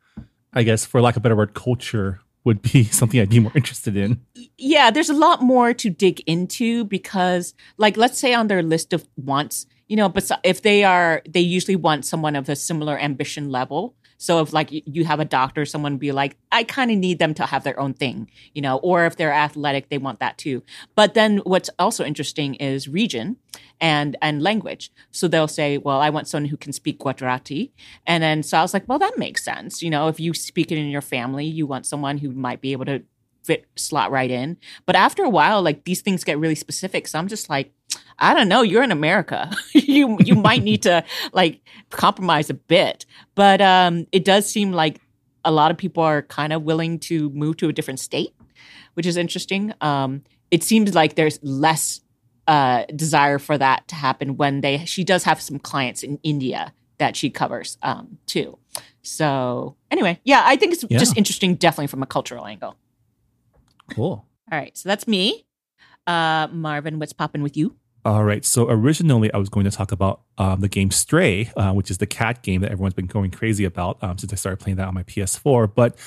I 0.54 0.64
guess, 0.64 0.86
for 0.86 1.02
lack 1.02 1.16
of 1.16 1.22
a 1.22 1.24
better 1.24 1.36
word, 1.36 1.54
culture 1.54 2.22
would 2.48 2.64
be 2.64 2.84
something 3.00 3.20
I'd 3.20 3.30
be 3.30 3.40
more 3.40 3.52
interested 3.54 3.96
in. 3.96 4.22
Yeah, 4.58 4.90
there's 4.90 5.12
a 5.12 5.14
lot 5.14 5.44
more 5.44 5.74
to 5.74 5.90
dig 5.92 6.22
into 6.22 6.86
because, 6.86 7.54
like, 7.78 7.96
let's 7.98 8.18
say 8.18 8.34
on 8.34 8.48
their 8.48 8.64
list 8.64 8.94
of 8.94 9.08
wants, 9.18 9.68
you 9.88 9.96
know, 9.96 10.10
but 10.10 10.32
if 10.44 10.64
they 10.64 10.84
are, 10.84 11.22
they 11.30 11.42
usually 11.42 11.76
want 11.76 12.06
someone 12.06 12.36
of 12.36 12.50
a 12.50 12.56
similar 12.56 12.98
ambition 12.98 13.52
level. 13.52 13.94
So 14.18 14.42
if 14.42 14.54
like 14.54 14.70
you 14.72 15.06
have 15.06 15.20
a 15.20 15.26
doctor, 15.26 15.66
someone 15.66 15.98
be 15.98 16.12
like, 16.12 16.38
I 16.52 16.64
kind 16.64 16.92
of 16.92 16.98
need 16.98 17.20
them 17.20 17.34
to 17.36 17.46
have 17.46 17.64
their 17.64 17.80
own 17.80 17.94
thing, 17.94 18.30
you 18.54 18.62
know, 18.62 18.78
or 18.78 19.06
if 19.06 19.16
they're 19.16 19.34
athletic, 19.34 19.90
they 19.90 19.98
want 19.98 20.20
that 20.20 20.38
too. 20.38 20.64
But 20.96 21.14
then 21.14 21.38
what's 21.40 21.70
also 21.78 22.04
interesting 22.04 22.56
is 22.56 22.88
region 22.88 23.38
and 23.80 24.18
and 24.22 24.42
language. 24.42 24.92
So 25.12 25.28
they'll 25.28 25.48
say, 25.48 25.78
well, 25.78 26.00
I 26.00 26.10
want 26.10 26.28
someone 26.28 26.50
who 26.50 26.58
can 26.58 26.74
speak 26.74 27.00
Gujarati, 27.00 27.74
and 28.06 28.24
then 28.24 28.44
so 28.44 28.58
I 28.58 28.62
was 28.62 28.74
like, 28.74 28.88
well, 28.88 29.00
that 29.00 29.18
makes 29.18 29.44
sense. 29.44 29.82
You 29.82 29.90
know, 29.90 30.08
if 30.08 30.20
you 30.20 30.34
speak 30.34 30.72
it 30.72 30.78
in 30.78 30.88
your 30.88 31.02
family, 31.02 31.46
you 31.46 31.68
want 31.68 31.86
someone 31.86 32.18
who 32.18 32.32
might 32.32 32.62
be 32.62 32.72
able 32.72 32.86
to 32.86 33.04
fit 33.48 33.66
slot 33.76 34.12
right 34.12 34.30
in. 34.30 34.58
But 34.86 34.96
after 34.96 35.24
a 35.24 35.30
while, 35.30 35.62
like 35.64 35.86
these 35.86 36.02
things 36.02 36.24
get 36.24 36.38
really 36.38 36.56
specific. 36.56 37.08
So 37.08 37.18
I'm 37.18 37.28
just 37.28 37.50
like, 37.50 37.72
I 38.20 38.34
don't 38.34 38.50
know, 38.50 38.62
you're 38.62 38.84
in 38.84 38.92
America. 38.92 39.50
you 39.74 40.18
you 40.20 40.36
might 40.36 40.64
need 40.64 40.82
to 40.84 41.04
like 41.34 41.62
compromise 41.90 42.50
a 42.50 42.54
bit. 42.56 43.06
But 43.36 43.62
um 43.62 44.06
it 44.12 44.24
does 44.26 44.46
seem 44.50 44.72
like 44.74 45.00
a 45.46 45.52
lot 45.52 45.72
of 45.72 45.78
people 45.78 46.04
are 46.04 46.22
kind 46.24 46.52
of 46.54 46.64
willing 46.64 47.00
to 47.10 47.30
move 47.30 47.56
to 47.58 47.70
a 47.70 47.74
different 47.74 48.00
state, 48.02 48.34
which 48.96 49.06
is 49.06 49.18
interesting. 49.18 49.74
Um 49.82 50.24
it 50.52 50.64
seems 50.64 50.94
like 50.94 51.16
there's 51.16 51.40
less 51.42 52.02
uh 52.48 52.84
desire 52.96 53.40
for 53.40 53.58
that 53.58 53.88
to 53.90 53.96
happen 53.96 54.38
when 54.38 54.62
they 54.62 54.86
she 54.86 55.04
does 55.04 55.24
have 55.24 55.40
some 55.42 55.60
clients 55.60 56.04
in 56.04 56.20
India 56.24 56.74
that 56.98 57.16
she 57.16 57.30
covers 57.30 57.78
um 57.82 58.18
too. 58.26 58.58
So 59.04 59.76
anyway, 59.92 60.20
yeah, 60.26 60.42
I 60.46 60.56
think 60.58 60.74
it's 60.74 60.84
Yeah. 60.90 60.98
just 60.98 61.18
interesting 61.18 61.56
definitely 61.56 61.88
from 61.88 62.04
a 62.04 62.06
cultural 62.08 62.46
angle. 62.46 62.76
Cool. 63.94 64.26
All 64.52 64.58
right, 64.58 64.78
so 64.78 64.90
that's 64.90 65.08
me. 65.08 65.46
Uh, 66.06 66.48
Marvin, 66.52 67.00
what's 67.00 67.14
popping 67.14 67.44
with 67.44 67.58
you? 67.58 67.76
All 68.06 68.24
right. 68.24 68.46
So 68.46 68.70
originally, 68.70 69.34
I 69.34 69.38
was 69.38 69.50
going 69.50 69.66
to 69.66 69.72
talk 69.72 69.92
about 69.92 70.22
um, 70.38 70.62
the 70.62 70.70
game 70.70 70.92
Stray, 70.92 71.52
uh, 71.58 71.74
which 71.74 71.92
is 71.92 71.98
the 71.98 72.06
cat 72.06 72.42
game 72.42 72.62
that 72.62 72.72
everyone's 72.72 72.94
been 72.94 73.06
going 73.06 73.32
crazy 73.32 73.66
about 73.66 74.02
um, 74.02 74.18
since 74.18 74.32
I 74.32 74.38
started 74.38 74.64
playing 74.64 74.78
that 74.78 74.88
on 74.88 74.94
my 74.94 75.04
PS4. 75.04 75.70
But 75.76 75.98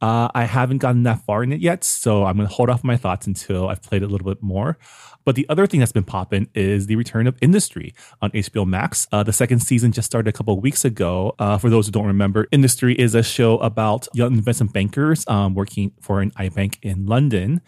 uh, 0.00 0.28
I 0.34 0.44
haven't 0.44 0.78
gotten 0.78 1.02
that 1.02 1.22
far 1.24 1.42
in 1.42 1.52
it 1.52 1.60
yet, 1.60 1.84
so 1.84 2.24
I'm 2.24 2.36
going 2.36 2.48
to 2.48 2.54
hold 2.54 2.70
off 2.70 2.82
my 2.82 2.96
thoughts 2.96 3.26
until 3.26 3.68
I've 3.68 3.82
played 3.82 4.02
it 4.02 4.06
a 4.06 4.08
little 4.08 4.26
bit 4.26 4.42
more. 4.42 4.78
But 5.24 5.34
the 5.34 5.46
other 5.50 5.66
thing 5.66 5.80
that's 5.80 5.92
been 5.92 6.04
popping 6.04 6.48
is 6.54 6.86
the 6.86 6.96
return 6.96 7.26
of 7.26 7.36
Industry 7.42 7.94
on 8.22 8.30
HBO 8.30 8.66
Max. 8.66 9.06
Uh, 9.12 9.22
the 9.22 9.32
second 9.32 9.60
season 9.60 9.92
just 9.92 10.06
started 10.06 10.28
a 10.28 10.32
couple 10.32 10.58
weeks 10.58 10.84
ago. 10.84 11.34
Uh, 11.38 11.58
for 11.58 11.68
those 11.68 11.86
who 11.86 11.92
don't 11.92 12.06
remember, 12.06 12.48
Industry 12.50 12.94
is 12.94 13.14
a 13.14 13.22
show 13.22 13.58
about 13.58 14.08
young 14.14 14.32
investment 14.32 14.72
bankers 14.72 15.28
um, 15.28 15.54
working 15.54 15.92
for 16.00 16.22
an 16.22 16.30
iBank 16.32 16.78
in 16.82 17.04
London. 17.06 17.60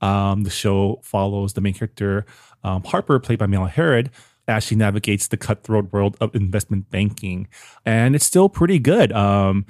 Um, 0.00 0.44
the 0.44 0.50
show 0.50 1.00
follows 1.02 1.54
the 1.54 1.60
main 1.60 1.74
character, 1.74 2.26
um, 2.62 2.84
Harper, 2.84 3.18
played 3.18 3.38
by 3.38 3.46
Myha'la 3.46 3.72
Herrold, 3.72 4.08
as 4.46 4.64
she 4.64 4.74
navigates 4.74 5.28
the 5.28 5.36
cutthroat 5.36 5.92
world 5.92 6.16
of 6.20 6.34
investment 6.34 6.90
banking. 6.90 7.48
And 7.84 8.14
it's 8.14 8.26
still 8.26 8.48
pretty 8.48 8.78
good. 8.78 9.12
Um, 9.12 9.66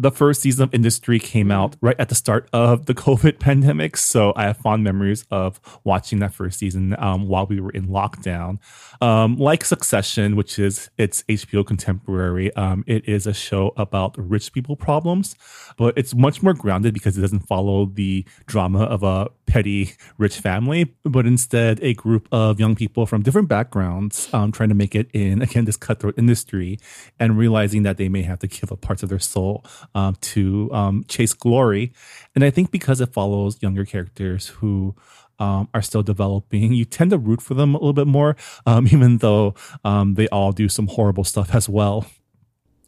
the 0.00 0.10
first 0.10 0.40
season 0.40 0.64
of 0.64 0.74
Industry 0.74 1.18
came 1.18 1.50
out 1.50 1.76
right 1.82 1.96
at 1.98 2.08
the 2.08 2.14
start 2.14 2.48
of 2.54 2.86
the 2.86 2.94
COVID 3.06 3.38
pandemic. 3.38 3.98
So 3.98 4.32
I 4.34 4.44
have 4.44 4.56
fond 4.56 4.82
memories 4.82 5.26
of 5.30 5.60
watching 5.84 6.20
that 6.20 6.32
first 6.32 6.58
season 6.58 6.96
um, 6.98 7.28
while 7.28 7.46
we 7.46 7.60
were 7.60 7.70
in 7.70 7.88
lockdown. 7.88 8.58
Um, 9.02 9.36
like 9.36 9.62
Succession, 9.62 10.36
which 10.36 10.58
is 10.58 10.90
its 10.96 11.22
HBO 11.24 11.66
contemporary, 11.66 12.54
um, 12.56 12.82
it 12.86 13.06
is 13.06 13.26
a 13.26 13.34
show 13.34 13.74
about 13.76 14.16
rich 14.16 14.52
people 14.52 14.74
problems, 14.74 15.36
but 15.76 15.96
it's 15.98 16.14
much 16.14 16.42
more 16.42 16.54
grounded 16.54 16.94
because 16.94 17.18
it 17.18 17.20
doesn't 17.20 17.46
follow 17.46 17.84
the 17.84 18.24
drama 18.46 18.84
of 18.84 19.02
a 19.02 19.28
petty 19.50 19.94
rich 20.16 20.38
family, 20.38 20.94
but 21.02 21.26
instead 21.26 21.80
a 21.82 21.92
group 21.92 22.28
of 22.30 22.60
young 22.60 22.76
people 22.76 23.04
from 23.04 23.22
different 23.22 23.48
backgrounds 23.48 24.32
um, 24.32 24.52
trying 24.52 24.68
to 24.68 24.74
make 24.76 24.94
it 24.94 25.10
in, 25.12 25.42
again, 25.42 25.64
this 25.64 25.76
cutthroat 25.76 26.16
industry 26.16 26.78
and 27.18 27.36
realizing 27.36 27.82
that 27.82 27.96
they 27.96 28.08
may 28.08 28.22
have 28.22 28.38
to 28.38 28.46
give 28.46 28.70
up 28.70 28.80
parts 28.80 29.02
of 29.02 29.08
their 29.08 29.18
soul 29.18 29.64
um, 29.94 30.14
to 30.20 30.70
um, 30.72 31.04
chase 31.08 31.34
glory. 31.34 31.92
And 32.34 32.44
I 32.44 32.50
think 32.50 32.70
because 32.70 33.00
it 33.00 33.12
follows 33.12 33.60
younger 33.60 33.84
characters 33.84 34.46
who 34.46 34.94
um, 35.40 35.68
are 35.74 35.82
still 35.82 36.02
developing, 36.02 36.72
you 36.72 36.84
tend 36.84 37.10
to 37.10 37.18
root 37.18 37.42
for 37.42 37.54
them 37.54 37.74
a 37.74 37.78
little 37.78 37.92
bit 37.92 38.06
more, 38.06 38.36
um, 38.66 38.86
even 38.92 39.18
though 39.18 39.54
um, 39.84 40.14
they 40.14 40.28
all 40.28 40.52
do 40.52 40.68
some 40.68 40.86
horrible 40.86 41.24
stuff 41.24 41.54
as 41.54 41.68
well. 41.68 42.06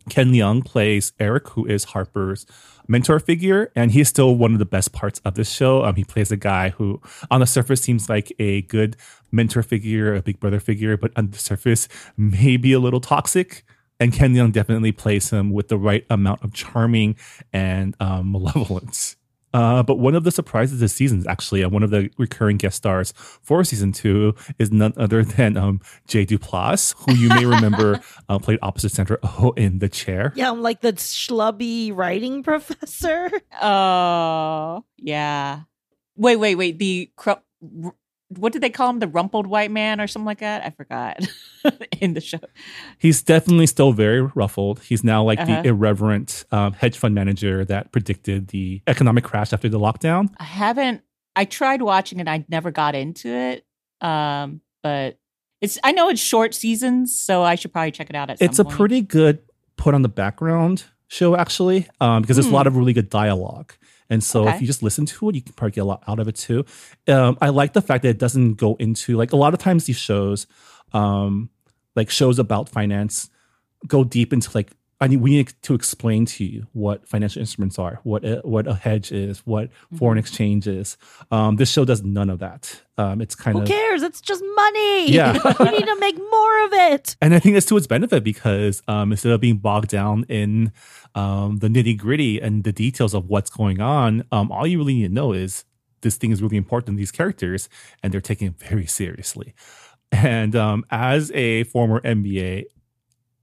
Ken 0.08 0.32
Leung 0.32 0.64
plays 0.64 1.12
Eric, 1.18 1.48
who 1.50 1.66
is 1.66 1.86
Harper's 1.86 2.46
mentor 2.88 3.20
figure, 3.20 3.70
and 3.76 3.92
he's 3.92 4.08
still 4.08 4.34
one 4.34 4.52
of 4.52 4.58
the 4.58 4.64
best 4.64 4.92
parts 4.92 5.20
of 5.24 5.34
this 5.34 5.50
show. 5.50 5.84
Um, 5.84 5.94
he 5.94 6.04
plays 6.04 6.32
a 6.32 6.36
guy 6.36 6.70
who, 6.70 7.00
on 7.30 7.40
the 7.40 7.46
surface, 7.46 7.80
seems 7.80 8.08
like 8.08 8.32
a 8.38 8.62
good 8.62 8.96
mentor 9.30 9.62
figure, 9.62 10.14
a 10.14 10.22
big 10.22 10.40
brother 10.40 10.60
figure, 10.60 10.96
but 10.96 11.12
on 11.16 11.30
the 11.30 11.38
surface, 11.38 11.88
maybe 12.16 12.72
a 12.72 12.80
little 12.80 13.00
toxic. 13.00 13.64
And 14.00 14.12
Ken 14.12 14.34
Leung 14.34 14.52
definitely 14.52 14.92
plays 14.92 15.30
him 15.30 15.52
with 15.52 15.68
the 15.68 15.78
right 15.78 16.04
amount 16.10 16.42
of 16.42 16.52
charming 16.52 17.16
and 17.52 17.94
um, 18.00 18.32
malevolence. 18.32 19.16
Uh, 19.52 19.82
but 19.82 19.98
one 19.98 20.14
of 20.14 20.24
the 20.24 20.30
surprises 20.30 20.80
this 20.80 20.92
season 20.94 21.18
is 21.18 21.26
actually 21.26 21.62
uh, 21.62 21.68
one 21.68 21.82
of 21.82 21.90
the 21.90 22.10
recurring 22.18 22.56
guest 22.56 22.76
stars 22.76 23.12
for 23.16 23.62
season 23.64 23.92
two 23.92 24.34
is 24.58 24.70
none 24.70 24.92
other 24.96 25.24
than 25.36 25.56
um, 25.56 25.80
Jay 26.06 26.24
Duplass, 26.24 26.94
who 26.98 27.14
you 27.14 27.28
may 27.28 27.44
remember 27.44 28.00
uh, 28.28 28.38
played 28.38 28.58
opposite 28.62 28.92
Sandra 28.92 29.18
Oh 29.22 29.52
in 29.56 29.78
The 29.78 29.88
Chair. 29.88 30.32
Yeah, 30.34 30.50
I'm 30.50 30.62
like 30.62 30.80
the 30.80 30.92
schlubby 30.94 31.94
writing 31.94 32.42
professor. 32.42 33.30
Oh, 33.60 34.84
yeah. 34.96 35.62
Wait, 36.16 36.36
wait, 36.36 36.54
wait. 36.56 36.78
The 36.78 37.10
cru- 37.16 37.36
r- 37.84 37.94
what 38.38 38.52
did 38.52 38.62
they 38.62 38.70
call 38.70 38.90
him? 38.90 38.98
The 38.98 39.08
rumpled 39.08 39.46
white 39.46 39.70
man 39.70 40.00
or 40.00 40.06
something 40.06 40.26
like 40.26 40.40
that? 40.40 40.64
I 40.64 40.70
forgot. 40.70 41.20
In 42.00 42.14
the 42.14 42.20
show, 42.20 42.38
He's 42.98 43.22
definitely 43.22 43.66
still 43.66 43.92
very 43.92 44.20
ruffled. 44.22 44.80
He's 44.80 45.04
now 45.04 45.22
like 45.22 45.38
Uh-huh. 45.38 45.62
the 45.62 45.68
irreverent 45.68 46.44
um, 46.50 46.72
hedge 46.72 46.96
fund 46.98 47.14
manager 47.14 47.64
that 47.66 47.92
predicted 47.92 48.48
the 48.48 48.82
economic 48.86 49.24
crash 49.24 49.52
after 49.52 49.68
the 49.68 49.78
lockdown. 49.78 50.28
I 50.38 50.44
haven't. 50.44 51.02
I 51.36 51.44
tried 51.44 51.82
watching 51.82 52.20
it. 52.20 52.28
I 52.28 52.44
never 52.48 52.70
got 52.70 52.94
into 52.94 53.28
it. 53.28 53.64
Um, 54.00 54.60
but 54.82 55.18
it's. 55.60 55.78
I 55.84 55.92
know 55.92 56.08
it's 56.08 56.20
short 56.20 56.54
seasons, 56.54 57.16
so 57.18 57.42
I 57.42 57.54
should 57.54 57.72
probably 57.72 57.92
check 57.92 58.10
it 58.10 58.16
out 58.16 58.28
at. 58.30 58.42
It's 58.42 58.58
a 58.58 58.64
point. 58.64 58.76
pretty 58.76 59.00
good 59.02 59.38
put 59.76 59.94
on 59.94 60.02
the 60.02 60.08
background 60.08 60.84
show, 61.08 61.36
actually, 61.36 61.86
um, 62.00 62.22
because 62.22 62.36
there's 62.36 62.46
a 62.48 62.50
lot 62.52 62.66
of 62.66 62.76
really 62.76 62.92
good 62.92 63.08
dialogue. 63.10 63.72
And 64.12 64.22
so 64.22 64.42
Okay. 64.42 64.56
if 64.56 64.60
you 64.60 64.66
just 64.66 64.82
listen 64.82 65.06
to 65.06 65.28
it, 65.30 65.34
you 65.36 65.40
can 65.40 65.54
probably 65.54 65.72
get 65.72 65.80
a 65.80 65.84
lot 65.84 66.02
out 66.06 66.18
of 66.18 66.28
it 66.28 66.36
too. 66.36 66.66
Um, 67.08 67.38
I 67.40 67.48
like 67.48 67.72
the 67.72 67.80
fact 67.80 68.02
that 68.02 68.10
it 68.10 68.18
doesn't 68.18 68.54
go 68.54 68.76
into 68.78 69.16
like 69.16 69.32
a 69.32 69.36
lot 69.36 69.54
of 69.54 69.58
times 69.58 69.86
these 69.86 69.96
shows, 69.96 70.46
um, 70.92 71.48
like 71.96 72.10
shows 72.10 72.38
about 72.38 72.68
finance, 72.68 73.30
go 73.86 74.04
deep 74.04 74.34
into 74.34 74.50
like 74.54 74.70
I 75.02 75.08
need 75.08 75.20
we 75.20 75.30
need 75.30 75.52
to 75.62 75.74
explain 75.74 76.26
to 76.26 76.44
you 76.44 76.66
what 76.72 77.08
financial 77.08 77.40
instruments 77.40 77.76
are, 77.78 77.98
what 78.04 78.24
a, 78.24 78.36
what 78.44 78.66
a 78.68 78.74
hedge 78.74 79.10
is, 79.10 79.40
what 79.40 79.68
Mm-hmm. 79.72 79.96
foreign 79.96 80.18
exchange 80.18 80.66
is. 80.68 80.96
Um, 81.30 81.56
this 81.56 81.70
show 81.70 81.84
does 81.84 82.02
none 82.02 82.30
of 82.30 82.38
that. 82.38 82.82
Um, 82.98 83.20
it's 83.20 83.34
kind 83.34 83.56
Who 83.56 83.62
of 83.62 83.68
who 83.68 83.74
cares? 83.74 84.02
It's 84.02 84.20
just 84.20 84.42
money. 84.54 85.10
Yeah. 85.12 85.32
we 85.60 85.70
need 85.70 85.86
to 85.86 85.98
make 85.98 86.16
more 86.18 86.64
of 86.66 86.72
it. 86.72 87.16
and 87.20 87.34
I 87.34 87.38
think 87.38 87.54
that's 87.54 87.66
to 87.66 87.76
its 87.76 87.86
benefit 87.86 88.22
because 88.22 88.82
um, 88.86 89.12
instead 89.12 89.32
of 89.32 89.40
being 89.40 89.56
bogged 89.58 89.88
down 89.88 90.24
in 90.28 90.72
um, 91.14 91.58
the 91.58 91.68
nitty 91.68 91.98
gritty 91.98 92.40
and 92.40 92.64
the 92.64 92.72
details 92.72 93.12
of 93.14 93.28
what's 93.28 93.50
going 93.50 93.80
on, 93.80 94.24
um, 94.30 94.52
all 94.52 94.66
you 94.66 94.78
really 94.78 94.94
need 94.94 95.08
to 95.08 95.14
know 95.14 95.32
is 95.32 95.64
this 96.02 96.16
thing 96.16 96.30
is 96.32 96.42
really 96.42 96.56
important 96.56 96.96
to 96.96 96.98
these 96.98 97.12
characters 97.12 97.68
and 98.02 98.12
they're 98.12 98.20
taking 98.20 98.48
it 98.48 98.58
very 98.58 98.86
seriously. 98.86 99.54
And 100.12 100.54
um, 100.54 100.84
as 100.90 101.30
a 101.32 101.64
former 101.64 102.00
MBA, 102.02 102.66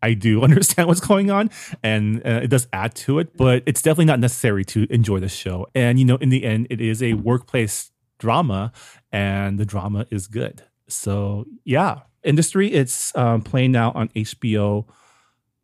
I 0.02 0.14
do 0.14 0.42
understand 0.44 0.88
what's 0.88 1.02
going 1.02 1.32
on 1.32 1.50
and 1.84 2.26
uh, 2.26 2.42
it 2.44 2.50
does 2.50 2.68
add 2.74 2.96
to 2.96 3.20
it, 3.20 3.36
but 3.38 3.64
it's 3.66 3.82
definitely 3.82 4.06
not 4.06 4.20
necessary 4.20 4.66
to 4.66 4.88
enjoy 4.90 5.20
the 5.20 5.30
show. 5.30 5.68
And, 5.76 6.00
you 6.00 6.06
know, 6.06 6.18
in 6.18 6.30
the 6.30 6.44
end, 6.44 6.68
it 6.70 6.82
is 6.82 7.02
a 7.04 7.14
workplace 7.14 7.92
drama 8.18 8.72
and 9.12 9.60
the 9.60 9.66
drama 9.66 10.06
is 10.10 10.28
good. 10.28 10.64
So, 10.88 11.46
yeah, 11.64 12.00
industry, 12.24 12.72
it's 12.72 13.16
um, 13.16 13.42
playing 13.42 13.72
now 13.72 13.92
on 13.92 14.10
HBO 14.10 14.86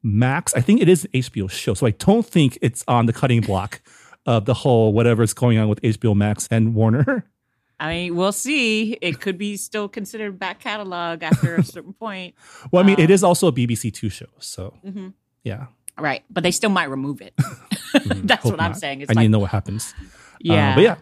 Max. 0.03 0.53
I 0.53 0.61
think 0.61 0.81
it 0.81 0.89
is 0.89 1.05
an 1.05 1.11
HBO 1.11 1.49
show. 1.49 1.73
So 1.73 1.87
I 1.87 1.91
don't 1.91 2.25
think 2.25 2.57
it's 2.61 2.83
on 2.87 3.05
the 3.05 3.13
cutting 3.13 3.41
block 3.41 3.81
of 4.25 4.45
the 4.45 4.53
whole 4.53 4.93
whatever's 4.93 5.33
going 5.33 5.57
on 5.57 5.67
with 5.67 5.81
HBO 5.81 6.15
Max 6.15 6.47
and 6.49 6.73
Warner. 6.75 7.29
I 7.79 7.93
mean, 7.93 8.15
we'll 8.15 8.31
see. 8.31 8.93
It 9.01 9.19
could 9.19 9.37
be 9.37 9.57
still 9.57 9.87
considered 9.89 10.39
back 10.39 10.59
catalog 10.59 11.23
after 11.23 11.55
a 11.55 11.63
certain 11.75 11.93
point. 11.93 12.35
Well, 12.71 12.83
I 12.83 12.85
mean, 12.87 12.99
it 12.99 13.05
Um, 13.05 13.11
is 13.11 13.23
also 13.23 13.47
a 13.47 13.51
BBC 13.51 13.91
Two 13.93 14.09
show, 14.09 14.27
so 14.39 14.73
Mhm. 14.85 15.13
yeah. 15.43 15.67
Right. 15.97 16.23
But 16.29 16.43
they 16.43 16.51
still 16.51 16.69
might 16.69 16.89
remove 16.89 17.21
it. 17.21 17.33
That's 18.05 18.43
Hope 18.43 18.53
what 18.53 18.61
I'm 18.61 18.73
saying. 18.73 19.01
It's 19.01 19.11
I 19.11 19.13
need 19.13 19.23
to 19.27 19.29
know 19.29 19.39
what 19.39 19.51
happens. 19.51 19.93
Uh, 19.97 20.03
yeah. 20.41 20.75
but 20.75 20.81
yeah, 20.83 20.95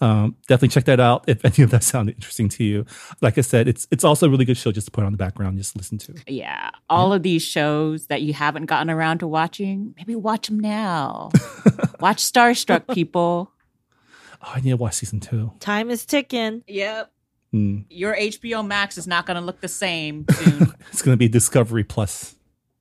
um, 0.00 0.36
definitely 0.46 0.68
check 0.68 0.84
that 0.84 1.00
out 1.00 1.24
if 1.26 1.44
any 1.44 1.64
of 1.64 1.70
that 1.70 1.82
sounded 1.82 2.14
interesting 2.14 2.48
to 2.50 2.62
you. 2.64 2.86
Like 3.20 3.36
I 3.38 3.40
said, 3.40 3.66
it's 3.66 3.88
it's 3.90 4.04
also 4.04 4.26
a 4.26 4.30
really 4.30 4.44
good 4.44 4.56
show 4.56 4.70
just 4.70 4.86
to 4.86 4.90
put 4.92 5.02
on 5.04 5.10
the 5.12 5.18
background, 5.18 5.58
just 5.58 5.76
listen 5.76 5.98
to. 5.98 6.14
Yeah. 6.28 6.70
All 6.88 7.12
of 7.12 7.22
these 7.24 7.42
shows 7.42 8.06
that 8.06 8.22
you 8.22 8.32
haven't 8.32 8.66
gotten 8.66 8.90
around 8.90 9.18
to 9.18 9.26
watching, 9.26 9.94
maybe 9.96 10.14
watch 10.14 10.46
them 10.48 10.60
now. 10.60 11.30
watch 12.00 12.18
Starstruck, 12.22 12.86
people. 12.94 13.50
Oh, 14.42 14.52
I 14.54 14.60
need 14.60 14.70
to 14.70 14.76
watch 14.76 14.94
season 14.94 15.20
two. 15.20 15.52
Time 15.60 15.90
is 15.90 16.06
ticking. 16.06 16.62
Yep. 16.68 17.12
Mm. 17.54 17.84
Your 17.90 18.14
HBO 18.14 18.66
Max 18.66 18.98
is 18.98 19.06
not 19.06 19.26
going 19.26 19.36
to 19.36 19.40
look 19.40 19.60
the 19.60 19.68
same 19.68 20.26
soon. 20.32 20.72
It's 20.90 21.02
gonna 21.02 21.16
be 21.16 21.28
Discovery 21.28 21.82
Plus. 21.84 22.34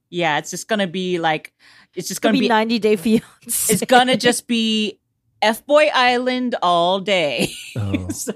yeah. 0.10 0.38
It's 0.38 0.52
just 0.52 0.67
going 0.67 0.80
to 0.80 0.88
be 0.88 1.20
like, 1.20 1.54
it's 1.96 2.08
just 2.08 2.22
Gonna 2.22 2.34
be 2.34 2.41
be, 2.41 2.48
90 2.50 2.80
Day 2.80 2.96
Fiance. 2.96 3.74
it's 3.74 3.84
going 3.86 4.08
to 4.08 4.17
just 4.17 4.46
be 4.48 5.00
F 5.41 5.65
Boy 5.65 5.89
Island 5.93 6.56
all 6.62 7.00
day. 7.00 7.50
Oh, 7.76 8.10
So- 8.12 8.34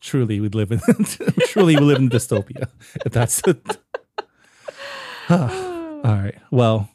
truly, 0.00 0.40
we 0.40 0.48
live 0.50 0.70
in 0.72 0.80
truly 1.48 1.76
we 1.76 1.82
live 1.82 1.98
in 1.98 2.08
dystopia. 2.10 2.68
If 3.04 3.12
that's 3.12 3.42
it. 3.46 3.78
All 5.30 6.00
right. 6.04 6.34
Well, 6.50 6.88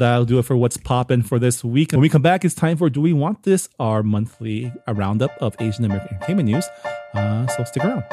that'll 0.00 0.24
do 0.24 0.38
it 0.38 0.44
for 0.44 0.56
what's 0.56 0.76
poppin' 0.76 1.22
for 1.22 1.38
this 1.38 1.62
week. 1.62 1.92
When 1.92 2.00
we 2.00 2.08
come 2.08 2.22
back, 2.22 2.44
it's 2.44 2.54
time 2.54 2.76
for 2.76 2.90
Do 2.90 3.00
We 3.00 3.12
Want 3.12 3.44
This? 3.44 3.68
Our 3.78 4.02
monthly 4.02 4.72
roundup 4.88 5.30
of 5.40 5.54
Asian 5.60 5.84
American 5.84 6.16
entertainment 6.16 6.48
news. 6.48 6.66
Uh, 7.14 7.46
so 7.46 7.64
stick 7.64 7.84
around. 7.84 8.04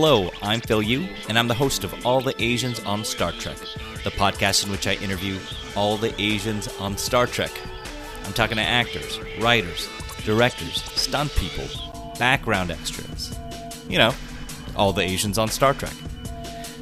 Hello, 0.00 0.30
I'm 0.42 0.60
Phil 0.60 0.80
Yu, 0.80 1.08
and 1.28 1.36
I'm 1.36 1.48
the 1.48 1.54
host 1.54 1.82
of 1.82 2.06
All 2.06 2.20
the 2.20 2.40
Asians 2.40 2.78
on 2.84 3.04
Star 3.04 3.32
Trek, 3.32 3.56
the 4.04 4.10
podcast 4.10 4.64
in 4.64 4.70
which 4.70 4.86
I 4.86 4.94
interview 4.94 5.36
all 5.74 5.96
the 5.96 6.14
Asians 6.22 6.68
on 6.78 6.96
Star 6.96 7.26
Trek. 7.26 7.50
I'm 8.24 8.32
talking 8.32 8.58
to 8.58 8.62
actors, 8.62 9.18
writers, 9.40 9.88
directors, 10.24 10.84
stunt 10.92 11.34
people, 11.34 11.64
background 12.16 12.70
extras. 12.70 13.36
You 13.88 13.98
know, 13.98 14.14
all 14.76 14.92
the 14.92 15.02
Asians 15.02 15.36
on 15.36 15.48
Star 15.48 15.74
Trek. 15.74 15.90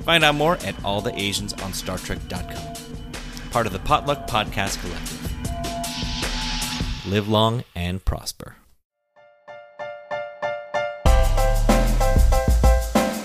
Find 0.04 0.22
out 0.22 0.34
more 0.34 0.56
at 0.56 0.76
alltheasiansonstartrek.com. 0.82 3.50
Part 3.50 3.66
of 3.66 3.72
the 3.72 3.78
Potluck 3.78 4.26
Podcast 4.26 4.78
Collective. 4.82 5.22
Live 7.10 7.28
long 7.28 7.64
and 7.74 8.04
prosper. 8.04 8.56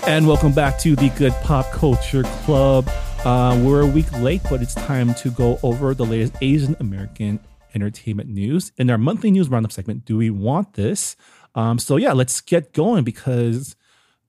And 0.06 0.26
welcome 0.26 0.52
back 0.52 0.78
to 0.80 0.96
the 0.96 1.10
Good 1.10 1.32
Pop 1.42 1.70
Culture 1.70 2.24
Club. 2.44 2.88
Uh, 3.24 3.58
we're 3.64 3.82
a 3.82 3.86
week 3.86 4.10
late, 4.18 4.42
but 4.50 4.60
it's 4.60 4.74
time 4.74 5.14
to 5.14 5.30
go 5.30 5.58
over 5.62 5.94
the 5.94 6.04
latest 6.04 6.34
Asian 6.40 6.76
American 6.80 7.38
entertainment 7.74 8.28
news. 8.28 8.72
In 8.76 8.90
our 8.90 8.98
monthly 8.98 9.30
news 9.30 9.48
roundup 9.48 9.70
segment, 9.70 10.04
Do 10.04 10.16
We 10.16 10.28
Want 10.30 10.74
This? 10.74 11.14
Um, 11.54 11.78
so, 11.78 11.96
yeah, 11.96 12.12
let's 12.12 12.40
get 12.40 12.72
going 12.72 13.04
because 13.04 13.76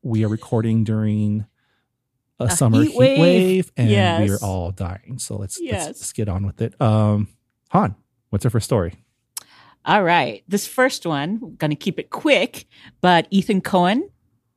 we 0.03 0.23
are 0.23 0.27
recording 0.27 0.83
during 0.83 1.45
a, 2.39 2.49
summer 2.51 2.83
heat 2.83 2.91
heat 2.91 2.97
wave. 2.97 3.19
wave, 3.19 3.71
and 3.75 3.89
Yes. 3.89 4.29
we're 4.29 4.47
all 4.47 4.71
dying. 4.71 5.17
So, 5.17 5.37
let's, 5.37 5.59
Yes. 5.59 5.87
let's, 5.87 5.99
let's 6.01 6.13
get 6.13 6.29
on 6.29 6.45
with 6.45 6.61
it. 6.61 6.79
Um, 6.79 7.29
Han, 7.71 7.95
what's 8.29 8.45
our 8.45 8.51
first 8.51 8.65
story? 8.65 8.93
All 9.85 10.03
right. 10.03 10.43
This 10.47 10.67
first 10.67 11.05
one, 11.05 11.55
going 11.57 11.71
to 11.71 11.75
keep 11.75 11.97
it 11.99 12.09
quick, 12.09 12.67
but 13.01 13.27
Ethan 13.31 13.61
Coen, 13.61 14.03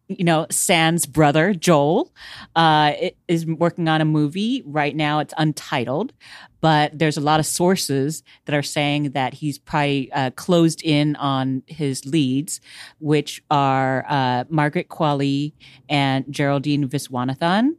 you 0.09 0.25
know, 0.25 0.47
Sans 0.51 1.05
brother, 1.07 1.53
Joel, 1.53 2.12
uh, 2.55 2.92
is 3.29 3.47
working 3.47 3.88
on 3.88 4.01
a 4.01 4.05
movie. 4.05 4.62
Right 4.64 4.95
now, 4.95 5.19
it's 5.19 5.35
untitled, 5.37 6.12
but 6.61 6.97
there's 6.97 7.16
a 7.16 7.21
lot 7.21 7.40
of 7.40 7.47
sources 7.47 8.23
that 8.45 8.55
are 8.55 8.62
saying 8.62 9.12
that 9.12 9.35
he's 9.35 9.59
probably 9.59 10.12
uh, 10.12 10.31
closed 10.31 10.83
in 10.85 11.16
on 11.16 11.62
his 11.66 12.05
leads, 12.07 12.61
which 13.01 13.42
are 13.51 14.05
uh, 14.09 14.45
Margaret 14.49 14.88
Qualley 14.88 15.55
and 15.88 16.25
Geraldine 16.31 16.88
Viswanathan. 16.88 17.75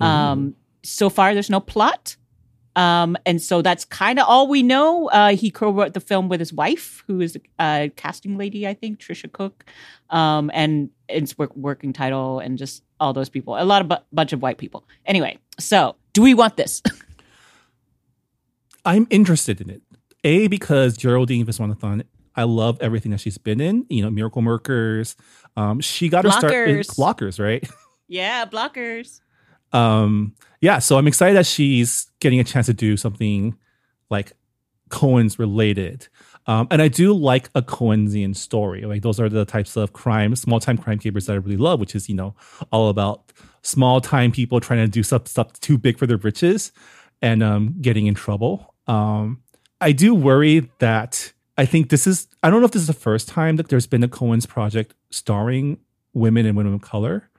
Um, 0.00 0.54
so 0.82 1.08
far, 1.08 1.34
there's 1.34 1.50
no 1.50 1.60
plot. 1.60 2.16
Um, 2.76 3.16
and 3.24 3.40
so 3.40 3.62
that's 3.62 3.84
kind 3.84 4.18
of 4.18 4.26
all 4.28 4.48
we 4.48 4.62
know. 4.62 5.08
Uh, 5.10 5.36
he 5.36 5.50
co-wrote 5.50 5.94
the 5.94 6.00
film 6.00 6.28
with 6.28 6.40
his 6.40 6.52
wife, 6.52 7.04
who 7.06 7.20
is 7.20 7.38
a 7.60 7.92
casting 7.96 8.36
lady, 8.36 8.66
I 8.66 8.74
think, 8.74 8.98
Tricia 8.98 9.30
Cooke. 9.30 9.64
Um, 10.10 10.50
and 10.52 10.90
it's 11.08 11.38
work, 11.38 11.54
working 11.56 11.92
title 11.92 12.40
and 12.40 12.58
just 12.58 12.82
all 13.00 13.12
those 13.12 13.28
people, 13.28 13.56
a 13.56 13.64
lot 13.64 13.82
of 13.82 13.88
bu- 13.88 14.04
bunch 14.12 14.32
of 14.32 14.42
white 14.42 14.58
people. 14.58 14.84
Anyway, 15.06 15.38
so 15.58 15.96
do 16.12 16.22
we 16.22 16.34
want 16.34 16.56
this? 16.56 16.82
I'm 18.84 19.06
interested 19.10 19.60
in 19.60 19.70
it. 19.70 19.82
A 20.24 20.48
because 20.48 20.96
Geraldine 20.96 21.44
Viswanathan, 21.46 22.04
I 22.34 22.44
love 22.44 22.78
everything 22.80 23.12
that 23.12 23.20
she's 23.20 23.38
been 23.38 23.60
in. 23.60 23.86
You 23.88 24.02
know, 24.02 24.10
Miracle 24.10 24.42
Workers. 24.42 25.16
Um, 25.56 25.80
she 25.80 26.08
got 26.08 26.24
her 26.24 26.30
start 26.30 26.52
in 26.52 26.76
Blockers. 26.76 26.86
Blockers, 26.96 27.42
right? 27.42 27.68
yeah, 28.08 28.44
blockers. 28.46 29.20
Um, 29.74 30.34
yeah, 30.60 30.78
so 30.78 30.96
I'm 30.96 31.06
excited 31.06 31.36
that 31.36 31.46
she's 31.46 32.10
getting 32.20 32.40
a 32.40 32.44
chance 32.44 32.66
to 32.66 32.72
do 32.72 32.96
something 32.96 33.56
like 34.08 34.32
Coen's 34.88 35.38
related. 35.38 36.08
Um, 36.46 36.68
and 36.70 36.80
I 36.80 36.88
do 36.88 37.12
like 37.12 37.50
a 37.54 37.62
Coensian 37.62 38.34
story. 38.34 38.82
Like 38.82 39.02
those 39.02 39.18
are 39.18 39.28
the 39.28 39.44
types 39.44 39.76
of 39.76 39.92
crime, 39.92 40.36
small 40.36 40.60
time 40.60 40.78
crime 40.78 40.98
capers 40.98 41.26
that 41.26 41.32
I 41.32 41.36
really 41.36 41.56
love, 41.56 41.80
which 41.80 41.94
is, 41.94 42.08
you 42.08 42.14
know, 42.14 42.34
all 42.70 42.88
about 42.88 43.32
small 43.62 44.00
time 44.00 44.30
people 44.30 44.60
trying 44.60 44.80
to 44.80 44.88
do 44.88 45.02
stuff, 45.02 45.26
stuff 45.26 45.52
too 45.54 45.78
big 45.78 45.98
for 45.98 46.06
their 46.06 46.18
britches 46.18 46.72
and 47.20 47.42
um, 47.42 47.74
getting 47.80 48.06
in 48.06 48.14
trouble. 48.14 48.74
Um, 48.86 49.42
I 49.80 49.92
do 49.92 50.14
worry 50.14 50.70
that 50.78 51.32
I 51.56 51.64
think 51.64 51.88
this 51.88 52.06
is, 52.06 52.28
I 52.42 52.50
don't 52.50 52.60
know 52.60 52.66
if 52.66 52.72
this 52.72 52.82
is 52.82 52.88
the 52.88 52.92
first 52.92 53.28
time 53.28 53.56
that 53.56 53.68
there's 53.68 53.86
been 53.86 54.04
a 54.04 54.08
Coen's 54.08 54.46
project 54.46 54.94
starring 55.10 55.78
women 56.12 56.46
and 56.46 56.56
women 56.56 56.74
of 56.74 56.82
color. 56.82 57.30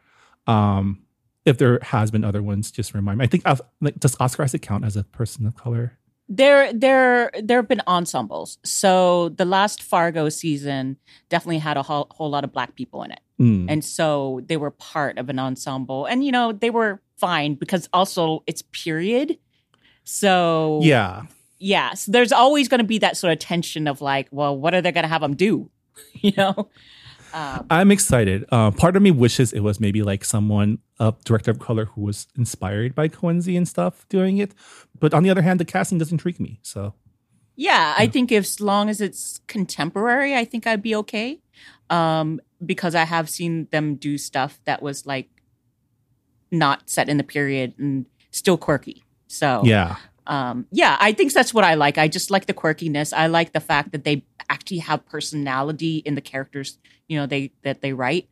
Um, 0.48 1.05
if 1.45 1.58
there 1.58 1.79
has 1.81 2.12
been 2.12 2.23
other 2.23 2.43
ones, 2.43 2.71
just 2.71 2.93
remind 2.93 3.19
me. 3.19 3.25
I 3.25 3.27
think 3.27 3.43
I've, 3.45 3.62
like, 3.81 3.99
does 3.99 4.15
Oscar 4.19 4.43
Isaac 4.43 4.62
count 4.62 4.84
as 4.84 4.97
a 4.97 5.03
person 5.03 5.45
of 5.45 5.55
color? 5.55 5.97
There, 6.27 6.73
there, 6.73 7.31
there 7.41 7.60
have 7.60 7.67
been 7.67 7.84
ensembles. 7.88 8.58
So 8.63 9.29
the 9.29 9.45
last 9.45 9.84
Fargo 9.84 10.29
season 10.29 10.97
definitely 11.29 11.60
had 11.60 11.77
a 11.77 11.84
whole, 11.84 12.08
whole 12.10 12.29
lot 12.29 12.43
of 12.43 12.51
black 12.51 12.75
people 12.75 13.03
in 13.03 13.12
it. 13.12 13.19
Mm. 13.39 13.65
and 13.67 13.84
so 13.84 14.39
they 14.45 14.55
were 14.55 14.71
part 14.71 15.17
of 15.17 15.29
an 15.29 15.39
ensemble 15.39 16.05
and 16.05 16.23
you 16.23 16.31
know 16.31 16.53
they 16.53 16.69
were 16.69 17.01
fine 17.17 17.55
because 17.55 17.89
also 17.91 18.43
it's 18.47 18.62
period 18.71 19.38
so 20.05 20.79
yeah, 20.81 21.23
yeah 21.60 21.93
so 21.95 22.13
there's 22.13 22.31
always 22.31 22.69
going 22.69 22.77
to 22.77 22.86
be 22.86 22.97
that 22.99 23.17
sort 23.17 23.34
of 23.34 23.39
tension 23.39 23.89
of 23.89 23.99
like 23.99 24.29
well 24.31 24.58
what 24.58 24.73
are 24.73 24.81
they 24.81 24.93
going 24.93 25.03
to 25.03 25.10
have 25.10 25.19
them 25.19 25.36
do 25.36 25.69
you 26.13 26.31
know 26.38 26.69
um, 27.36 27.67
I'm 27.69 27.91
excited. 27.91 28.45
Uh, 28.52 28.71
part 28.71 28.95
of 28.95 29.02
me 29.04 29.12
wishes 29.12 29.54
it 29.54 29.60
was 29.60 29.80
maybe 29.80 30.02
like 30.02 30.26
someone, 30.26 30.80
a 31.00 31.13
director 31.26 31.52
of 31.52 31.60
color 31.60 31.86
who 31.86 32.02
was 32.02 32.28
inspired 32.38 32.95
by 32.95 33.10
Coenzy 33.10 33.56
and 33.56 33.67
stuff 33.67 34.08
doing 34.10 34.38
it. 34.38 34.54
But 35.00 35.13
on 35.13 35.24
the 35.24 35.30
other 35.30 35.41
hand, 35.43 35.60
the 35.60 35.65
casting 35.65 35.98
does 35.98 36.12
intrigue 36.12 36.39
me. 36.39 36.60
So 36.63 36.93
yeah 37.56 37.93
i 37.98 38.08
think 38.08 38.32
if, 38.32 38.43
as 38.43 38.62
long 38.62 38.89
as 38.89 39.02
it's 39.02 39.39
contemporary 39.48 40.36
i 40.36 40.45
think 40.45 40.67
i'd 40.67 40.82
be 40.82 40.95
okay 40.95 41.39
um, 41.89 42.41
because 42.65 42.95
i 42.95 43.04
have 43.04 43.30
seen 43.30 43.67
them 43.71 43.95
do 43.95 44.17
stuff 44.17 44.60
that 44.65 44.82
was 44.82 45.06
like 45.06 45.30
not 46.52 46.89
set 46.89 47.10
in 47.10 47.17
the 47.17 47.24
period 47.24 47.74
and 47.78 48.06
still 48.32 48.58
quirky 48.58 49.04
so 49.28 49.62
yeah, 49.65 49.98
um 50.27 50.65
yeah 50.71 50.97
i 50.99 51.11
think 51.11 51.33
that's 51.33 51.53
what 51.53 51.63
i 51.63 51.75
like. 51.75 51.97
I 51.97 52.07
just 52.07 52.31
like 52.31 52.45
the 52.45 52.53
quirkiness. 52.53 53.13
I 53.13 53.27
like 53.27 53.53
the 53.53 53.59
fact 53.59 53.91
that 53.91 54.03
they 54.03 54.25
actually 54.49 54.79
have 54.79 55.05
personality 55.05 55.97
in 55.97 56.15
the 56.15 56.21
characters 56.21 56.77
you 57.07 57.17
know 57.17 57.25
they 57.25 57.51
that 57.63 57.81
they 57.81 57.93
write. 57.93 58.29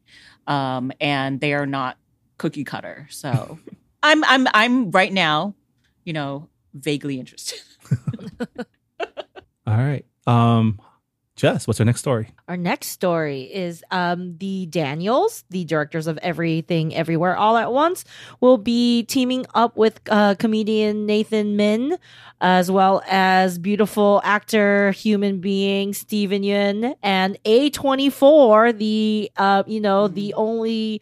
Um 0.48 0.92
and 1.00 1.40
they 1.40 1.54
are 1.54 1.66
not 1.66 1.98
cookie 2.38 2.64
cutter. 2.64 3.08
So 3.10 3.60
i'm 4.04 4.24
i'm 4.26 4.48
i'm 4.54 4.92
right 4.92 5.14
now 5.14 5.56
you 6.04 6.14
know 6.14 6.50
vaguely 6.74 7.20
interested. 7.20 7.60
All 9.66 9.78
right. 9.78 10.06
Um, 10.28 10.80
Jess, 11.44 11.68
what's 11.68 11.82
our 11.82 11.86
next 11.86 12.00
story? 12.00 12.30
Our 12.48 12.56
next 12.56 12.88
story 12.88 13.42
is 13.54 13.84
um, 13.92 14.38
the 14.38 14.66
Daniels, 14.68 15.44
the 15.50 15.66
directors 15.66 16.08
of 16.08 16.18
Everything 16.20 16.96
Everywhere 16.96 17.36
All 17.36 17.58
at 17.58 17.74
Once, 17.74 18.06
will 18.40 18.58
be 18.58 19.04
teaming 19.04 19.46
up 19.54 19.76
with 19.76 20.00
uh, 20.10 20.36
comedian 20.36 21.06
Nathan 21.06 21.58
Min, 21.58 21.98
as 22.40 22.72
well 22.72 23.04
as 23.10 23.60
beautiful 23.60 24.22
actor, 24.24 24.92
human 24.92 25.42
being 25.42 25.94
Steven 25.94 26.44
Yeun, 26.44 26.96
and 27.04 27.38
A24, 27.44 28.78
the 28.78 29.30
uh, 29.36 29.64
you 29.68 29.82
know 29.82 30.08
the 30.08 30.34
only 30.36 31.02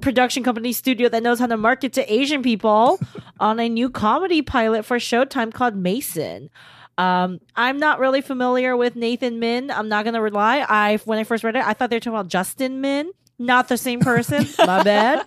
production 0.00 0.44
company 0.44 0.72
studio 0.72 1.08
that 1.08 1.24
knows 1.24 1.40
how 1.40 1.48
to 1.48 1.56
market 1.56 1.92
to 1.94 2.12
Asian 2.12 2.40
people 2.40 3.00
on 3.40 3.58
a 3.58 3.68
new 3.68 3.90
comedy 3.90 4.42
pilot 4.42 4.84
for 4.84 4.98
Showtime 4.98 5.52
called 5.52 5.74
Mason. 5.74 6.50
Um, 6.98 7.40
I'm 7.56 7.78
not 7.78 7.98
really 7.98 8.20
familiar 8.20 8.76
with 8.76 8.96
Nathan 8.96 9.40
Min. 9.40 9.70
I'm 9.70 9.88
not 9.88 10.04
gonna 10.04 10.20
rely. 10.22 10.64
I 10.68 10.98
when 11.04 11.18
I 11.18 11.24
first 11.24 11.44
read 11.44 11.56
it, 11.56 11.64
I 11.64 11.72
thought 11.72 11.90
they 11.90 11.96
were 11.96 12.00
talking 12.00 12.14
about 12.18 12.28
Justin 12.28 12.80
Min, 12.80 13.10
not 13.38 13.68
the 13.68 13.76
same 13.76 14.00
person. 14.00 14.46
My 14.58 14.82
bad. 14.82 15.26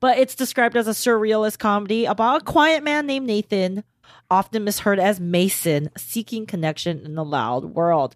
But 0.00 0.18
it's 0.18 0.34
described 0.34 0.76
as 0.76 0.86
a 0.86 0.90
surrealist 0.90 1.58
comedy 1.58 2.04
about 2.04 2.42
a 2.42 2.44
quiet 2.44 2.82
man 2.82 3.06
named 3.06 3.26
Nathan, 3.26 3.82
often 4.30 4.64
misheard 4.64 4.98
as 4.98 5.20
Mason, 5.20 5.90
seeking 5.96 6.46
connection 6.46 7.00
in 7.04 7.14
the 7.14 7.24
loud 7.24 7.64
world. 7.64 8.14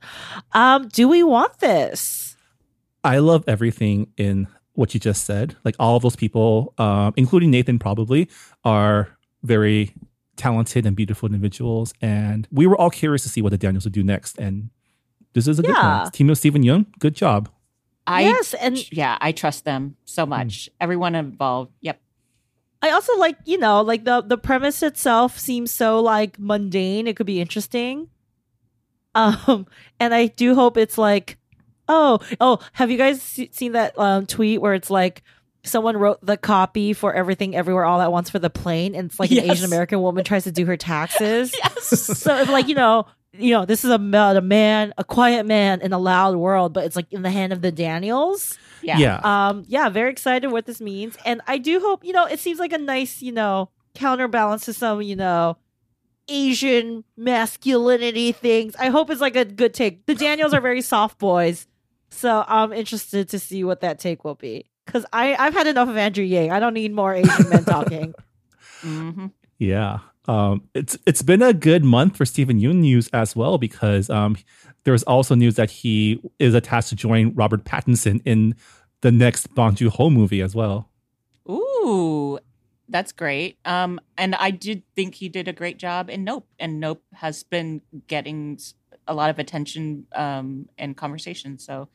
Um, 0.53 0.89
do 0.89 1.09
we 1.09 1.23
want 1.23 1.59
this? 1.61 2.37
I 3.03 3.19
love 3.19 3.45
everything 3.47 4.13
in 4.17 4.47
what 4.75 4.95
you 4.95 5.01
just 5.01 5.25
said. 5.25 5.57
Like 5.65 5.77
all 5.79 5.97
of 5.97 6.03
those 6.03 6.17
people, 6.17 6.75
um, 6.79 7.15
including 7.17 7.51
Nathan, 7.51 7.79
probably 7.79 8.29
are 8.65 9.09
very 9.43 9.95
talented 10.41 10.87
and 10.87 10.97
beautiful 10.97 11.27
individuals. 11.27 11.93
And 12.01 12.49
we 12.51 12.67
were 12.67 12.77
all 12.77 12.91
curious 12.91 13.23
to 13.25 13.29
see 13.29 13.43
what 13.43 13.51
the 13.51 13.59
Daniels 13.59 13.85
would 13.85 13.93
do 13.93 14.03
next. 14.03 14.39
And 14.39 14.71
this 15.35 15.47
is 15.47 15.59
a 15.59 15.63
good 15.63 15.75
Yeah. 15.77 16.03
one. 16.03 16.11
Team 16.11 16.31
of 16.31 16.39
Steven 16.39 16.63
Yeun, 16.65 16.87
good 16.99 17.15
job. 17.15 17.49
I 18.07 18.23
yes, 18.23 18.55
and 18.55 18.91
yeah, 18.93 19.17
I 19.21 19.31
trust 19.33 19.65
them 19.65 19.97
so 20.05 20.27
much. 20.27 20.69
Everyone 20.81 21.15
involved. 21.15 21.71
Yep. 21.83 22.01
I 22.83 22.91
also 22.91 23.17
like, 23.19 23.37
you 23.45 23.59
know, 23.59 23.83
like 23.83 24.05
the 24.05 24.23
the 24.23 24.39
premise 24.39 24.83
itself 24.83 25.39
seems 25.39 25.71
so 25.71 26.01
like 26.01 26.39
mundane. 26.39 27.07
It 27.07 27.15
could 27.17 27.27
be 27.27 27.41
interesting. 27.41 28.09
Um, 29.15 29.67
and 30.01 30.15
I 30.15 30.27
do 30.27 30.55
hope 30.55 30.77
it's 30.77 30.97
like, 30.97 31.37
oh, 31.89 32.21
oh, 32.41 32.59
have 32.73 32.91
you 32.91 32.97
guys 32.99 33.21
se- 33.23 33.51
seen 33.53 33.73
that 33.73 33.97
um 33.99 34.27
tweet 34.27 34.61
where 34.61 34.75
it's 34.75 34.91
like 34.91 35.23
someone 35.65 35.97
wrote 35.97 36.25
the 36.25 36.37
copy 36.37 36.93
for 36.93 37.13
everything 37.13 37.55
everywhere 37.55 37.85
all 37.85 38.01
at 38.01 38.13
once 38.13 38.31
for 38.31 38.39
the 38.39 38.51
plane, 38.51 38.95
and 38.95 39.11
it's 39.11 39.21
like 39.21 39.31
an 39.31 39.51
Asian 39.51 39.65
American 39.65 40.01
woman 40.01 40.25
tries 40.25 40.45
to 40.45 40.53
do 40.53 40.65
her 40.67 40.77
taxes. 40.77 41.55
so 41.81 42.37
it's 42.37 42.51
like 42.51 42.69
you 42.69 42.75
know, 42.75 43.07
you 43.33 43.53
know, 43.53 43.65
this 43.65 43.85
is 43.85 43.91
about 43.91 44.37
a 44.37 44.41
man, 44.41 44.95
a 44.99 45.05
quiet 45.05 45.47
man 45.47 45.81
in 45.81 45.93
a 45.93 45.99
loud 45.99 46.37
world, 46.37 46.73
but 46.73 46.85
it's 46.85 46.97
like 46.97 47.13
in 47.13 47.23
the 47.23 47.31
hand 47.31 47.53
of 47.53 47.63
the 47.63 47.73
Daniels. 47.73 48.59
Yeah. 48.83 48.99
Yeah. 48.99 49.21
Um, 49.23 49.65
yeah, 49.69 49.89
very 49.89 50.11
excited 50.11 50.51
what 50.51 50.67
this 50.67 50.81
means, 50.81 51.17
and 51.25 51.41
I 51.47 51.59
do 51.59 51.81
hope 51.81 52.05
you 52.05 52.13
know 52.13 52.27
it 52.27 52.41
seems 52.41 52.59
like 52.59 52.73
a 52.73 52.79
nice 52.79 53.23
you 53.23 53.33
know 53.33 53.71
counterbalance 53.95 54.65
to 54.67 54.73
some 54.73 55.03
you 55.03 55.17
know 55.17 55.57
Asian 56.29 57.05
masculinity 57.17 58.33
things. 58.33 58.75
I 58.77 58.89
hope 58.89 59.11
it's 59.11 59.21
like 59.21 59.37
a 59.37 59.45
good 59.45 59.75
take. 59.75 60.07
The 60.07 60.15
Daniels 60.15 60.55
are 60.55 60.61
very 60.61 60.81
soft 60.81 61.19
boys, 61.19 61.67
so 62.11 62.45
I'm 62.47 62.73
interested 62.73 63.29
to 63.31 63.39
see 63.39 63.65
what 63.65 63.81
that 63.81 63.99
take 63.99 64.25
will 64.25 64.37
be. 64.37 64.70
Because 64.91 65.07
I 65.13 65.35
I've 65.37 65.55
had 65.55 65.67
enough 65.67 65.89
of 65.89 65.97
Andrew 65.97 66.25
Yang. 66.25 66.51
I 66.51 66.59
don't 66.61 66.75
need 66.75 66.93
more 66.93 67.15
Asian 67.15 67.49
men 67.49 67.65
talking. 67.77 68.15
hmm 68.81 69.27
Yeah. 69.59 69.99
Um, 70.27 70.63
it's 70.75 70.99
it's 71.07 71.23
been 71.23 71.43
a 71.43 71.53
good 71.53 71.85
month 71.85 72.17
for 72.17 72.25
Steven 72.25 72.61
Yeun 72.61 72.77
news 72.77 73.09
as 73.13 73.35
well 73.35 73.59
because 73.59 74.11
um, 74.11 74.37
there 74.85 74.93
was 74.93 75.03
also 75.05 75.35
news 75.35 75.55
that 75.57 75.71
he 75.71 76.21
is 76.39 76.55
attached 76.55 76.89
to 76.91 76.97
join 76.97 77.35
Robert 77.35 77.65
Pattinson 77.65 78.21
in 78.25 78.55
the 79.01 79.11
next 79.11 79.55
Bong 79.55 79.75
Joon 79.75 79.91
Ho 79.91 80.11
movie 80.11 80.43
as 80.43 80.55
well. 80.55 80.89
Ooh, 81.49 82.39
that's 82.89 83.13
great. 83.13 83.59
Um, 83.65 83.99
and 84.19 84.35
I 84.35 84.51
did 84.51 84.83
think 84.95 85.15
he 85.15 85.29
did 85.29 85.49
a 85.49 85.53
great 85.53 85.79
job 85.79 86.11
in 86.11 86.23
Nope, 86.23 86.47
and 86.59 86.79
Nope 86.81 87.03
has 87.15 87.43
been 87.43 87.81
getting 88.07 88.59
a 89.09 89.15
lot 89.15 89.31
of 89.31 89.39
attention 89.39 90.07
um 90.15 90.69
and 90.79 90.97
conversation. 90.97 91.59
So, 91.59 91.89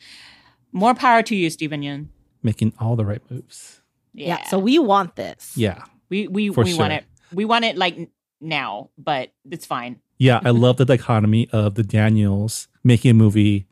more 0.71 0.93
power 0.95 1.21
to 1.23 1.35
you, 1.35 1.49
Steven 1.49 1.81
Yeun. 1.81 2.07
Making 2.45 2.73
all 2.79 2.95
the 2.95 3.03
right 3.05 3.21
moves. 3.29 3.81
yeah. 4.13 4.43
So 4.45 4.59
we 4.59 4.77
want 4.79 5.15
this. 5.15 5.53
Yeah. 5.57 5.83
we 6.09 6.27
we 6.27 6.49
for 6.53 6.63
we 6.63 6.75
want 6.77 6.93
it. 6.93 7.03
We 7.33 7.43
want 7.45 7.65
it 7.65 7.75
like 7.75 8.09
now, 8.39 8.91
but 8.97 9.31
it's 9.49 9.65
fine. 9.65 9.99
Yeah, 10.19 10.39
I 10.45 10.51
love 10.51 10.77
the 10.77 10.85
dichotomy 10.85 11.49
of 11.51 11.73
the 11.75 11.83
Daniels 11.83 12.67
making 12.83 13.11
a 13.11 13.13
movie 13.15 13.67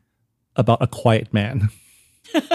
about 0.56 0.82
a 0.82 0.86
quiet 0.86 1.32
man. 1.32 1.70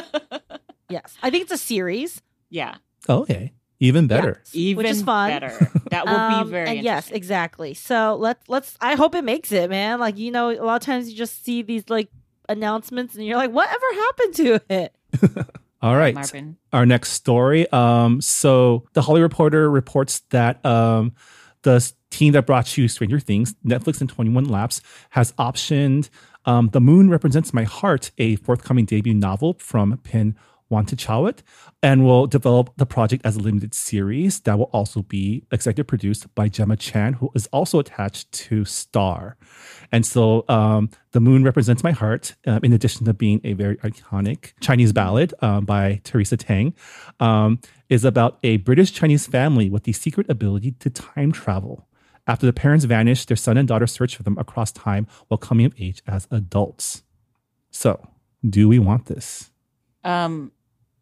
Yes. 0.89 1.15
I 1.21 1.29
think 1.29 1.43
it's 1.43 1.51
a 1.51 1.57
series. 1.57 2.19
Yeah, 2.49 2.75
Oh, 3.07 3.19
okay. 3.21 3.53
Even 3.79 4.07
better. 4.07 4.41
even 4.53 4.77
Which 4.83 4.89
is 4.91 5.03
fun. 5.03 5.29
better. 5.29 5.71
That 5.91 6.05
will 6.07 6.15
Um, 6.19 6.45
be 6.45 6.49
very. 6.51 6.67
and 6.69 6.79
yes 6.83 7.11
exactly 7.11 7.73
so 7.75 8.17
let's 8.19 8.43
let's 8.49 8.75
i 8.81 8.95
hope 8.95 9.13
it 9.15 9.23
makes 9.23 9.51
it 9.53 9.69
man 9.69 9.99
like 9.99 10.17
you 10.17 10.31
know 10.31 10.49
a 10.49 10.59
lot 10.65 10.75
of 10.81 10.85
times 10.85 11.09
you 11.09 11.15
just 11.15 11.45
see 11.45 11.61
these 11.61 11.83
like 11.89 12.09
announcements 12.49 13.15
and 13.15 13.25
you're 13.25 13.37
like 13.37 13.51
whatever 13.51 13.85
happened 13.93 14.35
to 14.35 14.61
it 14.69 14.95
All 15.81 15.95
right. 15.95 16.15
Marvin. 16.15 16.57
our 16.73 16.85
next 16.85 17.11
story. 17.11 17.69
Um, 17.71 18.21
so 18.21 18.85
the 18.93 19.01
Hollywood 19.01 19.31
Reporter 19.31 19.71
reports 19.71 20.21
that 20.31 20.63
um, 20.65 21.13
the 21.61 21.91
team 22.09 22.33
that 22.33 22.45
brought 22.45 22.77
you 22.77 22.87
Stranger 22.87 23.19
Things, 23.19 23.55
Netflix 23.65 24.01
and 24.01 24.09
21 24.09 24.45
Laps, 24.45 24.81
has 25.11 25.31
optioned 25.33 26.09
um, 26.45 26.69
The 26.73 26.81
Moon 26.81 27.09
Represents 27.09 27.53
My 27.53 27.63
Heart, 27.63 28.11
a 28.17 28.35
forthcoming 28.37 28.85
debut 28.85 29.13
novel 29.13 29.55
from 29.59 29.97
Pin 30.69 30.85
it, 31.25 31.43
and 31.81 32.05
will 32.05 32.27
develop 32.27 32.71
the 32.77 32.85
project 32.85 33.25
as 33.25 33.35
a 33.35 33.39
limited 33.39 33.73
series 33.73 34.41
that 34.41 34.57
will 34.57 34.69
also 34.71 35.01
be 35.01 35.43
executive 35.51 35.87
produced 35.87 36.33
by 36.35 36.47
Gemma 36.47 36.77
Chan, 36.77 37.13
who 37.13 37.31
is 37.33 37.47
also 37.47 37.79
attached 37.79 38.31
to 38.31 38.65
Star. 38.65 39.37
And 39.91 40.05
so 40.05 40.45
um, 40.47 40.89
The 41.11 41.19
Moon 41.19 41.43
Represents 41.43 41.83
My 41.83 41.91
Heart, 41.91 42.35
um, 42.45 42.59
in 42.63 42.73
addition 42.73 43.05
to 43.05 43.13
being 43.13 43.41
a 43.43 43.53
very 43.53 43.77
iconic 43.77 44.53
Chinese 44.61 44.93
ballad 44.93 45.33
um, 45.41 45.65
by 45.65 46.01
Teresa 46.03 46.37
Teng, 46.37 46.73
um, 47.19 47.59
is 47.89 48.05
about 48.05 48.37
a 48.43 48.57
British 48.57 48.91
Chinese 48.91 49.25
family 49.25 49.69
with 49.69 49.83
the 49.83 49.93
secret 49.93 50.29
ability 50.29 50.71
to 50.79 50.89
time 50.89 51.31
travel. 51.31 51.87
After 52.27 52.45
the 52.45 52.53
parents 52.53 52.85
vanish, 52.85 53.25
their 53.25 53.37
son 53.37 53.57
and 53.57 53.67
daughter 53.67 53.87
search 53.87 54.15
for 54.15 54.21
them 54.21 54.37
across 54.37 54.71
time 54.71 55.07
while 55.29 55.39
coming 55.39 55.65
of 55.65 55.73
age 55.79 56.03
as 56.05 56.27
adults. 56.29 57.01
So, 57.71 58.07
do 58.47 58.69
we 58.69 58.77
want 58.77 59.07
this? 59.07 59.49
Um, 60.03 60.51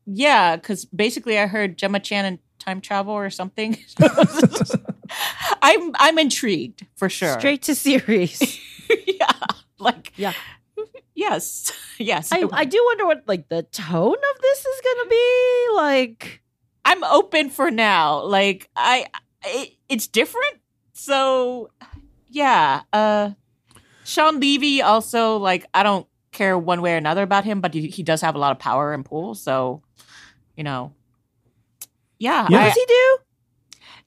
yeah, 0.07 0.55
because 0.55 0.85
basically 0.85 1.37
I 1.37 1.45
heard 1.47 1.77
Gemma 1.77 1.99
Chan 1.99 2.25
and 2.25 2.39
time 2.59 2.81
travel 2.81 3.13
or 3.13 3.29
something. 3.29 3.77
I'm 5.61 5.91
I'm 5.95 6.17
intrigued 6.17 6.85
for 6.95 7.09
sure. 7.09 7.37
straight 7.39 7.61
to 7.63 7.75
series 7.75 8.59
yeah, 9.07 9.31
like 9.79 10.13
Yeah. 10.15 10.33
yes, 11.13 11.71
yes. 11.97 12.31
I, 12.31 12.43
I 12.51 12.65
do 12.65 12.81
wonder 12.85 13.05
what 13.05 13.23
like 13.27 13.49
the 13.49 13.63
tone 13.63 14.15
of 14.15 14.41
this 14.41 14.59
is 14.65 14.81
gonna 14.83 15.09
be 15.09 15.67
like 15.75 16.41
I'm 16.85 17.03
open 17.03 17.49
for 17.49 17.69
now. 17.69 18.23
Like 18.23 18.69
I, 18.75 19.07
it, 19.45 19.73
it's 19.89 20.07
different. 20.07 20.57
So 20.93 21.69
yeah. 22.29 22.81
Uh, 22.93 23.31
Shawn 24.05 24.39
Levy 24.39 24.81
also 24.81 25.35
like 25.37 25.65
I 25.73 25.83
don't 25.83 26.07
care 26.31 26.57
one 26.57 26.81
way 26.81 26.93
or 26.93 26.97
another 26.97 27.23
about 27.23 27.43
him, 27.43 27.59
but 27.59 27.73
he, 27.73 27.87
he 27.87 28.03
does 28.03 28.21
have 28.21 28.35
a 28.35 28.39
lot 28.39 28.51
of 28.53 28.59
power 28.59 28.93
and 28.93 29.03
pull. 29.03 29.35
So 29.35 29.81
you 30.57 30.63
know, 30.65 30.91
yeah. 32.19 32.47
Yeah. 32.49 32.57
what 32.57 32.61
I- 32.61 32.65
does 32.65 32.73
he 32.75 32.85
do 32.87 33.17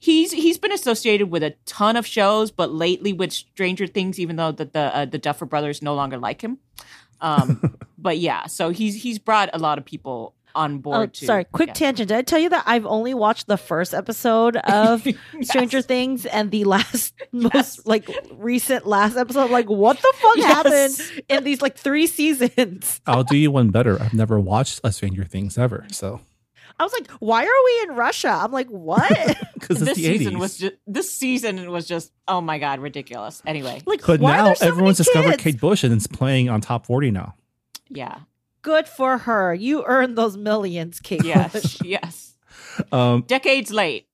he's 0.02 0.32
he's 0.32 0.58
been 0.58 0.72
associated 0.72 1.30
with 1.30 1.42
a 1.42 1.54
ton 1.66 1.96
of 1.96 2.06
shows, 2.06 2.50
but 2.50 2.72
lately 2.72 3.12
with 3.12 3.32
Stranger 3.32 3.86
Things, 3.86 4.18
even 4.18 4.36
though 4.36 4.50
the 4.52 4.64
the, 4.64 4.96
uh, 4.96 5.04
the 5.04 5.18
Duffer 5.18 5.46
Brothers 5.46 5.82
no 5.82 5.94
longer 5.94 6.18
like 6.18 6.42
him. 6.42 6.58
Um, 7.20 7.76
but 7.98 8.18
yeah, 8.18 8.46
so 8.46 8.70
he's 8.70 9.00
he's 9.02 9.18
brought 9.18 9.50
a 9.52 9.58
lot 9.58 9.78
of 9.78 9.84
people 9.84 10.34
on 10.52 10.78
board. 10.78 10.96
oh 10.98 11.06
to, 11.06 11.26
sorry 11.26 11.44
quick 11.44 11.68
yeah. 11.68 11.72
tangent 11.74 12.08
did 12.08 12.16
i 12.18 12.22
tell 12.22 12.40
you 12.40 12.48
that 12.48 12.64
i've 12.66 12.84
only 12.84 13.14
watched 13.14 13.46
the 13.46 13.56
first 13.56 13.94
episode 13.94 14.56
of 14.64 15.06
stranger 15.42 15.80
things 15.80 16.26
and 16.26 16.50
the 16.50 16.64
last 16.64 17.14
most 17.32 17.86
like 17.86 18.10
recent 18.32 18.84
last 18.84 19.16
episode 19.16 19.48
like 19.52 19.70
what 19.70 19.96
the 19.98 20.12
fuck 20.16 20.36
Yes. 20.36 20.98
happened 20.98 21.22
in 21.28 21.44
these 21.44 21.62
like 21.62 21.76
three 21.76 22.08
seasons 22.08 23.00
I'll 23.06 23.22
do 23.22 23.36
you 23.36 23.52
one 23.52 23.68
better. 23.70 24.02
I've 24.02 24.12
never 24.12 24.40
watched 24.40 24.80
a 24.82 24.90
Stranger 24.90 25.22
Things 25.22 25.56
ever, 25.56 25.86
so 25.92 26.20
I 26.80 26.82
was 26.82 26.92
like, 26.94 27.10
why 27.18 27.44
are 27.44 27.64
we 27.64 27.90
in 27.90 27.96
Russia? 27.96 28.30
I'm 28.30 28.52
like, 28.52 28.68
what? 28.68 29.10
because 29.54 29.80
this 29.80 29.90
the 29.90 30.02
season 30.02 30.34
80s. 30.34 30.38
was 30.38 30.56
just 30.56 30.74
this 30.86 31.14
season 31.14 31.70
was 31.70 31.86
just 31.86 32.10
oh 32.26 32.40
my 32.40 32.58
god 32.58 32.80
ridiculous. 32.80 33.42
Anyway, 33.46 33.82
like, 33.84 34.04
but 34.06 34.18
why 34.18 34.32
are 34.32 34.36
now 34.38 34.44
there 34.46 34.54
so 34.54 34.66
everyone's 34.66 34.98
many 34.98 35.04
discovered 35.04 35.30
kids? 35.32 35.42
Kate 35.42 35.60
Bush 35.60 35.84
and 35.84 35.92
it's 35.92 36.06
playing 36.06 36.48
on 36.48 36.62
top 36.62 36.86
40 36.86 37.10
now. 37.10 37.34
yeah, 37.90 38.20
Good 38.62 38.88
for 38.88 39.18
her. 39.18 39.54
You 39.54 39.84
earned 39.84 40.16
those 40.16 40.38
millions, 40.38 41.00
Kate. 41.00 41.20
Bush. 41.20 41.26
yes, 41.26 41.78
yes. 41.84 42.36
Um, 42.92 43.24
Decades 43.26 43.70
late. 43.70 44.08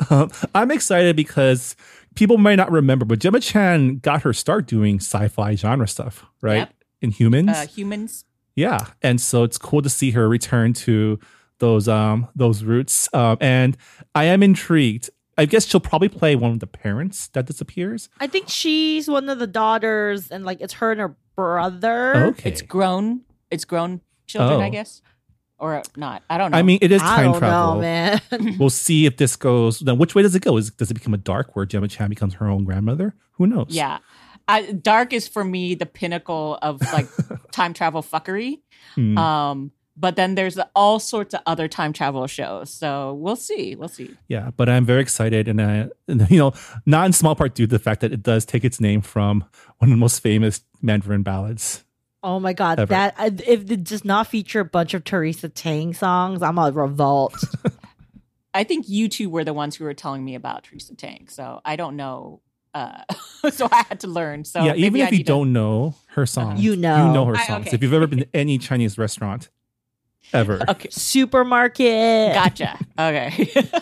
I'm 0.54 0.72
excited 0.72 1.14
because 1.14 1.76
people 2.16 2.36
might 2.36 2.56
not 2.56 2.72
remember, 2.72 3.04
but 3.04 3.20
Gemma 3.20 3.38
Chan 3.38 3.98
got 3.98 4.22
her 4.22 4.32
start 4.32 4.66
doing 4.66 4.96
sci-fi 4.96 5.54
genre 5.54 5.86
stuff, 5.86 6.26
right? 6.40 6.56
Yep. 6.56 6.74
In 7.00 7.10
humans. 7.12 7.50
Uh, 7.50 7.66
humans. 7.66 8.24
Yeah, 8.56 8.86
and 9.02 9.20
so 9.20 9.44
it's 9.44 9.56
cool 9.56 9.82
to 9.82 9.88
see 9.88 10.10
her 10.10 10.28
return 10.28 10.72
to 10.74 11.20
those 11.58 11.88
um 11.88 12.28
those 12.36 12.62
roots. 12.62 13.08
Um, 13.12 13.36
and 13.40 13.76
I 14.14 14.24
am 14.24 14.42
intrigued. 14.42 15.10
I 15.36 15.44
guess 15.44 15.66
she'll 15.66 15.78
probably 15.80 16.08
play 16.08 16.34
one 16.34 16.50
of 16.50 16.58
the 16.60 16.66
parents 16.66 17.28
that 17.28 17.46
disappears. 17.46 18.08
I 18.18 18.26
think 18.26 18.48
she's 18.48 19.08
one 19.08 19.28
of 19.28 19.38
the 19.38 19.46
daughters, 19.46 20.30
and 20.30 20.44
like 20.44 20.60
it's 20.60 20.74
her 20.74 20.90
and 20.92 21.00
her 21.00 21.16
brother. 21.36 22.16
Okay, 22.28 22.50
It's 22.50 22.62
grown. 22.62 23.20
It's 23.50 23.64
grown 23.64 24.00
children, 24.26 24.60
Oh. 24.60 24.64
I 24.64 24.68
guess, 24.68 25.00
or 25.58 25.82
not. 25.96 26.22
I 26.28 26.38
don't 26.38 26.50
know. 26.50 26.58
I 26.58 26.62
mean, 26.62 26.78
it 26.82 26.90
is 26.92 27.00
I 27.02 27.16
time 27.16 27.32
don't 27.32 27.38
travel. 27.38 27.74
know, 27.76 27.80
man. 27.80 28.20
We'll 28.58 28.68
see 28.70 29.06
if 29.06 29.16
this 29.16 29.36
goes. 29.36 29.78
Then, 29.78 29.96
which 29.98 30.14
way 30.14 30.22
does 30.22 30.34
it 30.34 30.42
go? 30.42 30.56
Is 30.56 30.70
does 30.70 30.90
it 30.90 30.94
become 30.94 31.14
a 31.14 31.18
dark 31.18 31.54
where 31.54 31.64
Gemma 31.64 31.86
Chan 31.88 32.08
becomes 32.10 32.34
her 32.34 32.48
own 32.48 32.64
grandmother? 32.64 33.14
Who 33.32 33.46
knows? 33.46 33.66
yeah. 33.70 33.98
I, 34.50 34.72
dark 34.72 35.12
is 35.12 35.28
for 35.28 35.44
me 35.44 35.74
the 35.74 35.84
pinnacle 35.84 36.58
of 36.62 36.80
like 36.92 37.06
time 37.52 37.74
travel 37.74 38.02
fuckery. 38.02 38.60
Hmm. 38.94 39.18
Um, 39.18 39.72
but 39.98 40.16
then 40.16 40.34
there's 40.36 40.58
all 40.74 40.98
sorts 40.98 41.34
of 41.34 41.40
other 41.46 41.66
time 41.68 41.92
travel 41.92 42.26
shows. 42.26 42.70
So 42.70 43.14
we'll 43.14 43.36
see. 43.36 43.74
We'll 43.74 43.88
see. 43.88 44.14
Yeah, 44.28 44.50
but 44.56 44.68
I'm 44.68 44.84
very 44.84 45.00
excited, 45.02 45.48
and, 45.48 45.60
I, 45.60 45.88
and 46.06 46.30
you 46.30 46.38
know, 46.38 46.52
not 46.86 47.06
in 47.06 47.12
small 47.12 47.34
part 47.34 47.54
due 47.54 47.66
to 47.66 47.70
the 47.70 47.78
fact 47.78 48.00
that 48.02 48.12
it 48.12 48.22
does 48.22 48.44
take 48.44 48.64
its 48.64 48.80
name 48.80 49.00
from 49.00 49.44
one 49.78 49.90
of 49.90 49.90
the 49.90 49.96
most 49.96 50.20
famous 50.20 50.60
Mandarin 50.82 51.22
ballads. 51.22 51.84
oh 52.22 52.38
my 52.40 52.52
god, 52.52 52.78
Ever. 52.80 52.90
that 52.90 53.14
if 53.46 53.70
it 53.70 53.84
does 53.84 54.04
not 54.04 54.26
feature 54.28 54.60
a 54.60 54.64
bunch 54.64 54.94
of 54.94 55.04
Teresa 55.04 55.48
Teng 55.48 55.94
songs, 55.96 56.42
I'm 56.42 56.58
a 56.58 56.70
revolt. 56.70 57.34
I 58.54 58.64
think 58.64 58.88
you 58.88 59.08
two 59.08 59.28
were 59.30 59.44
the 59.44 59.52
ones 59.54 59.76
who 59.76 59.84
were 59.84 59.94
telling 59.94 60.24
me 60.24 60.34
about 60.34 60.64
Teresa 60.64 60.94
Teng. 60.94 61.30
So 61.30 61.60
I 61.64 61.76
don't 61.76 61.96
know. 61.96 62.40
Uh, 62.74 63.02
so 63.50 63.68
I 63.70 63.84
had 63.88 64.00
to 64.00 64.06
learn. 64.08 64.44
So 64.44 64.62
yeah, 64.64 64.72
maybe 64.72 64.84
even 64.86 65.00
I 65.02 65.06
if 65.08 65.12
you 65.12 65.24
don't 65.24 65.52
know 65.52 65.94
her 66.08 66.26
songs, 66.26 66.60
You 66.62 66.74
know. 66.76 67.06
you 67.06 67.12
know 67.12 67.24
her 67.26 67.36
I- 67.36 67.46
songs. 67.46 67.66
okay. 67.68 67.76
If 67.76 67.82
you've 67.82 67.92
ever 67.94 68.06
been 68.06 68.20
to 68.20 68.28
any 68.34 68.58
Chinese 68.58 68.98
restaurant, 68.98 69.48
ever. 70.32 70.60
Okay. 70.68 70.88
Supermarket. 70.90 72.34
Gotcha. 72.34 72.78
Okay. 72.98 73.50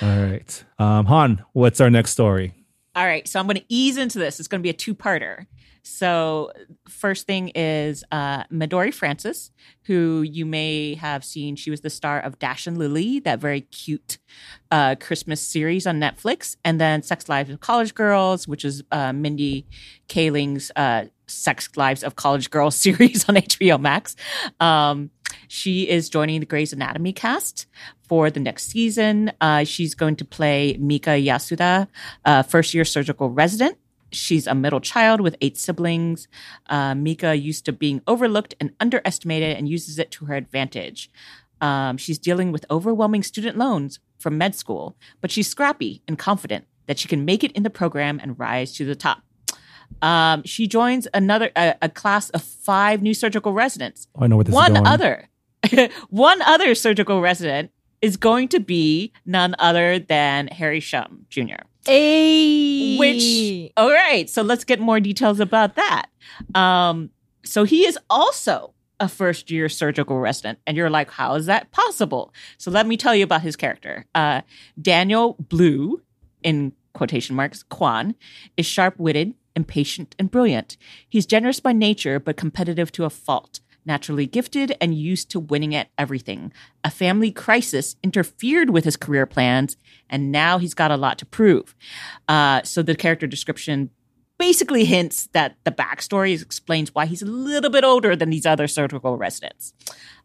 All 0.00 0.16
right, 0.16 0.64
um, 0.78 1.06
Hanh, 1.06 1.44
what's 1.54 1.80
our 1.80 1.90
next 1.90 2.12
story? 2.12 2.54
All 2.94 3.04
right, 3.04 3.26
so 3.26 3.40
I'm 3.40 3.46
going 3.46 3.56
to 3.56 3.64
ease 3.68 3.96
into 3.96 4.18
this. 4.20 4.38
It's 4.38 4.48
going 4.48 4.60
to 4.60 4.62
be 4.62 4.70
a 4.70 4.74
two-parter. 4.74 5.46
So, 5.82 6.52
first 6.88 7.26
thing 7.26 7.48
is 7.54 8.04
uh, 8.12 8.44
Midori 8.44 8.92
Francis, 8.92 9.50
who 9.84 10.22
you 10.22 10.44
may 10.44 10.94
have 10.94 11.24
seen. 11.24 11.56
She 11.56 11.70
was 11.70 11.80
the 11.80 11.90
star 11.90 12.20
of 12.20 12.38
Dash 12.38 12.66
and 12.66 12.76
Lily, 12.76 13.20
that 13.20 13.40
very 13.40 13.62
cute 13.62 14.18
uh, 14.70 14.96
Christmas 15.00 15.40
series 15.40 15.86
on 15.86 15.98
Netflix, 15.98 16.56
and 16.64 16.80
then 16.80 17.02
Sex 17.02 17.28
Lives 17.28 17.50
of 17.50 17.60
College 17.60 17.94
Girls, 17.94 18.46
which 18.46 18.64
is 18.64 18.82
uh, 18.92 19.12
Mindy 19.12 19.66
Kaling's 20.08 20.70
uh, 20.76 21.06
Sex 21.30 21.68
Lives 21.76 22.02
of 22.02 22.16
College 22.16 22.50
Girls 22.50 22.76
series 22.84 23.28
on 23.28 23.36
HBO 23.36 23.80
Max. 23.80 24.16
Um, 24.60 25.10
she 25.48 25.88
is 25.88 26.08
joining 26.08 26.40
the 26.40 26.46
Grey's 26.46 26.72
Anatomy 26.72 27.12
cast 27.12 27.66
for 28.02 28.30
the 28.30 28.40
next 28.40 28.70
season. 28.70 29.32
Uh, 29.40 29.64
she's 29.64 29.94
going 29.94 30.16
to 30.16 30.24
play 30.24 30.76
Mika 30.78 31.10
Yasuda, 31.10 31.86
first 32.48 32.74
year 32.74 32.84
surgical 32.84 33.30
resident. 33.30 33.78
She's 34.10 34.46
a 34.46 34.54
middle 34.54 34.80
child 34.80 35.20
with 35.20 35.36
eight 35.40 35.58
siblings. 35.58 36.28
Uh, 36.66 36.94
Mika 36.94 37.34
used 37.34 37.64
to 37.66 37.72
being 37.72 38.00
overlooked 38.06 38.54
and 38.60 38.72
underestimated 38.80 39.56
and 39.56 39.68
uses 39.68 39.98
it 39.98 40.10
to 40.12 40.26
her 40.26 40.34
advantage. 40.34 41.10
Um, 41.60 41.96
she's 41.96 42.18
dealing 42.18 42.52
with 42.52 42.64
overwhelming 42.70 43.22
student 43.22 43.58
loans 43.58 43.98
from 44.18 44.38
med 44.38 44.54
school, 44.54 44.96
but 45.20 45.30
she's 45.30 45.48
scrappy 45.48 46.02
and 46.08 46.18
confident 46.18 46.66
that 46.86 46.98
she 46.98 47.08
can 47.08 47.24
make 47.24 47.44
it 47.44 47.52
in 47.52 47.64
the 47.64 47.70
program 47.70 48.18
and 48.22 48.38
rise 48.38 48.72
to 48.74 48.84
the 48.84 48.96
top. 48.96 49.22
Um, 50.02 50.42
she 50.44 50.66
joins 50.68 51.08
another 51.12 51.50
a, 51.56 51.74
a 51.82 51.88
class 51.88 52.30
of 52.30 52.42
five 52.42 53.02
new 53.02 53.14
surgical 53.14 53.52
residents 53.52 54.06
Oh, 54.14 54.22
I 54.24 54.26
know 54.28 54.36
what 54.36 54.46
this 54.46 54.52
is 54.52 54.56
one 54.56 54.74
going. 54.74 54.86
other 54.86 55.28
one 56.10 56.40
other 56.42 56.74
surgical 56.74 57.20
resident 57.20 57.70
is 58.00 58.16
going 58.16 58.46
to 58.48 58.60
be 58.60 59.12
none 59.26 59.56
other 59.58 59.98
than 59.98 60.46
Harry 60.48 60.78
Shum 60.80 61.26
Jr. 61.30 61.62
Ayy. 61.86 62.98
Which 62.98 63.72
all 63.76 63.90
right, 63.90 64.28
so 64.30 64.42
let's 64.42 64.64
get 64.64 64.78
more 64.80 65.00
details 65.00 65.40
about 65.40 65.74
that. 65.76 66.06
Um, 66.54 67.10
so 67.44 67.64
he 67.64 67.84
is 67.86 67.98
also 68.08 68.74
a 69.00 69.08
first 69.08 69.50
year 69.50 69.68
surgical 69.68 70.18
resident, 70.18 70.58
and 70.66 70.76
you're 70.76 70.90
like, 70.90 71.10
how 71.10 71.34
is 71.34 71.46
that 71.46 71.70
possible? 71.70 72.32
So 72.56 72.70
let 72.70 72.86
me 72.86 72.96
tell 72.96 73.14
you 73.14 73.24
about 73.24 73.42
his 73.42 73.56
character. 73.56 74.06
Uh, 74.14 74.42
Daniel 74.80 75.36
Blue, 75.48 76.02
in 76.42 76.72
quotation 76.94 77.34
marks, 77.36 77.62
Kwan, 77.64 78.14
is 78.56 78.66
sharp 78.66 78.98
witted, 78.98 79.34
impatient, 79.54 80.14
and 80.18 80.30
brilliant. 80.30 80.76
He's 81.08 81.26
generous 81.26 81.60
by 81.60 81.72
nature, 81.72 82.18
but 82.20 82.36
competitive 82.36 82.92
to 82.92 83.04
a 83.04 83.10
fault. 83.10 83.60
Naturally 83.84 84.26
gifted 84.26 84.76
and 84.80 84.94
used 84.94 85.30
to 85.30 85.40
winning 85.40 85.74
at 85.74 85.88
everything. 85.96 86.52
A 86.84 86.90
family 86.90 87.30
crisis 87.30 87.96
interfered 88.02 88.70
with 88.70 88.84
his 88.84 88.96
career 88.96 89.24
plans, 89.24 89.76
and 90.10 90.30
now 90.30 90.58
he's 90.58 90.74
got 90.74 90.90
a 90.90 90.96
lot 90.96 91.18
to 91.18 91.26
prove. 91.26 91.74
Uh, 92.28 92.62
so 92.62 92.82
the 92.82 92.94
character 92.94 93.26
description 93.26 93.90
basically 94.38 94.84
hints 94.84 95.28
that 95.32 95.56
the 95.64 95.72
backstory 95.72 96.40
explains 96.40 96.94
why 96.94 97.06
he's 97.06 97.22
a 97.22 97.26
little 97.26 97.70
bit 97.70 97.82
older 97.82 98.14
than 98.14 98.30
these 98.30 98.46
other 98.46 98.68
surgical 98.68 99.16
residents. 99.16 99.72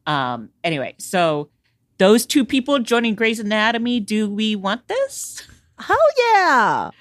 Um, 0.05 0.49
anyway, 0.63 0.95
so 0.99 1.49
those 1.97 2.25
two 2.25 2.45
people 2.45 2.79
joining 2.79 3.15
Grey's 3.15 3.39
Anatomy, 3.39 3.99
do 3.99 4.29
we 4.29 4.55
want 4.55 4.87
this? 4.87 5.47
Hell 5.79 5.97
yeah. 6.17 6.91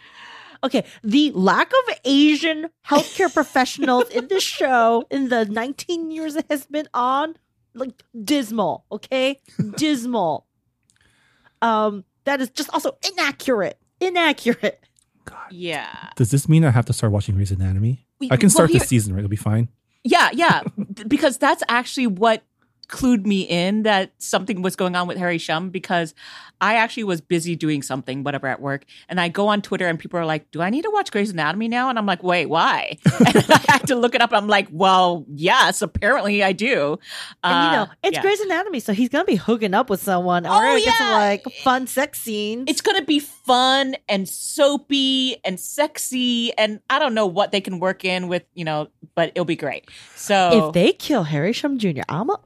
Okay, 0.64 0.84
the 1.02 1.32
lack 1.32 1.70
of 1.72 1.94
Asian 2.04 2.68
healthcare 2.86 3.32
professionals 3.34 4.08
in 4.10 4.28
this 4.28 4.44
show 4.44 5.04
in 5.10 5.28
the 5.28 5.44
19 5.44 6.10
years 6.10 6.36
it 6.36 6.46
has 6.48 6.66
been 6.66 6.86
on, 6.94 7.34
like 7.74 7.90
dismal, 8.24 8.84
okay? 8.92 9.40
dismal. 9.76 10.46
Um, 11.60 12.04
that 12.24 12.40
is 12.40 12.50
just 12.50 12.70
also 12.72 12.96
inaccurate. 13.12 13.78
Inaccurate. 14.00 14.80
God. 15.24 15.38
Yeah. 15.50 16.10
Does 16.16 16.30
this 16.30 16.48
mean 16.48 16.64
I 16.64 16.70
have 16.70 16.84
to 16.86 16.92
start 16.92 17.12
watching 17.12 17.34
Grey's 17.34 17.50
Anatomy? 17.52 18.06
I 18.30 18.36
can 18.36 18.46
Well, 18.46 18.50
start 18.50 18.70
here- 18.70 18.78
this 18.80 18.88
season, 18.88 19.14
right? 19.14 19.18
It'll 19.20 19.28
be 19.28 19.36
fine. 19.36 19.68
Yeah, 20.04 20.30
yeah, 20.32 20.62
because 21.06 21.38
that's 21.38 21.62
actually 21.68 22.08
what 22.08 22.42
clued 22.92 23.24
me 23.26 23.40
in 23.40 23.82
that 23.84 24.12
something 24.18 24.60
was 24.62 24.76
going 24.76 24.94
on 24.94 25.08
with 25.08 25.16
Harry 25.16 25.38
Shum 25.38 25.70
because 25.70 26.14
I 26.60 26.74
actually 26.76 27.04
was 27.04 27.20
busy 27.20 27.56
doing 27.56 27.82
something, 27.82 28.22
whatever, 28.22 28.46
at 28.46 28.60
work, 28.60 28.84
and 29.08 29.18
I 29.20 29.28
go 29.28 29.48
on 29.48 29.62
Twitter 29.62 29.88
and 29.88 29.98
people 29.98 30.20
are 30.20 30.26
like, 30.26 30.48
"Do 30.52 30.60
I 30.62 30.70
need 30.70 30.82
to 30.82 30.90
watch 30.92 31.10
Grey's 31.10 31.30
Anatomy 31.30 31.66
now?" 31.66 31.88
And 31.88 31.98
I'm 31.98 32.06
like, 32.06 32.22
"Wait, 32.22 32.46
why?" 32.46 32.98
and 33.26 33.44
I 33.48 33.60
had 33.68 33.86
to 33.88 33.96
look 33.96 34.14
it 34.14 34.20
up. 34.20 34.32
I'm 34.32 34.46
like, 34.46 34.68
"Well, 34.70 35.24
yes, 35.34 35.82
apparently 35.82 36.44
I 36.44 36.52
do." 36.52 36.98
And 37.42 37.64
you 37.66 37.72
know, 37.76 37.82
Uh, 37.84 37.94
it's 38.04 38.14
yeah. 38.16 38.22
Grey's 38.22 38.40
Anatomy, 38.40 38.78
so 38.78 38.92
he's 38.92 39.08
gonna 39.08 39.24
be 39.24 39.34
hooking 39.36 39.74
up 39.74 39.90
with 39.90 40.02
someone. 40.02 40.46
Or 40.46 40.50
Oh, 40.52 40.60
gonna 40.78 40.80
some 40.82 41.06
yeah. 41.08 41.16
like 41.16 41.44
fun 41.64 41.86
sex 41.88 42.20
scenes. 42.20 42.64
It's 42.68 42.80
gonna 42.82 43.02
be 43.04 43.18
fun 43.18 43.96
and 44.08 44.28
soapy 44.28 45.36
and 45.44 45.58
sexy, 45.58 46.52
and 46.56 46.78
I 46.90 46.98
don't 46.98 47.14
know 47.14 47.26
what 47.26 47.50
they 47.50 47.60
can 47.60 47.80
work 47.80 48.04
in 48.04 48.28
with, 48.28 48.44
you 48.54 48.64
know, 48.64 48.88
but 49.16 49.30
it'll 49.34 49.44
be 49.44 49.56
great. 49.56 49.88
So 50.14 50.68
if 50.68 50.74
they 50.74 50.92
kill 50.92 51.24
Harry 51.24 51.52
Shum 51.52 51.78
Jr., 51.78 52.02
I'm 52.08 52.30
a 52.30 52.38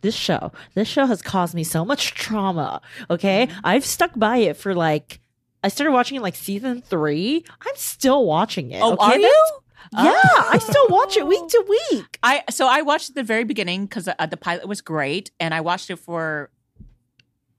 this 0.00 0.14
show. 0.14 0.52
This 0.74 0.88
show 0.88 1.06
has 1.06 1.22
caused 1.22 1.54
me 1.54 1.64
so 1.64 1.84
much 1.84 2.14
trauma. 2.14 2.80
Okay. 3.10 3.46
Mm-hmm. 3.46 3.60
I've 3.64 3.84
stuck 3.84 4.12
by 4.16 4.38
it 4.38 4.56
for 4.56 4.74
like 4.74 5.20
I 5.62 5.68
started 5.68 5.92
watching 5.92 6.16
it 6.16 6.22
like 6.22 6.36
season 6.36 6.82
three. 6.82 7.44
I'm 7.60 7.76
still 7.76 8.24
watching 8.24 8.70
it. 8.70 8.80
oh, 8.82 8.92
okay? 8.92 9.02
are 9.02 9.18
you? 9.18 9.44
Yeah, 9.92 10.20
I 10.22 10.58
still 10.60 10.88
watch 10.88 11.16
it 11.16 11.26
week 11.26 11.48
to 11.48 11.64
week. 11.90 12.18
I 12.22 12.42
so 12.50 12.68
I 12.68 12.82
watched 12.82 13.14
the 13.14 13.22
very 13.22 13.44
beginning 13.44 13.86
because 13.86 14.08
uh, 14.08 14.26
the 14.26 14.36
pilot 14.36 14.68
was 14.68 14.80
great, 14.82 15.30
and 15.40 15.54
I 15.54 15.62
watched 15.62 15.88
it 15.88 15.96
for 15.96 16.50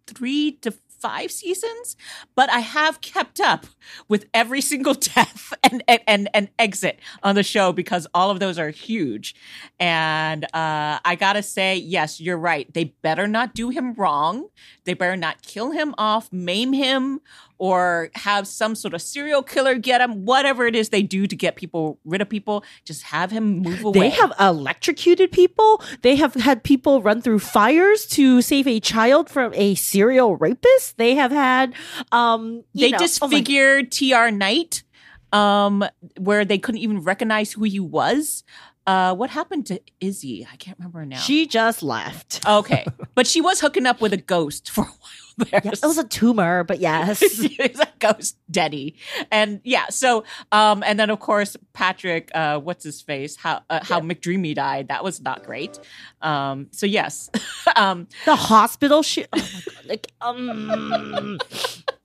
three 0.06 0.52
to 0.62 0.74
five 1.02 1.32
seasons. 1.32 1.96
But 2.36 2.50
I 2.50 2.60
have 2.60 3.02
kept 3.02 3.40
up 3.40 3.66
with 4.08 4.26
every 4.34 4.62
single 4.62 4.94
death 5.16 5.54
and 5.64 5.84
and 5.88 6.30
and, 6.34 6.50
exit 6.58 7.00
on 7.24 7.36
the 7.36 7.44
show 7.44 7.72
because 7.72 8.08
all 8.14 8.32
of 8.32 8.40
those 8.40 8.58
are 8.60 8.70
huge. 8.70 9.36
And 9.80 10.44
uh, 10.46 11.00
I 11.06 11.16
gotta 11.18 11.44
say, 11.44 11.76
yes, 11.78 12.20
you're 12.20 12.38
right. 12.38 12.72
They 12.74 12.96
better 13.02 13.28
not 13.28 13.54
do 13.54 13.70
him 13.70 13.94
wrong. 13.94 14.50
They 14.84 14.94
better 14.94 15.16
not 15.16 15.42
kill 15.42 15.72
him 15.72 15.94
off, 15.98 16.34
maim 16.34 16.74
him, 16.74 17.22
or 17.60 18.10
have 18.16 18.48
some 18.48 18.74
sort 18.74 18.94
of 18.96 19.02
serial 19.02 19.44
killer 19.44 19.76
get 19.76 20.02
him. 20.02 20.26
Whatever 20.26 20.66
it 20.66 20.76
is 20.76 20.90
they 20.90 21.04
do 21.04 21.28
to 21.28 21.36
get 21.36 21.56
people 21.56 22.00
rid 22.06 22.22
of 22.22 22.30
people, 22.30 22.64
just 22.86 23.04
have 23.04 23.30
him 23.30 23.60
move 23.60 23.84
away. 23.84 24.00
They 24.00 24.10
have 24.10 24.34
electrocuted 24.40 25.32
people. 25.32 25.84
They 26.02 26.16
have 26.16 26.34
had 26.34 26.64
people 26.64 27.02
run 27.02 27.22
through 27.22 27.40
fires 27.40 28.06
to 28.08 28.42
save 28.42 28.66
a 28.68 28.80
child 28.80 29.30
from 29.30 29.54
a 29.54 29.76
serial 29.76 30.36
rapist. 30.38 30.98
They 30.98 31.16
have 31.16 31.32
had 31.32 31.74
um 32.12 32.64
you 32.74 32.82
they 32.82 32.92
know- 32.92 32.98
oh 32.98 33.28
my- 33.28 33.40
disfigured 33.40 33.92
TR 33.92 34.32
Knight 34.32 34.84
um, 35.32 35.86
where 36.18 36.44
they 36.46 36.58
couldn't 36.58 36.82
even 36.82 37.02
recognize 37.04 37.52
who 37.52 37.64
he 37.64 37.80
was. 37.80 38.44
Uh, 38.88 39.14
what 39.14 39.30
happened 39.30 39.68
to 39.68 39.80
Izzie? 40.00 40.48
I 40.52 40.56
can't 40.56 40.76
remember 40.80 41.06
now. 41.06 41.18
She 41.20 41.46
just 41.46 41.84
left. 41.84 42.42
okay, 42.48 42.86
but 43.16 43.28
she 43.28 43.40
was 43.42 43.60
hooking 43.60 43.86
up 43.86 44.02
with 44.02 44.14
a 44.14 44.18
ghost 44.18 44.72
for 44.72 44.82
a 44.86 44.88
while. 44.88 45.29
Yeah, 45.52 45.62
it 45.64 45.82
was 45.82 45.98
a 45.98 46.04
tumor, 46.04 46.64
but 46.64 46.80
yes. 46.80 47.22
it's 47.22 47.80
a 47.80 47.88
ghost 48.00 48.38
Denny, 48.52 48.96
and 49.32 49.62
yeah. 49.64 49.88
So, 49.90 50.24
um, 50.52 50.84
and 50.86 51.00
then 51.00 51.10
of 51.10 51.20
course 51.20 51.56
Patrick, 51.74 52.30
uh, 52.34 52.60
what's 52.60 52.84
his 52.84 53.02
face? 53.02 53.36
How 53.36 53.62
uh, 53.70 53.80
how 53.84 54.00
McDreamy 54.02 54.56
died? 54.56 54.90
That 54.90 55.04
was 55.04 55.22
not 55.22 55.44
great. 55.44 55.80
Um, 56.22 56.68
so 56.72 56.86
yes, 56.86 57.30
um, 57.76 58.08
the 58.26 58.36
hospital 58.36 59.02
shit. 59.02 59.30
Oh! 59.34 59.62
Like, 59.86 60.12
um, 60.22 61.40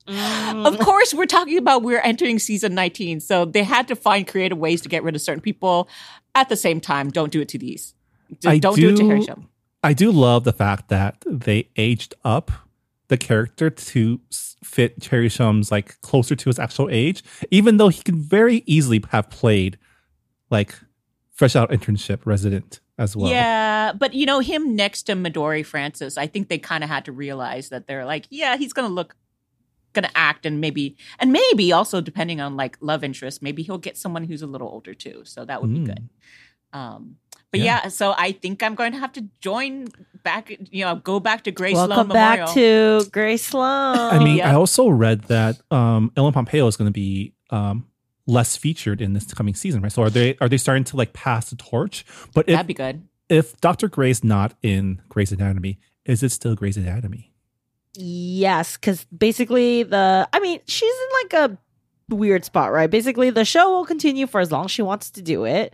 mm. 0.07 0.65
of 0.65 0.79
course 0.79 1.13
we're 1.13 1.25
talking 1.25 1.57
about 1.57 1.83
we're 1.83 2.01
entering 2.01 2.39
season 2.39 2.73
nineteen, 2.75 3.19
so 3.19 3.45
they 3.45 3.63
had 3.63 3.87
to 3.89 3.95
find 3.95 4.27
creative 4.27 4.57
ways 4.57 4.81
to 4.81 4.89
get 4.89 5.03
rid 5.03 5.15
of 5.15 5.21
certain 5.21 5.41
people. 5.41 5.89
At 6.33 6.49
the 6.49 6.57
same 6.57 6.81
time, 6.81 7.11
don't 7.11 7.31
do 7.31 7.41
it 7.41 7.49
to 7.49 7.57
these. 7.57 7.93
Just 8.33 8.47
I 8.47 8.57
don't 8.57 8.75
do, 8.75 8.89
it 8.89 8.91
to 8.91 9.03
do- 9.03 9.07
Harry 9.07 9.23
Shum. 9.23 9.49
I 9.83 9.93
do 9.93 10.11
love 10.11 10.45
the 10.45 10.51
fact 10.51 10.89
that 10.89 11.23
they 11.27 11.69
aged 11.75 12.15
up 12.23 12.51
the 13.07 13.17
character 13.17 13.69
to 13.69 14.19
fit 14.63 15.03
Harry 15.11 15.29
Shum's 15.29 15.71
like 15.71 15.99
closer 16.01 16.35
to 16.35 16.49
his 16.49 16.57
actual 16.59 16.89
age, 16.91 17.23
even 17.51 17.77
though 17.77 17.89
he 17.89 18.01
could 18.03 18.15
very 18.15 18.63
easily 18.65 19.03
have 19.11 19.29
played 19.29 19.77
like 20.49 20.75
fresh 21.33 21.55
out 21.55 21.69
internship 21.69 22.21
resident 22.25 22.79
as 22.97 23.15
well. 23.15 23.29
Yeah, 23.29 23.91
but 23.93 24.13
you 24.13 24.25
know 24.25 24.39
him 24.39 24.75
next 24.75 25.03
to 25.03 25.13
Midori 25.13 25.65
Francis, 25.65 26.17
I 26.17 26.27
think 26.27 26.47
they 26.49 26.57
kind 26.57 26.83
of 26.83 26.89
had 26.89 27.05
to 27.05 27.11
realize 27.11 27.69
that 27.69 27.87
they're 27.87 28.05
like, 28.05 28.25
yeah, 28.29 28.55
he's 28.57 28.73
gonna 28.73 28.87
look, 28.87 29.15
gonna 29.93 30.09
act, 30.15 30.45
and 30.45 30.59
maybe, 30.61 30.95
and 31.19 31.31
maybe 31.31 31.71
also 31.73 32.01
depending 32.01 32.39
on 32.41 32.55
like 32.55 32.77
love 32.81 33.03
interest, 33.03 33.41
maybe 33.43 33.63
he'll 33.63 33.77
get 33.77 33.97
someone 33.97 34.23
who's 34.23 34.41
a 34.41 34.47
little 34.47 34.67
older 34.69 34.93
too. 34.93 35.21
So 35.25 35.45
that 35.45 35.61
would 35.61 35.73
be 35.73 35.79
Mm. 35.81 35.85
good. 35.85 36.09
Um, 36.73 37.15
but 37.57 37.65
Yeah. 37.65 37.81
yeah. 37.83 37.87
so 37.89 38.13
I 38.17 38.31
think 38.33 38.61
I'm 38.63 38.75
going 38.75 38.91
to 38.93 38.99
have 38.99 39.13
to 39.13 39.25
join 39.39 39.87
back. 40.23 40.49
You 40.71 40.85
know, 40.85 40.95
go 40.95 41.19
back 41.19 41.43
to 41.45 41.51
Grace 41.51 41.75
Sloan 41.75 41.89
Welcome 41.89 42.07
Memorial. 42.09 42.45
back 42.45 42.53
to 42.55 43.05
Grace 43.11 43.45
Sloan. 43.45 43.97
I 43.97 44.19
mean, 44.23 44.37
Yeah. 44.37 44.51
I 44.51 44.55
also 44.55 44.87
read 44.89 45.21
that 45.23 45.59
um 45.71 46.11
Ellen 46.17 46.33
Pompeo 46.33 46.67
is 46.67 46.77
going 46.77 46.87
to 46.87 46.93
be 46.93 47.33
um 47.49 47.85
less 48.27 48.57
featured 48.57 49.01
in 49.01 49.13
this 49.13 49.31
coming 49.33 49.53
season, 49.53 49.81
right? 49.81 49.91
So 49.91 50.01
are 50.01 50.09
they 50.09 50.35
are 50.41 50.49
they 50.49 50.57
starting 50.57 50.83
to 50.85 50.97
like 50.97 51.13
pass 51.13 51.49
the 51.49 51.55
torch? 51.55 52.05
But 52.33 52.49
if 52.49 52.53
That'd 52.55 52.67
be 52.67 52.73
good. 52.73 53.07
if 53.29 53.59
Dr. 53.61 53.87
Gray's 53.87 54.23
not 54.23 54.55
in 54.63 55.01
Grey's 55.09 55.31
Anatomy, 55.31 55.79
is 56.05 56.23
it 56.23 56.31
still 56.31 56.55
Grey's 56.55 56.77
Anatomy? 56.77 57.31
Yes, 57.97 58.75
because 58.77 59.05
basically 59.05 59.83
the 59.83 60.27
I 60.33 60.39
mean, 60.39 60.59
she's 60.67 60.91
in 60.93 61.09
like 61.39 61.49
a 61.51 61.57
weird 62.09 62.45
spot, 62.45 62.71
right? 62.71 62.89
Basically, 62.89 63.29
the 63.29 63.45
show 63.45 63.71
will 63.71 63.85
continue 63.85 64.27
for 64.27 64.39
as 64.39 64.51
long 64.51 64.65
as 64.65 64.71
she 64.71 64.81
wants 64.81 65.09
to 65.11 65.21
do 65.21 65.45
it. 65.45 65.73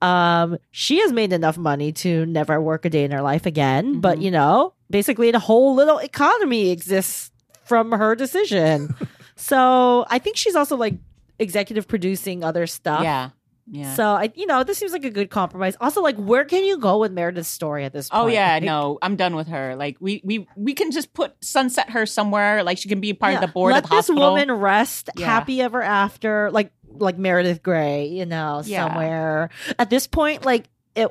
Um, 0.00 0.56
she 0.70 1.00
has 1.00 1.12
made 1.12 1.32
enough 1.32 1.58
money 1.58 1.92
to 1.92 2.24
never 2.26 2.60
work 2.60 2.84
a 2.84 2.90
day 2.90 3.04
in 3.04 3.10
her 3.10 3.22
life 3.22 3.46
again. 3.46 4.00
But 4.00 4.18
Mhm. 4.18 4.22
you 4.22 4.30
know, 4.30 4.74
basically 4.90 5.30
the 5.30 5.38
whole 5.40 5.74
little 5.74 5.98
economy 5.98 6.70
exists 6.70 7.30
from 7.64 7.92
her 7.92 8.14
decision. 8.14 8.94
so 9.36 10.04
I 10.08 10.18
think 10.18 10.36
she's 10.36 10.54
also 10.54 10.76
like 10.76 10.94
executive 11.38 11.88
producing 11.88 12.44
other 12.44 12.66
stuff. 12.66 13.02
Yeah, 13.02 13.30
yeah. 13.74 13.94
So 13.94 14.04
I, 14.04 14.30
you 14.34 14.44
know, 14.46 14.62
this 14.64 14.76
seems 14.78 14.92
like 14.92 15.04
a 15.06 15.10
good 15.10 15.30
compromise. 15.30 15.76
Also, 15.80 16.02
like, 16.02 16.16
where 16.16 16.44
can 16.44 16.62
you 16.62 16.76
go 16.78 16.98
with 16.98 17.10
Meredith's 17.10 17.48
story 17.48 17.84
at 17.86 17.92
this 17.94 18.08
point? 18.10 18.22
Oh 18.22 18.26
yeah, 18.26 18.54
Like, 18.54 18.64
no, 18.64 18.98
I'm 19.00 19.16
done 19.16 19.34
with 19.34 19.48
her. 19.48 19.74
Like 19.74 19.96
we 19.98 20.20
we 20.24 20.46
we 20.56 20.74
can 20.74 20.90
just 20.92 21.12
put 21.14 21.32
sunset 21.42 21.88
her 21.90 22.04
somewhere. 22.04 22.62
Like 22.62 22.76
she 22.78 22.88
can 22.90 23.00
be 23.00 23.14
part 23.14 23.32
Yeah, 23.32 23.38
of 23.40 23.46
the 23.48 23.52
board 23.52 23.72
Let 23.72 23.84
of 23.84 23.90
the 23.90 23.96
this 23.96 24.06
hospital. 24.08 24.30
woman 24.32 24.52
rest, 24.52 25.08
Yeah. 25.16 25.24
happy 25.26 25.62
ever 25.62 25.80
after, 25.82 26.50
like 26.52 26.70
like 26.98 27.16
Meredith 27.16 27.62
Grey, 27.62 28.08
you 28.08 28.26
know, 28.26 28.60
Yeah. 28.64 28.86
somewhere. 28.88 29.48
At 29.78 29.88
this 29.88 30.06
point, 30.06 30.44
like 30.44 30.66
it, 30.94 31.08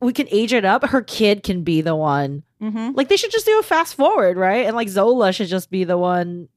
we 0.00 0.12
can 0.12 0.28
age 0.30 0.52
it 0.52 0.64
up. 0.64 0.84
Her 0.86 1.02
kid 1.02 1.42
can 1.42 1.64
be 1.64 1.80
the 1.80 1.96
one. 1.96 2.44
hmm 2.60 2.90
Like 2.94 3.08
they 3.08 3.16
should 3.16 3.32
just 3.32 3.44
do 3.46 3.58
a 3.58 3.62
fast 3.64 3.96
forward, 3.96 4.36
right? 4.36 4.66
And 4.66 4.76
like 4.76 4.88
Zola 4.88 5.32
should 5.32 5.48
just 5.48 5.68
be 5.70 5.82
the 5.82 5.98
one 5.98 6.48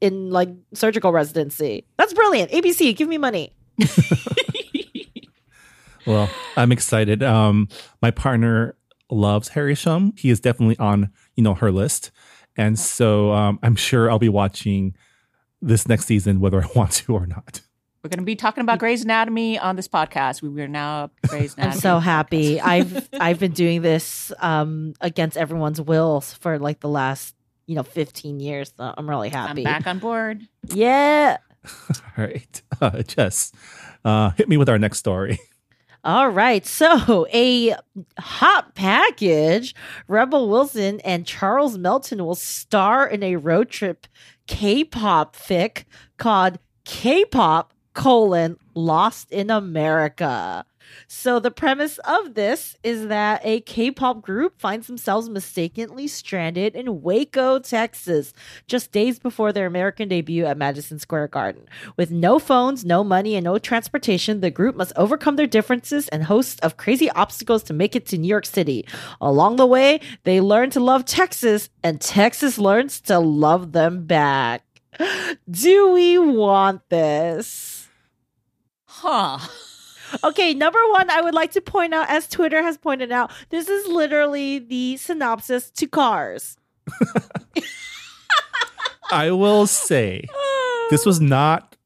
in 0.00 0.30
like 0.30 0.48
surgical 0.72 1.12
residency. 1.12 1.84
That's 1.98 2.14
brilliant. 2.14 2.50
ABC, 2.52 2.96
give 2.96 3.08
me 3.08 3.18
money. 3.18 3.52
Well, 6.06 6.30
I'm 6.56 6.72
excited. 6.72 7.22
Um, 7.22 7.68
my 8.00 8.10
partner 8.10 8.76
loves 9.10 9.48
Harry 9.48 9.74
Shum. 9.74 10.12
He 10.16 10.30
is 10.30 10.40
definitely 10.40 10.78
on, 10.78 11.10
you 11.34 11.42
know, 11.42 11.54
her 11.54 11.70
list. 11.70 12.10
And 12.56 12.78
so 12.78 13.32
um, 13.32 13.58
I'm 13.62 13.76
sure 13.76 14.10
I'll 14.10 14.18
be 14.18 14.28
watching 14.28 14.96
this 15.60 15.88
next 15.88 16.06
season, 16.06 16.40
whether 16.40 16.62
I 16.62 16.66
want 16.74 16.92
to 16.92 17.14
or 17.14 17.26
not. 17.26 17.60
We're 18.02 18.10
going 18.10 18.18
to 18.20 18.24
be 18.24 18.36
talking 18.36 18.62
about 18.62 18.78
Grey's 18.78 19.02
Anatomy 19.02 19.58
on 19.58 19.74
this 19.74 19.88
podcast. 19.88 20.40
We 20.40 20.62
are 20.62 20.68
now 20.68 21.10
Grey's 21.26 21.54
Anatomy. 21.54 21.62
I'm 21.62 21.64
Anatomy. 21.64 21.80
so 21.80 21.98
happy. 21.98 22.60
I've 22.60 23.08
I've 23.14 23.40
been 23.40 23.50
doing 23.50 23.82
this 23.82 24.32
um 24.38 24.94
against 25.00 25.36
everyone's 25.36 25.80
will 25.80 26.20
for 26.20 26.60
like 26.60 26.78
the 26.78 26.88
last 26.88 27.34
you 27.66 27.74
know 27.74 27.82
15 27.82 28.38
years. 28.38 28.72
So 28.76 28.94
I'm 28.96 29.10
really 29.10 29.28
happy. 29.28 29.40
I'm 29.40 29.48
happy. 29.48 29.64
back 29.64 29.86
on 29.88 29.98
board. 29.98 30.42
Yeah. 30.68 31.38
All 31.90 32.24
right. 32.24 32.62
Uh, 32.78 33.02
Jess, 33.02 33.52
uh, 34.04 34.30
hit 34.32 34.50
me 34.50 34.58
with 34.58 34.68
our 34.68 34.78
next 34.78 34.98
story. 34.98 35.38
All 36.06 36.28
right. 36.28 36.64
So, 36.64 37.26
a 37.34 37.74
hot 38.16 38.76
package. 38.76 39.74
Rebel 40.06 40.48
Wilson 40.48 41.00
and 41.00 41.26
Charles 41.26 41.78
Melton 41.78 42.24
will 42.24 42.36
star 42.36 43.08
in 43.08 43.24
a 43.24 43.34
road 43.34 43.70
trip 43.70 44.06
K-pop 44.46 45.34
fic 45.34 45.84
called 46.16 46.60
K-pop 46.84 47.72
colon 47.92 48.56
Lost 48.76 49.32
in 49.32 49.50
America. 49.50 50.64
So 51.08 51.38
the 51.38 51.50
premise 51.50 51.98
of 51.98 52.34
this 52.34 52.76
is 52.82 53.08
that 53.08 53.40
a 53.44 53.60
K-pop 53.60 54.22
group 54.22 54.60
finds 54.60 54.86
themselves 54.86 55.28
mistakenly 55.28 56.08
stranded 56.08 56.74
in 56.74 57.02
Waco, 57.02 57.58
Texas, 57.58 58.32
just 58.66 58.92
days 58.92 59.18
before 59.18 59.52
their 59.52 59.66
American 59.66 60.08
debut 60.08 60.44
at 60.44 60.58
Madison 60.58 60.98
Square 60.98 61.28
Garden. 61.28 61.66
With 61.96 62.10
no 62.10 62.38
phones, 62.38 62.84
no 62.84 63.04
money, 63.04 63.34
and 63.36 63.44
no 63.44 63.58
transportation, 63.58 64.40
the 64.40 64.50
group 64.50 64.76
must 64.76 64.92
overcome 64.96 65.36
their 65.36 65.46
differences 65.46 66.08
and 66.08 66.24
hosts 66.24 66.60
of 66.60 66.76
crazy 66.76 67.10
obstacles 67.10 67.62
to 67.64 67.74
make 67.74 67.94
it 67.94 68.06
to 68.06 68.18
New 68.18 68.28
York 68.28 68.46
City. 68.46 68.86
Along 69.20 69.56
the 69.56 69.66
way, 69.66 70.00
they 70.24 70.40
learn 70.40 70.70
to 70.70 70.80
love 70.80 71.04
Texas, 71.04 71.70
and 71.82 72.00
Texas 72.00 72.58
learns 72.58 73.00
to 73.02 73.18
love 73.18 73.72
them 73.72 74.06
back. 74.06 74.62
Do 75.50 75.90
we 75.92 76.18
want 76.18 76.88
this? 76.88 77.88
Huh. 78.86 79.38
Okay, 80.24 80.54
number 80.54 80.78
one, 80.90 81.10
I 81.10 81.20
would 81.20 81.34
like 81.34 81.52
to 81.52 81.60
point 81.60 81.92
out, 81.94 82.08
as 82.08 82.26
Twitter 82.28 82.62
has 82.62 82.78
pointed 82.78 83.12
out, 83.12 83.30
this 83.50 83.68
is 83.68 83.86
literally 83.88 84.58
the 84.58 84.96
synopsis 84.96 85.70
to 85.72 85.86
Cars. 85.86 86.56
I 89.10 89.30
will 89.30 89.66
say 89.66 90.24
this 90.90 91.06
was 91.06 91.20
not 91.20 91.76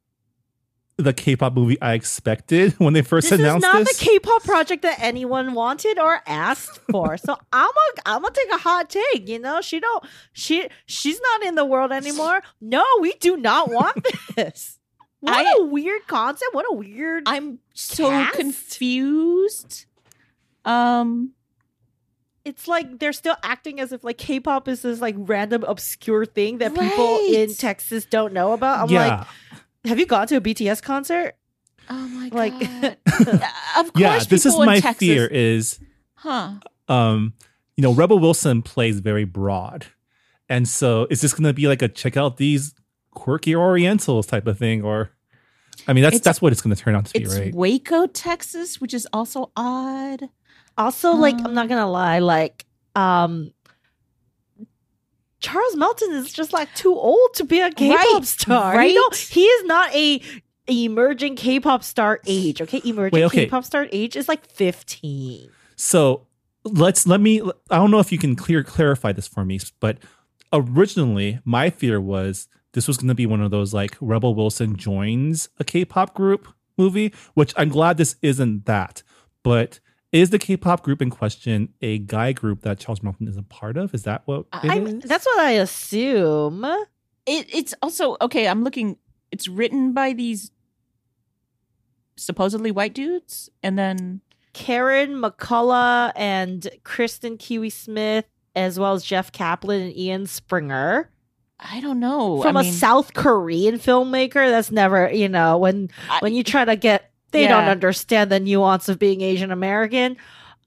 the 0.96 1.12
K-pop 1.14 1.54
movie 1.54 1.80
I 1.80 1.94
expected 1.94 2.74
when 2.78 2.92
they 2.92 3.02
first 3.02 3.30
This 3.30 3.38
is 3.38 3.40
announced 3.40 3.62
not 3.62 3.78
this. 3.84 3.98
the 3.98 4.04
K-pop 4.04 4.42
project 4.44 4.82
that 4.82 4.98
anyone 5.00 5.54
wanted 5.54 5.98
or 5.98 6.20
asked 6.26 6.78
for. 6.90 7.16
so 7.16 7.36
I'm 7.52 7.68
a, 7.70 8.00
I'm 8.06 8.22
gonna 8.22 8.34
take 8.34 8.52
a 8.52 8.58
hot 8.58 8.90
take. 8.90 9.28
You 9.28 9.38
know, 9.38 9.60
she 9.60 9.80
don't, 9.80 10.04
she, 10.32 10.68
she's 10.86 11.20
not 11.20 11.44
in 11.44 11.54
the 11.54 11.64
world 11.64 11.92
anymore. 11.92 12.42
No, 12.60 12.84
we 13.00 13.12
do 13.14 13.36
not 13.36 13.70
want 13.70 14.06
this. 14.36 14.78
What 15.20 15.46
I- 15.46 15.54
a 15.60 15.64
weird 15.64 16.06
concept. 16.06 16.54
What 16.54 16.64
a 16.70 16.74
weird. 16.74 17.24
I'm 17.26 17.58
so 17.74 18.08
Cast? 18.08 18.36
confused. 18.36 19.84
Um, 20.64 21.32
it's 22.44 22.66
like 22.66 22.98
they're 22.98 23.12
still 23.12 23.36
acting 23.42 23.80
as 23.80 23.92
if 23.92 24.02
like 24.02 24.18
K-pop 24.18 24.66
is 24.68 24.82
this 24.82 25.00
like 25.00 25.14
random 25.18 25.62
obscure 25.64 26.24
thing 26.24 26.58
that 26.58 26.74
people 26.74 27.18
in 27.28 27.54
Texas 27.54 28.04
don't 28.06 28.32
know 28.32 28.52
about. 28.52 28.80
I'm 28.88 28.90
yeah, 28.94 29.18
like, 29.18 29.26
have 29.84 29.98
you 29.98 30.06
gone 30.06 30.26
to 30.28 30.36
a 30.36 30.40
BTS 30.40 30.82
concert? 30.82 31.34
oh 31.88 32.08
my 32.08 32.28
Like- 32.32 32.58
god. 32.60 32.96
of 33.78 33.92
course, 33.92 34.00
yeah. 34.00 34.18
This 34.20 34.46
is 34.46 34.52
people 34.52 34.62
in 34.62 34.66
my 34.66 34.80
Texas- 34.80 34.98
fear. 35.00 35.26
Is 35.26 35.80
Huh. 36.14 36.52
um, 36.88 37.32
you 37.76 37.82
know, 37.82 37.92
Rebel 37.94 38.18
Wilson 38.18 38.62
plays 38.62 39.00
very 39.00 39.24
broad, 39.24 39.86
and 40.48 40.68
so 40.68 41.06
is 41.10 41.20
this 41.22 41.32
going 41.32 41.44
to 41.44 41.52
be 41.54 41.66
like 41.68 41.82
a 41.82 41.88
check 41.88 42.16
out 42.16 42.36
these 42.36 42.74
quirky 43.20 43.54
Orientals 43.54 44.26
type 44.26 44.46
of 44.46 44.58
thing, 44.58 44.82
or 44.82 45.10
I 45.88 45.92
mean, 45.92 46.02
that's 46.02 46.16
It's- 46.16 46.24
that's 46.24 46.40
what 46.42 46.52
it's 46.52 46.60
going 46.62 46.74
to 46.74 46.80
turn 46.82 46.94
out 46.96 47.06
to 47.06 47.18
be, 47.20 47.26
right? 47.26 47.54
Waco, 47.54 48.06
Texas, 48.06 48.80
which 48.80 48.92
is 48.94 49.06
also 49.12 49.50
odd. 49.56 50.28
Also, 50.78 51.12
like, 51.12 51.34
I'm 51.40 51.46
Um, 51.46 51.54
not 51.54 51.68
gonna 51.68 51.90
lie, 51.90 52.20
like, 52.20 52.64
um 52.94 53.52
Charles 55.40 55.74
Melton 55.76 56.12
is 56.12 56.32
just 56.32 56.52
like 56.52 56.68
too 56.74 56.94
old 56.94 57.32
to 57.34 57.44
be 57.44 57.60
a 57.60 57.70
K-pop 57.70 57.98
Right, 57.98 58.24
star. 58.24 58.76
right? 58.76 58.92
You 58.92 59.00
know, 59.00 59.08
he 59.16 59.44
is 59.44 59.64
not 59.64 59.94
a 59.94 60.20
emerging 60.68 61.36
K-pop 61.36 61.82
star 61.82 62.20
age. 62.26 62.60
Okay, 62.60 62.82
emerging 62.84 63.14
Wait, 63.18 63.24
okay. 63.24 63.44
K-pop 63.46 63.64
star 63.64 63.88
age 63.90 64.16
is 64.16 64.28
like 64.28 64.46
15. 64.50 65.48
So 65.76 66.26
let's 66.64 67.06
let 67.06 67.20
me. 67.22 67.40
I 67.70 67.76
don't 67.76 67.90
know 67.90 68.00
if 68.00 68.12
you 68.12 68.18
can 68.18 68.36
clear 68.36 68.62
clarify 68.62 69.12
this 69.12 69.26
for 69.26 69.44
me, 69.46 69.58
but 69.80 69.96
originally 70.52 71.40
my 71.44 71.70
fear 71.70 72.00
was 72.00 72.46
this 72.72 72.86
was 72.86 72.96
going 72.96 73.08
to 73.08 73.14
be 73.14 73.26
one 73.26 73.40
of 73.40 73.50
those 73.50 73.74
like 73.74 73.96
Rebel 74.00 74.34
Wilson 74.34 74.76
joins 74.76 75.48
a 75.58 75.64
K-pop 75.64 76.14
group 76.14 76.48
movie, 76.78 77.12
which 77.34 77.52
I'm 77.56 77.68
glad 77.68 77.96
this 77.96 78.16
isn't 78.22 78.66
that. 78.66 79.02
But 79.42 79.80
is 80.12 80.30
the 80.30 80.38
K-pop 80.38 80.82
group 80.82 81.00
in 81.00 81.10
question 81.10 81.72
a 81.80 81.98
guy 81.98 82.32
group 82.32 82.62
that 82.62 82.78
Charles 82.78 83.02
Melton 83.02 83.28
is 83.28 83.36
a 83.36 83.42
part 83.42 83.76
of? 83.76 83.94
Is 83.94 84.04
that 84.04 84.22
what 84.24 84.46
it 84.62 84.70
I'm, 84.70 84.86
is? 84.86 85.04
that's 85.04 85.26
what 85.26 85.38
I 85.38 85.52
assume. 85.52 86.64
It, 87.26 87.54
it's 87.54 87.74
also 87.82 88.16
okay. 88.20 88.48
I'm 88.48 88.64
looking. 88.64 88.96
It's 89.30 89.46
written 89.46 89.92
by 89.92 90.12
these 90.12 90.50
supposedly 92.16 92.70
white 92.70 92.94
dudes, 92.94 93.50
and 93.62 93.78
then 93.78 94.20
Karen 94.52 95.14
McCullah 95.14 96.12
and 96.16 96.68
Kirsten 96.82 97.36
Kiwi 97.36 97.70
Smith, 97.70 98.26
as 98.56 98.78
well 98.78 98.94
as 98.94 99.04
Jeff 99.04 99.30
Kaplan 99.30 99.80
and 99.82 99.96
Ian 99.96 100.26
Springer. 100.26 101.10
I 101.62 101.80
don't 101.80 102.00
know. 102.00 102.40
From 102.42 102.56
I 102.56 102.60
a 102.60 102.64
mean, 102.64 102.72
South 102.72 103.14
Korean 103.14 103.76
filmmaker, 103.76 104.50
that's 104.50 104.70
never, 104.70 105.10
you 105.12 105.28
know, 105.28 105.58
when 105.58 105.90
I- 106.08 106.18
when 106.20 106.34
you 106.34 106.42
try 106.42 106.64
to 106.64 106.76
get 106.76 107.10
they 107.32 107.46
don't 107.46 107.64
understand 107.64 108.32
the 108.32 108.40
nuance 108.40 108.88
of 108.88 108.98
being 108.98 109.20
Asian 109.20 109.52
American 109.52 110.16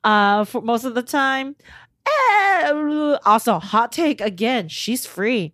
uh 0.05 0.45
for 0.45 0.61
most 0.61 0.85
of 0.85 0.95
the 0.95 1.03
time. 1.03 1.55
Eh, 2.05 3.17
also, 3.25 3.59
hot 3.59 3.91
take 3.91 4.21
again, 4.21 4.67
she's 4.69 5.05
free. 5.05 5.53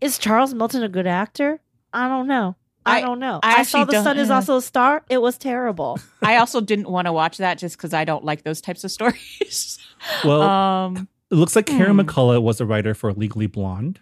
Is 0.00 0.18
Charles 0.18 0.52
Melton 0.54 0.82
a 0.82 0.88
good 0.88 1.06
actor? 1.06 1.60
I 1.92 2.08
don't 2.08 2.26
know. 2.26 2.56
I, 2.86 2.98
I- 2.98 3.00
don't 3.02 3.18
know. 3.20 3.40
I 3.42 3.60
I, 3.60 3.62
saw 3.62 3.84
the 3.84 4.02
sun 4.02 4.18
is 4.18 4.30
also 4.30 4.56
a 4.56 4.62
star. 4.62 5.04
It 5.08 5.18
was 5.18 5.38
terrible. 5.38 5.98
I 6.22 6.36
also 6.36 6.60
didn't 6.60 6.90
want 6.90 7.06
to 7.06 7.12
watch 7.12 7.38
that 7.38 7.58
just 7.58 7.76
because 7.76 7.92
I 7.94 8.04
don't 8.04 8.24
like 8.24 8.42
those 8.42 8.60
types 8.60 8.84
of 8.84 8.90
stories. 8.96 9.78
well, 10.24 10.42
um, 10.42 11.08
it 11.30 11.34
looks 11.36 11.54
like 11.54 11.66
Karen 11.66 11.92
hmm. 11.94 12.00
McCullah 12.00 12.42
was 12.42 12.60
a 12.60 12.66
writer 12.66 12.94
for 12.94 13.12
Legally 13.12 13.46
Blonde, 13.46 14.00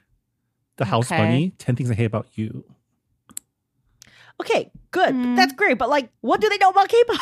The 0.79 0.85
House 0.87 1.07
Okay. 1.13 1.19
Bunny, 1.19 1.53
10 1.59 1.77
Things 1.77 1.91
I 1.91 1.95
Hate 1.95 2.07
About 2.07 2.27
You. 2.35 2.65
Okay, 4.41 4.71
good. 4.91 5.15
Mm. 5.15 5.37
That's 5.37 5.53
great. 5.53 5.79
But 5.79 5.89
like, 5.89 6.11
what 6.21 6.41
do 6.41 6.49
they 6.49 6.59
know 6.59 6.71
about 6.71 6.89
K-pop? 6.89 7.19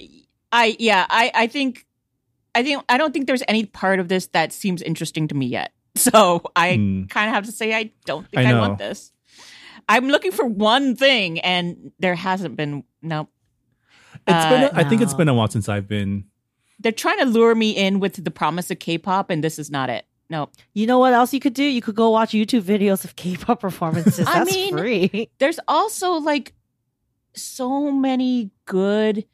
I 0.52 0.76
yeah, 0.78 1.06
I 1.10 1.30
I 1.34 1.46
think 1.46 1.86
I 2.54 2.62
think 2.62 2.82
I 2.88 2.96
don't 2.96 3.12
think 3.12 3.26
there's 3.26 3.42
any 3.48 3.64
part 3.66 3.98
of 4.00 4.08
this 4.08 4.28
that 4.28 4.52
seems 4.52 4.80
interesting 4.82 5.28
to 5.28 5.34
me 5.34 5.46
yet. 5.46 5.72
So 5.96 6.42
I 6.54 6.76
Hmm. 6.76 7.04
kind 7.06 7.28
of 7.28 7.34
have 7.34 7.44
to 7.46 7.52
say 7.52 7.74
I 7.74 7.90
don't 8.06 8.28
think 8.30 8.46
I 8.46 8.52
I, 8.52 8.60
want 8.60 8.78
this. 8.78 9.12
I'm 9.88 10.08
looking 10.08 10.30
for 10.32 10.44
one 10.46 10.94
thing, 10.96 11.40
and 11.40 11.90
there 11.98 12.14
hasn't 12.14 12.56
been. 12.56 12.84
No, 13.02 13.28
It's 14.26 14.46
been, 14.46 14.62
Uh, 14.64 14.70
a, 14.74 14.78
I 14.78 14.84
think 14.88 15.00
it's 15.02 15.14
been 15.14 15.28
a 15.28 15.34
while 15.34 15.48
since 15.48 15.68
I've 15.68 15.88
been. 15.88 16.24
they're 16.78 16.92
trying 16.92 17.18
to 17.18 17.24
lure 17.24 17.54
me 17.54 17.70
in 17.72 17.98
with 18.00 18.22
the 18.22 18.30
promise 18.30 18.70
of 18.70 18.78
K-pop, 18.78 19.30
and 19.30 19.42
this 19.42 19.58
is 19.58 19.70
not 19.70 19.88
it. 19.90 20.04
No, 20.30 20.50
you 20.74 20.86
know 20.86 20.98
what 20.98 21.14
else 21.14 21.32
you 21.32 21.40
could 21.40 21.54
do? 21.54 21.64
You 21.64 21.80
could 21.80 21.94
go 21.94 22.10
watch 22.10 22.32
YouTube 22.32 22.62
videos 22.62 23.04
of 23.04 23.16
K-pop 23.16 23.60
performances. 23.60 24.20
I 24.26 24.40
That's 24.44 24.54
mean, 24.54 24.72
free. 24.76 25.30
there's 25.38 25.58
also 25.66 26.12
like 26.14 26.52
so 27.34 27.90
many 27.90 28.50
good 28.66 29.24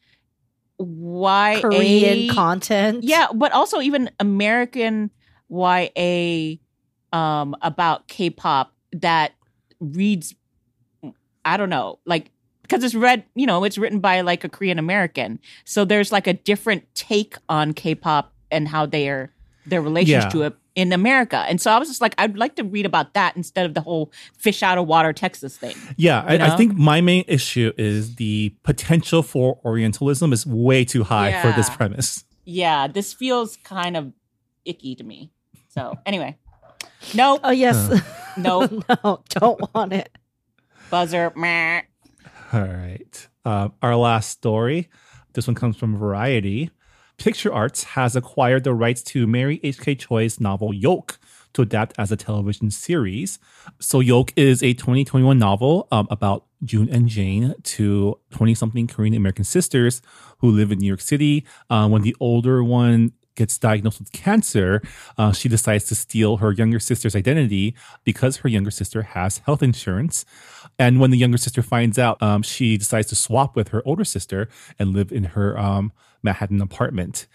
YA 0.78 1.60
Korean 1.60 2.28
content. 2.34 3.04
Yeah, 3.04 3.26
but 3.34 3.52
also 3.52 3.80
even 3.80 4.10
American 4.20 5.10
YA 5.48 6.56
um 7.12 7.54
about 7.62 8.08
K-pop 8.08 8.72
that 8.92 9.32
reads 9.80 10.34
I 11.44 11.56
don't 11.56 11.70
know, 11.70 11.98
like 12.06 12.30
because 12.62 12.82
it's 12.82 12.94
read, 12.94 13.24
you 13.34 13.46
know, 13.46 13.64
it's 13.64 13.76
written 13.78 14.00
by 14.00 14.22
like 14.22 14.42
a 14.44 14.48
Korean 14.48 14.78
American. 14.78 15.38
So 15.64 15.84
there's 15.84 16.10
like 16.10 16.26
a 16.26 16.32
different 16.32 16.84
take 16.94 17.36
on 17.48 17.74
K-pop 17.74 18.32
and 18.50 18.66
how 18.66 18.86
they 18.86 19.08
are 19.10 19.30
their 19.66 19.82
relations 19.82 20.24
Yeah. 20.24 20.28
to 20.30 20.42
it 20.42 20.54
in 20.74 20.92
America. 20.92 21.36
And 21.48 21.60
so 21.60 21.70
I 21.70 21.78
was 21.78 21.88
just 21.88 22.00
like 22.00 22.14
I'd 22.18 22.36
like 22.36 22.56
to 22.56 22.64
read 22.64 22.86
about 22.86 23.14
that 23.14 23.36
instead 23.36 23.66
of 23.66 23.74
the 23.74 23.80
whole 23.80 24.12
fish 24.36 24.62
out 24.62 24.78
of 24.78 24.86
water 24.86 25.12
Texas 25.12 25.56
thing. 25.56 25.76
Yeah, 25.96 26.24
I, 26.26 26.38
I 26.38 26.56
think 26.56 26.74
my 26.74 27.00
main 27.00 27.24
issue 27.28 27.72
is 27.76 28.16
the 28.16 28.54
potential 28.62 29.22
for 29.22 29.60
Orientalism 29.64 30.32
is 30.32 30.46
way 30.46 30.84
too 30.84 31.04
high 31.04 31.40
for 31.42 31.52
this 31.52 31.70
premise. 31.70 32.24
Yeah, 32.44 32.88
this 32.88 33.12
feels 33.12 33.56
kind 33.58 33.96
of 33.96 34.12
icky 34.64 34.94
to 34.96 35.04
me. 35.04 35.30
So 35.68 35.98
anyway. 36.06 36.36
Nope. 37.14 37.40
Oh 37.44 37.50
yes. 37.50 38.02
Nope. 38.36 38.72
no, 39.04 39.22
don't 39.28 39.74
want 39.74 39.92
it. 39.92 40.10
Buzzer. 40.90 41.32
Meh. 41.36 41.82
All 42.52 42.62
right. 42.62 43.28
Uh, 43.44 43.68
our 43.80 43.94
last 43.94 44.30
story. 44.30 44.88
This 45.34 45.46
one 45.46 45.54
comes 45.54 45.76
from 45.76 45.96
Variety. 45.96 46.72
Picturestart 47.18 47.82
has 47.82 48.16
acquired 48.16 48.64
the 48.64 48.74
rights 48.74 49.02
to 49.02 49.26
Mary 49.26 49.60
H.K. 49.62 49.96
Choi's 49.96 50.40
novel 50.40 50.74
Yolk 50.74 51.18
to 51.54 51.62
adapt 51.62 51.94
as 51.98 52.10
a 52.10 52.16
television 52.16 52.70
series. 52.70 53.38
So, 53.78 54.00
Yolk 54.00 54.32
is 54.36 54.62
a 54.62 54.74
2021 54.74 55.38
novel 55.38 55.88
um, 55.92 56.08
about 56.10 56.44
June 56.64 56.88
and 56.90 57.08
Jane, 57.08 57.54
two 57.62 58.18
20 58.30 58.54
something 58.54 58.86
Korean 58.86 59.14
American 59.14 59.44
sisters 59.44 60.02
who 60.38 60.50
live 60.50 60.72
in 60.72 60.78
New 60.78 60.86
York 60.86 61.00
City. 61.00 61.46
Uh, 61.70 61.88
when 61.88 62.02
the 62.02 62.16
older 62.20 62.62
one 62.62 63.12
gets 63.36 63.58
diagnosed 63.58 63.98
with 63.98 64.12
cancer, 64.12 64.82
uh, 65.18 65.32
she 65.32 65.48
decides 65.48 65.84
to 65.84 65.94
steal 65.94 66.38
her 66.38 66.52
younger 66.52 66.78
sister's 66.78 67.16
identity 67.16 67.74
because 68.04 68.38
her 68.38 68.48
younger 68.48 68.70
sister 68.70 69.02
has 69.02 69.38
health 69.38 69.62
insurance. 69.62 70.24
And 70.78 71.00
when 71.00 71.10
the 71.10 71.18
younger 71.18 71.38
sister 71.38 71.62
finds 71.62 71.98
out, 71.98 72.20
um, 72.22 72.42
she 72.42 72.76
decides 72.76 73.08
to 73.08 73.16
swap 73.16 73.56
with 73.56 73.68
her 73.68 73.82
older 73.84 74.04
sister 74.04 74.48
and 74.78 74.94
live 74.94 75.12
in 75.12 75.24
her 75.24 75.58
um, 75.58 75.92
Manhattan 76.24 76.60
apartment. 76.60 77.26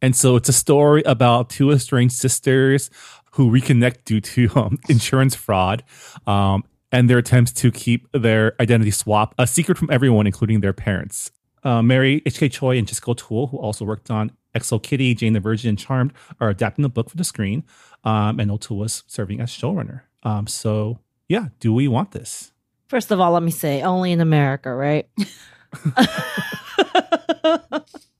And 0.00 0.14
so 0.14 0.36
it's 0.36 0.48
a 0.48 0.52
story 0.52 1.02
about 1.04 1.50
two 1.50 1.70
estranged 1.70 2.14
sisters 2.14 2.90
who 3.32 3.50
reconnect 3.50 4.04
due 4.04 4.20
to 4.20 4.48
um, 4.56 4.78
insurance 4.88 5.34
fraud 5.34 5.84
um, 6.26 6.64
and 6.90 7.10
their 7.10 7.18
attempts 7.18 7.52
to 7.52 7.70
keep 7.70 8.08
their 8.12 8.54
identity 8.60 8.90
swap 8.90 9.34
a 9.38 9.46
secret 9.46 9.76
from 9.76 9.90
everyone, 9.90 10.26
including 10.26 10.60
their 10.60 10.72
parents. 10.72 11.30
Uh, 11.64 11.82
Mary 11.82 12.22
H.K. 12.24 12.50
Choi 12.50 12.78
and 12.78 12.86
Jessica 12.86 13.10
O'Toole, 13.10 13.48
who 13.48 13.58
also 13.58 13.84
worked 13.84 14.10
on 14.10 14.30
XO 14.54 14.82
Kitty, 14.82 15.14
Jane 15.14 15.32
the 15.32 15.40
Virgin, 15.40 15.70
and 15.70 15.78
Charmed, 15.78 16.12
are 16.40 16.48
adapting 16.48 16.82
the 16.82 16.88
book 16.88 17.10
for 17.10 17.16
the 17.16 17.24
screen. 17.24 17.64
Um, 18.04 18.40
and 18.40 18.50
O'Toole 18.50 18.78
was 18.78 19.02
serving 19.06 19.40
as 19.40 19.50
showrunner. 19.50 20.02
Um, 20.22 20.46
so, 20.46 21.00
yeah, 21.28 21.48
do 21.60 21.74
we 21.74 21.88
want 21.88 22.12
this? 22.12 22.52
First 22.88 23.10
of 23.10 23.20
all, 23.20 23.32
let 23.32 23.42
me 23.42 23.50
say, 23.50 23.82
only 23.82 24.12
in 24.12 24.20
America, 24.20 24.72
right? 24.72 25.08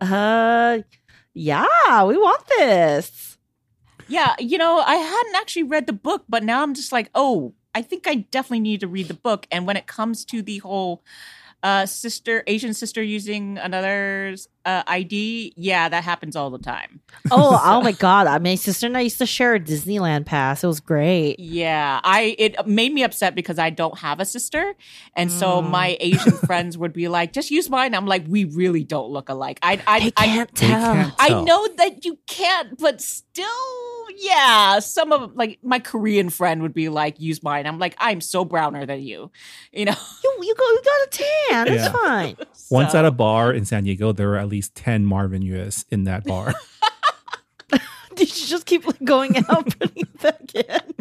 uh 0.00 0.78
yeah, 1.32 2.04
we 2.04 2.16
want 2.16 2.44
this. 2.58 3.38
Yeah, 4.08 4.34
you 4.40 4.58
know, 4.58 4.82
I 4.84 4.96
hadn't 4.96 5.36
actually 5.36 5.62
read 5.62 5.86
the 5.86 5.92
book, 5.92 6.24
but 6.28 6.42
now 6.42 6.62
I'm 6.62 6.74
just 6.74 6.90
like, 6.90 7.10
oh, 7.14 7.54
I 7.74 7.82
think 7.82 8.08
I 8.08 8.16
definitely 8.16 8.60
need 8.60 8.80
to 8.80 8.88
read 8.88 9.06
the 9.06 9.14
book. 9.14 9.46
And 9.52 9.66
when 9.66 9.76
it 9.76 9.86
comes 9.86 10.24
to 10.26 10.42
the 10.42 10.58
whole 10.58 11.04
uh 11.62 11.84
sister 11.86 12.42
Asian 12.46 12.72
sister 12.74 13.02
using 13.02 13.58
another's 13.58 14.48
uh 14.64 14.82
ID, 14.86 15.52
yeah, 15.56 15.88
that 15.88 16.04
happens 16.04 16.36
all 16.36 16.50
the 16.50 16.58
time. 16.58 17.00
Oh, 17.30 17.60
oh 17.64 17.80
my 17.82 17.92
god. 17.92 18.26
I 18.26 18.38
my 18.38 18.54
sister 18.54 18.86
and 18.86 18.96
I 18.96 19.00
used 19.02 19.18
to 19.18 19.26
share 19.26 19.54
a 19.54 19.60
Disneyland 19.60 20.24
pass. 20.26 20.64
It 20.64 20.66
was 20.66 20.80
great. 20.80 21.38
Yeah, 21.38 22.00
I 22.02 22.34
it 22.38 22.66
made 22.66 22.92
me 22.92 23.02
upset 23.02 23.34
because 23.34 23.58
I 23.58 23.70
don't 23.70 23.98
have 23.98 24.20
a 24.20 24.24
sister, 24.24 24.74
and 25.14 25.30
so 25.30 25.60
Mm. 25.62 25.70
my 25.70 25.96
Asian 26.00 26.32
friends 26.48 26.76
would 26.78 26.92
be 26.92 27.08
like, 27.08 27.32
"Just 27.32 27.50
use 27.50 27.68
mine." 27.70 27.94
I'm 27.94 28.06
like, 28.06 28.24
"We 28.28 28.44
really 28.44 28.84
don't 28.84 29.10
look 29.10 29.28
alike." 29.28 29.58
I 29.62 29.74
I 29.86 29.96
I 29.98 30.12
I, 30.16 30.26
can't 30.26 30.54
They 30.54 30.66
tell. 30.68 30.94
can't 30.94 31.14
I 31.18 31.42
know 31.42 31.68
that 31.76 32.04
you 32.04 32.18
can't, 32.26 32.78
but 32.78 33.00
still, 33.00 33.46
yeah. 34.16 34.78
Some 34.80 35.12
of 35.12 35.34
like 35.36 35.58
my 35.62 35.78
Korean 35.78 36.30
friend 36.30 36.62
would 36.62 36.74
be 36.74 36.88
like, 36.88 37.20
"Use 37.20 37.42
mine." 37.42 37.66
I'm 37.66 37.78
like, 37.78 37.94
"I'm 37.98 38.20
so 38.20 38.44
browner 38.44 38.84
than 38.86 39.00
you," 39.02 39.30
you 39.72 39.84
know. 39.84 39.94
You 40.24 40.36
you 40.42 40.54
go 40.54 40.64
you 40.64 40.82
got 40.84 41.06
a 41.06 41.08
tan. 41.10 41.68
It's 41.74 41.84
Yeah. 41.84 41.92
fine. 41.92 42.36
Once 42.70 42.94
at 42.94 43.04
a 43.04 43.10
bar 43.10 43.52
in 43.52 43.64
San 43.64 43.84
Diego, 43.84 44.12
there 44.12 44.28
were 44.28 44.36
at 44.36 44.48
least 44.48 44.74
10 44.74 45.04
Marvin 45.06 45.42
Yueh's 45.42 45.84
in 45.90 46.04
that 46.04 46.24
bar. 46.24 46.54
Did 48.14 48.28
you 48.40 48.46
just 48.46 48.66
keep 48.66 48.84
going 49.04 49.36
out 49.48 49.78
putting 49.78 50.02
it 50.02 50.20
back 50.20 50.54
in? 50.54 50.94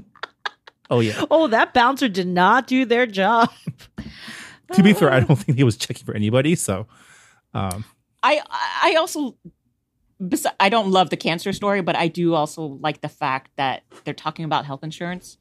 oh, 0.89 0.99
yeah. 0.99 1.23
Oh, 1.29 1.47
that 1.47 1.73
bouncer 1.73 2.07
did 2.07 2.27
not 2.27 2.65
do 2.67 2.85
their 2.85 3.05
job. 3.05 3.49
To 4.73 4.83
be 4.83 4.93
fair, 4.93 5.11
I 5.11 5.19
don't 5.21 5.35
think 5.37 5.57
he 5.57 5.63
was 5.63 5.77
checking 5.77 6.05
for 6.05 6.13
anybody. 6.15 6.55
So, 6.55 6.87
um, 7.53 7.83
I 8.21 8.41
I 8.83 8.95
also 8.99 9.31
besi- 9.31 9.35
I 10.59 10.70
don't 10.70 10.91
love 10.91 11.09
the 11.09 11.17
cancer 11.17 11.53
story, 11.53 11.82
but 11.82 11.95
I 11.95 12.07
do 12.07 12.34
also 12.34 12.78
like 12.82 13.01
the 13.01 13.09
fact 13.09 13.51
that 13.55 13.84
they're 14.03 14.13
talking 14.13 14.45
about 14.45 14.65
health 14.65 14.84
insurance 14.84 15.38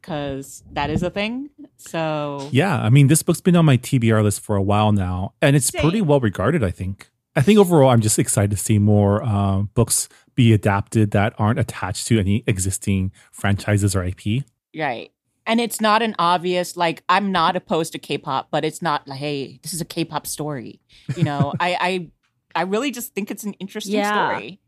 because 0.00 0.64
that 0.72 0.90
is 0.90 1.02
a 1.02 1.10
thing. 1.10 1.50
So 1.76 2.48
yeah, 2.50 2.80
I 2.80 2.90
mean, 2.90 3.06
this 3.06 3.22
book's 3.22 3.40
been 3.40 3.56
on 3.56 3.64
my 3.64 3.76
TBR 3.76 4.22
list 4.22 4.40
for 4.40 4.56
a 4.56 4.62
while 4.62 4.92
now, 4.92 5.34
and 5.40 5.54
it's 5.54 5.70
pretty 5.70 6.00
well 6.00 6.20
regarded, 6.20 6.64
I 6.64 6.70
think. 6.70 7.10
I 7.34 7.40
think 7.40 7.58
overall, 7.58 7.90
I'm 7.90 8.02
just 8.02 8.18
excited 8.18 8.50
to 8.50 8.56
see 8.56 8.78
more 8.78 9.22
um, 9.22 9.70
books 9.74 10.08
be 10.34 10.52
adapted 10.52 11.12
that 11.12 11.34
aren't 11.38 11.58
attached 11.58 12.06
to 12.08 12.18
any 12.18 12.44
existing 12.46 13.12
franchises 13.30 13.96
or 13.96 14.04
IP. 14.04 14.44
right. 14.76 15.10
And 15.44 15.60
it's 15.60 15.80
not 15.80 16.02
an 16.02 16.14
obvious 16.20 16.76
like 16.76 17.02
I'm 17.08 17.32
not 17.32 17.56
opposed 17.56 17.92
to 17.94 17.98
K-pop, 17.98 18.48
but 18.52 18.64
it's 18.64 18.80
not 18.80 19.08
like 19.08 19.18
hey, 19.18 19.58
this 19.62 19.74
is 19.74 19.80
a 19.80 19.84
K-pop 19.84 20.24
story. 20.24 20.80
You 21.16 21.24
know, 21.24 21.52
I 21.60 21.76
I 21.80 22.10
I 22.54 22.62
really 22.62 22.90
just 22.90 23.14
think 23.14 23.30
it's 23.30 23.44
an 23.44 23.54
interesting 23.54 23.94
Yeah. 23.94 24.28
story. 24.30 24.60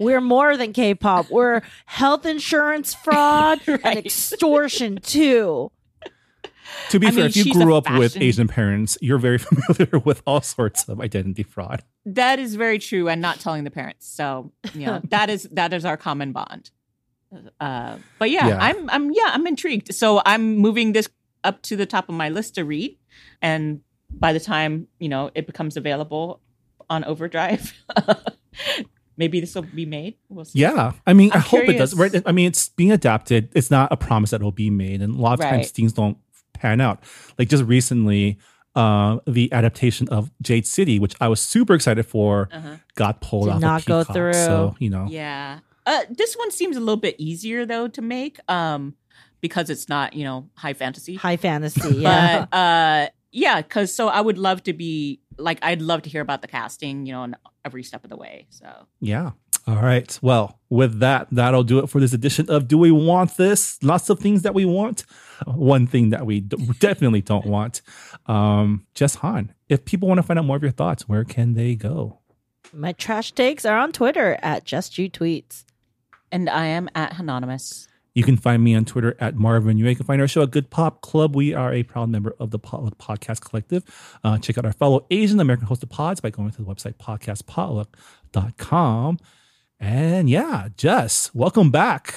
We're 0.00 0.20
more 0.20 0.56
than 0.56 0.72
K-pop. 0.72 1.28
We're 1.30 1.62
health 1.86 2.24
insurance 2.24 2.94
fraud 2.94 3.60
and 3.66 3.98
extortion 3.98 4.98
too. 4.98 5.72
To 6.90 6.98
be 7.00 7.06
I 7.06 7.10
fair, 7.10 7.16
mean, 7.20 7.26
if 7.26 7.36
you 7.36 7.52
grew 7.52 7.74
a 7.74 7.78
up 7.78 7.90
with 7.98 8.16
Asian 8.20 8.46
parents, 8.46 8.96
you're 9.00 9.18
very 9.18 9.38
familiar 9.38 9.98
with 10.04 10.22
all 10.26 10.40
sorts 10.40 10.88
of 10.88 11.00
identity 11.00 11.42
fraud. 11.42 11.82
That 12.04 12.38
is 12.38 12.54
very 12.54 12.78
true, 12.78 13.08
and 13.08 13.20
not 13.20 13.40
telling 13.40 13.64
the 13.64 13.70
parents. 13.70 14.06
So 14.06 14.52
you 14.74 14.86
know 14.86 15.00
that 15.08 15.30
is 15.30 15.44
that 15.52 15.72
is 15.72 15.84
our 15.84 15.96
common 15.96 16.32
bond. 16.32 16.70
Uh, 17.60 17.98
but 18.18 18.30
yeah, 18.30 18.48
Yeah. 18.48 18.58
I'm 18.60 18.88
I'm 18.90 19.10
yeah 19.12 19.28
I'm 19.32 19.46
intrigued. 19.46 19.94
So 19.94 20.22
I'm 20.24 20.56
moving 20.58 20.92
this 20.92 21.08
up 21.42 21.60
to 21.62 21.76
the 21.76 21.86
top 21.86 22.08
of 22.08 22.14
my 22.14 22.28
list 22.28 22.54
to 22.56 22.64
read, 22.64 22.96
and 23.42 23.80
by 24.10 24.32
the 24.32 24.40
time 24.40 24.88
you 25.00 25.08
know 25.08 25.30
it 25.34 25.46
becomes 25.46 25.76
available 25.76 26.40
on 26.90 27.04
Overdrive, 27.04 27.72
maybe 29.16 29.40
this 29.40 29.54
will 29.54 29.62
be 29.62 29.86
made. 29.86 30.16
We'll 30.28 30.44
see. 30.44 30.60
Yeah, 30.60 30.92
I 31.06 31.12
mean, 31.12 31.30
i 31.32 31.36
I'm 31.36 31.40
hope 31.42 31.68
it 31.68 31.78
does. 31.78 31.94
Right? 31.94 32.14
I 32.26 32.32
mean, 32.32 32.46
it's 32.48 32.68
being 32.70 32.92
adapted. 32.92 33.50
It's 33.54 33.70
not 33.70 33.92
a 33.92 33.96
promise 33.96 34.30
that 34.30 34.36
it'll 34.40 34.52
be 34.52 34.70
made, 34.70 35.02
and 35.02 35.14
a 35.14 35.18
lot 35.20 35.34
of 35.34 35.40
times 35.40 35.70
things 35.70 35.92
don't 35.92 36.18
pan 36.54 36.80
out. 36.80 37.02
Like 37.38 37.48
just 37.48 37.64
recently, 37.64 38.38
uh, 38.74 39.18
the 39.26 39.52
adaptation 39.52 40.08
of 40.08 40.30
Jade 40.42 40.66
City, 40.66 40.98
which 40.98 41.14
I 41.20 41.28
was 41.28 41.40
super 41.40 41.74
excited 41.74 42.04
for, 42.06 42.48
Uh-huh. 42.52 42.76
got 42.94 43.20
pulled 43.20 43.44
Did 43.44 43.50
off. 43.50 43.56
of 43.56 43.62
not 43.62 43.84
go 43.84 44.04
through. 44.04 44.34
So 44.34 44.74
you 44.78 44.90
know, 44.90 45.06
Yeah. 45.10 45.60
Uh, 45.86 46.02
this 46.10 46.34
one 46.34 46.50
seems 46.50 46.76
a 46.76 46.80
little 46.80 46.96
bit 47.00 47.14
easier 47.18 47.64
though 47.64 47.88
to 47.88 48.02
make, 48.02 48.38
um, 48.48 48.94
because 49.40 49.70
it's 49.70 49.88
not 49.88 50.14
you 50.14 50.24
know 50.24 50.48
high 50.54 50.74
fantasy. 50.74 51.14
High 51.14 51.36
fantasy. 51.38 51.80
Yeah. 51.98 52.46
but 52.50 52.56
uh 52.56 53.08
yeah 53.30 53.60
because 53.60 53.94
so 53.94 54.08
i 54.08 54.20
would 54.22 54.38
love 54.38 54.62
to 54.62 54.72
be 54.72 55.20
like 55.38 55.58
i'd 55.62 55.80
love 55.82 56.02
to 56.02 56.10
hear 56.10 56.20
about 56.20 56.42
the 56.42 56.48
casting 56.48 57.06
you 57.06 57.12
know 57.12 57.20
on 57.22 57.36
every 57.64 57.82
step 57.82 58.04
of 58.04 58.10
the 58.10 58.16
way 58.16 58.46
so 58.50 58.68
Yeah. 59.00 59.30
All 59.66 59.82
right. 59.82 60.18
Well, 60.22 60.58
with 60.70 61.00
that, 61.00 61.26
that'll 61.30 61.62
do 61.62 61.78
it 61.80 61.90
for 61.90 62.00
this 62.00 62.14
edition 62.14 62.48
of 62.48 62.68
Do 62.68 62.78
We 62.78 62.90
Want 62.90 63.36
This? 63.36 63.76
Lots 63.82 64.08
of 64.08 64.18
things 64.18 64.40
that 64.40 64.54
we 64.54 64.64
want. 64.64 65.04
One 65.44 65.86
thing 65.86 66.08
that 66.08 66.24
we 66.24 66.40
d- 66.40 66.56
definitely 66.78 67.20
don't 67.20 67.44
want. 67.44 67.82
Um, 68.24 68.86
Jess 68.94 69.16
Hanh, 69.16 69.50
if 69.68 69.84
people 69.84 70.08
want 70.08 70.18
to 70.20 70.22
find 70.22 70.38
out 70.38 70.46
more 70.46 70.56
of 70.56 70.62
your 70.62 70.72
thoughts, 70.72 71.06
where 71.06 71.22
can 71.22 71.52
they 71.52 71.74
go? 71.74 72.20
My 72.72 72.92
trash 72.92 73.32
takes 73.32 73.66
are 73.66 73.76
on 73.76 73.92
Twitter 73.92 74.38
at 74.42 74.64
Just 74.64 74.96
You 74.96 75.10
Tweets. 75.10 75.64
and 76.32 76.48
i 76.48 76.64
am 76.64 76.88
at 76.94 77.18
anonymous 77.18 77.88
You 78.14 78.24
can 78.24 78.36
find 78.36 78.64
me 78.64 78.74
on 78.74 78.84
Twitter 78.84 79.16
at 79.20 79.36
Marvin 79.36 79.78
You 79.78 79.94
can 79.94 80.04
find 80.04 80.20
our 80.20 80.26
show 80.26 80.42
at 80.42 80.50
Good 80.50 80.70
Pop 80.70 81.02
Club. 81.02 81.36
We 81.36 81.54
are 81.54 81.72
a 81.72 81.84
proud 81.84 82.08
member 82.08 82.34
of 82.40 82.50
the 82.50 82.58
Potluck 82.58 82.98
Podcast 82.98 83.42
Collective. 83.42 83.84
Uh, 84.24 84.38
check 84.38 84.58
out 84.58 84.64
our 84.64 84.72
fellow 84.72 85.06
Asian 85.10 85.38
American 85.38 85.68
hosted 85.68 85.90
pods 85.90 86.20
by 86.20 86.30
going 86.30 86.50
to 86.50 86.58
the 86.58 86.64
website 86.64 86.94
podcastpotluck.com. 86.96 89.18
And 89.80 90.28
yeah, 90.28 90.68
Jess, 90.76 91.32
welcome 91.34 91.70
back. 91.70 92.14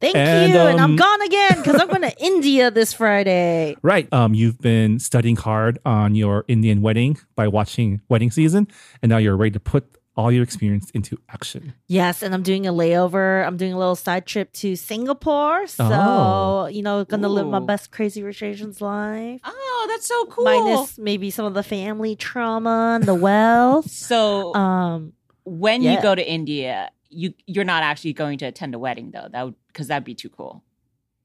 Thank 0.00 0.16
And, 0.16 0.52
you. 0.52 0.58
and 0.58 0.80
I'm 0.80 0.90
um, 0.92 0.96
gone 0.96 1.22
again 1.22 1.56
because 1.56 1.80
I'm 1.80 1.88
going 1.88 2.02
to 2.02 2.16
India 2.24 2.70
this 2.70 2.92
Friday. 2.92 3.76
Right. 3.82 4.12
Um, 4.12 4.32
you've 4.34 4.60
been 4.60 5.00
studying 5.00 5.36
hard 5.36 5.78
on 5.84 6.14
your 6.14 6.44
Indian 6.46 6.82
wedding 6.82 7.18
by 7.34 7.48
watching 7.48 8.00
Wedding 8.08 8.30
Season, 8.30 8.68
and 9.02 9.10
now 9.10 9.16
you're 9.16 9.36
ready 9.36 9.50
to 9.52 9.60
put 9.60 9.97
all 10.18 10.32
your 10.32 10.42
experience 10.42 10.90
into 10.90 11.16
action. 11.28 11.72
Yes, 11.86 12.22
and 12.24 12.34
I'm 12.34 12.42
doing 12.42 12.66
a 12.66 12.72
layover. 12.72 13.46
I'm 13.46 13.56
doing 13.56 13.72
a 13.72 13.78
little 13.78 13.94
side 13.94 14.26
trip 14.26 14.52
to 14.54 14.74
Singapore. 14.74 15.68
So, 15.68 15.84
Oh. 15.84 16.66
you 16.66 16.82
know, 16.82 17.04
gonna 17.04 17.28
live 17.28 17.46
my 17.46 17.60
best 17.60 17.92
crazy 17.92 18.22
rich 18.24 18.42
Asians 18.42 18.80
life. 18.82 19.40
oh 19.44 19.86
that's 19.88 20.06
so 20.08 20.26
cool 20.26 20.44
Minus 20.44 20.98
maybe 20.98 21.30
some 21.30 21.46
of 21.46 21.54
the 21.54 21.62
family 21.62 22.16
trauma 22.16 22.96
and 22.96 23.04
the 23.04 23.14
wealth. 23.14 23.88
so 24.10 24.52
um 24.56 25.12
when 25.44 25.82
yeah. 25.82 25.94
you 25.94 26.02
go 26.02 26.14
to 26.14 26.28
india 26.38 26.90
you 27.08 27.32
you're 27.46 27.64
not 27.64 27.82
actually 27.82 28.12
going 28.12 28.36
to 28.38 28.44
attend 28.44 28.74
a 28.74 28.78
wedding 28.78 29.12
though 29.12 29.28
that 29.32 29.44
would 29.44 29.54
because 29.68 29.86
that'd 29.86 30.04
be 30.04 30.14
too 30.14 30.28
cool 30.28 30.62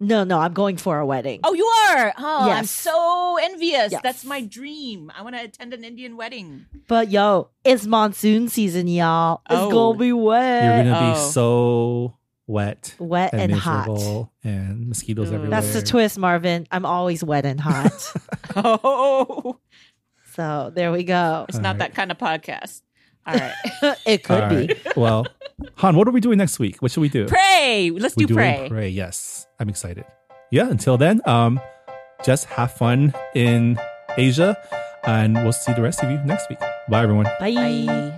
no, 0.07 0.23
no, 0.23 0.39
I'm 0.39 0.53
going 0.53 0.77
for 0.77 0.99
a 0.99 1.05
wedding. 1.05 1.39
oh 1.43 1.53
you 1.53 1.65
are 1.65 2.13
oh 2.17 2.49
i'm 2.51 2.65
so 2.65 3.37
envious 3.41 3.91
Yes. 3.91 4.01
that's 4.03 4.23
my 4.25 4.41
dream 4.41 5.11
i 5.15 5.21
want 5.21 5.35
to 5.35 5.41
attend 5.43 5.73
an 5.73 5.83
indian 5.83 6.17
wedding 6.17 6.65
But 6.87 7.09
yo, 7.09 7.49
it's 7.63 7.85
monsoon 7.85 8.49
season, 8.49 8.87
y'all. 8.87 9.41
It's 9.49 9.59
Oh. 9.59 9.71
gonna 9.71 9.97
be 9.99 10.11
wet. 10.13 10.63
You're 10.85 10.93
gonna 10.93 11.13
be 11.13 11.19
Oh. 11.19 11.29
so 11.29 12.13
wet 12.45 12.95
wet 12.99 13.31
and, 13.33 13.51
and 13.51 13.53
hot. 13.53 13.87
and 14.43 14.87
mosquitoes 14.89 15.29
Ugh. 15.29 15.35
everywhere. 15.35 15.61
That's 15.61 15.73
the 15.73 15.81
twist, 15.81 16.17
Marvin. 16.17 16.67
I'm 16.71 16.85
always 16.85 17.23
wet 17.23 17.45
and 17.45 17.59
hot. 17.59 18.13
oh 18.57 19.59
so 20.35 20.71
there 20.73 20.91
we 20.91 21.03
go. 21.03 21.45
it's 21.47 21.57
All 21.57 21.63
not 21.63 21.69
right. 21.73 21.79
that 21.79 21.95
kind 21.95 22.11
of 22.11 22.17
podcast 22.17 22.81
all 23.25 23.35
right 23.35 23.53
it 24.05 24.23
could 24.23 24.43
All 24.43 24.49
be. 24.49 24.55
right. 24.67 24.97
well, 24.97 25.27
Hanh, 25.77 25.95
what 25.95 26.07
are 26.07 26.11
we 26.11 26.19
doing 26.21 26.37
next 26.37 26.59
week? 26.59 26.81
What 26.81 26.91
should 26.91 27.01
we 27.01 27.09
do? 27.09 27.25
pray 27.25 27.91
let's 27.93 28.15
we 28.15 28.25
do 28.25 28.33
pray 28.35 28.67
Pray. 28.69 28.89
Yes, 28.89 29.47
I'm 29.59 29.69
excited. 29.69 30.05
Yeah. 30.51 30.69
Until 30.69 30.97
then, 30.97 31.21
um, 31.25 31.59
just 32.23 32.45
have 32.45 32.71
fun 32.73 33.13
in 33.33 33.79
Asia, 34.17 34.55
and 35.05 35.35
we'll 35.35 35.51
see 35.53 35.73
the 35.73 35.81
rest 35.81 36.03
of 36.03 36.11
you 36.11 36.17
next 36.25 36.49
week. 36.49 36.59
Bye, 36.89 37.03
everyone. 37.03 37.25
Bye. 37.39 37.53
Bye. 37.53 38.17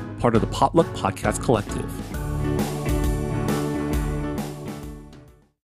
Part 0.21 0.35
of 0.35 0.41
the 0.41 0.47
Potluck 0.47 0.85
Podcast 0.89 1.41
Collective. 1.43 2.10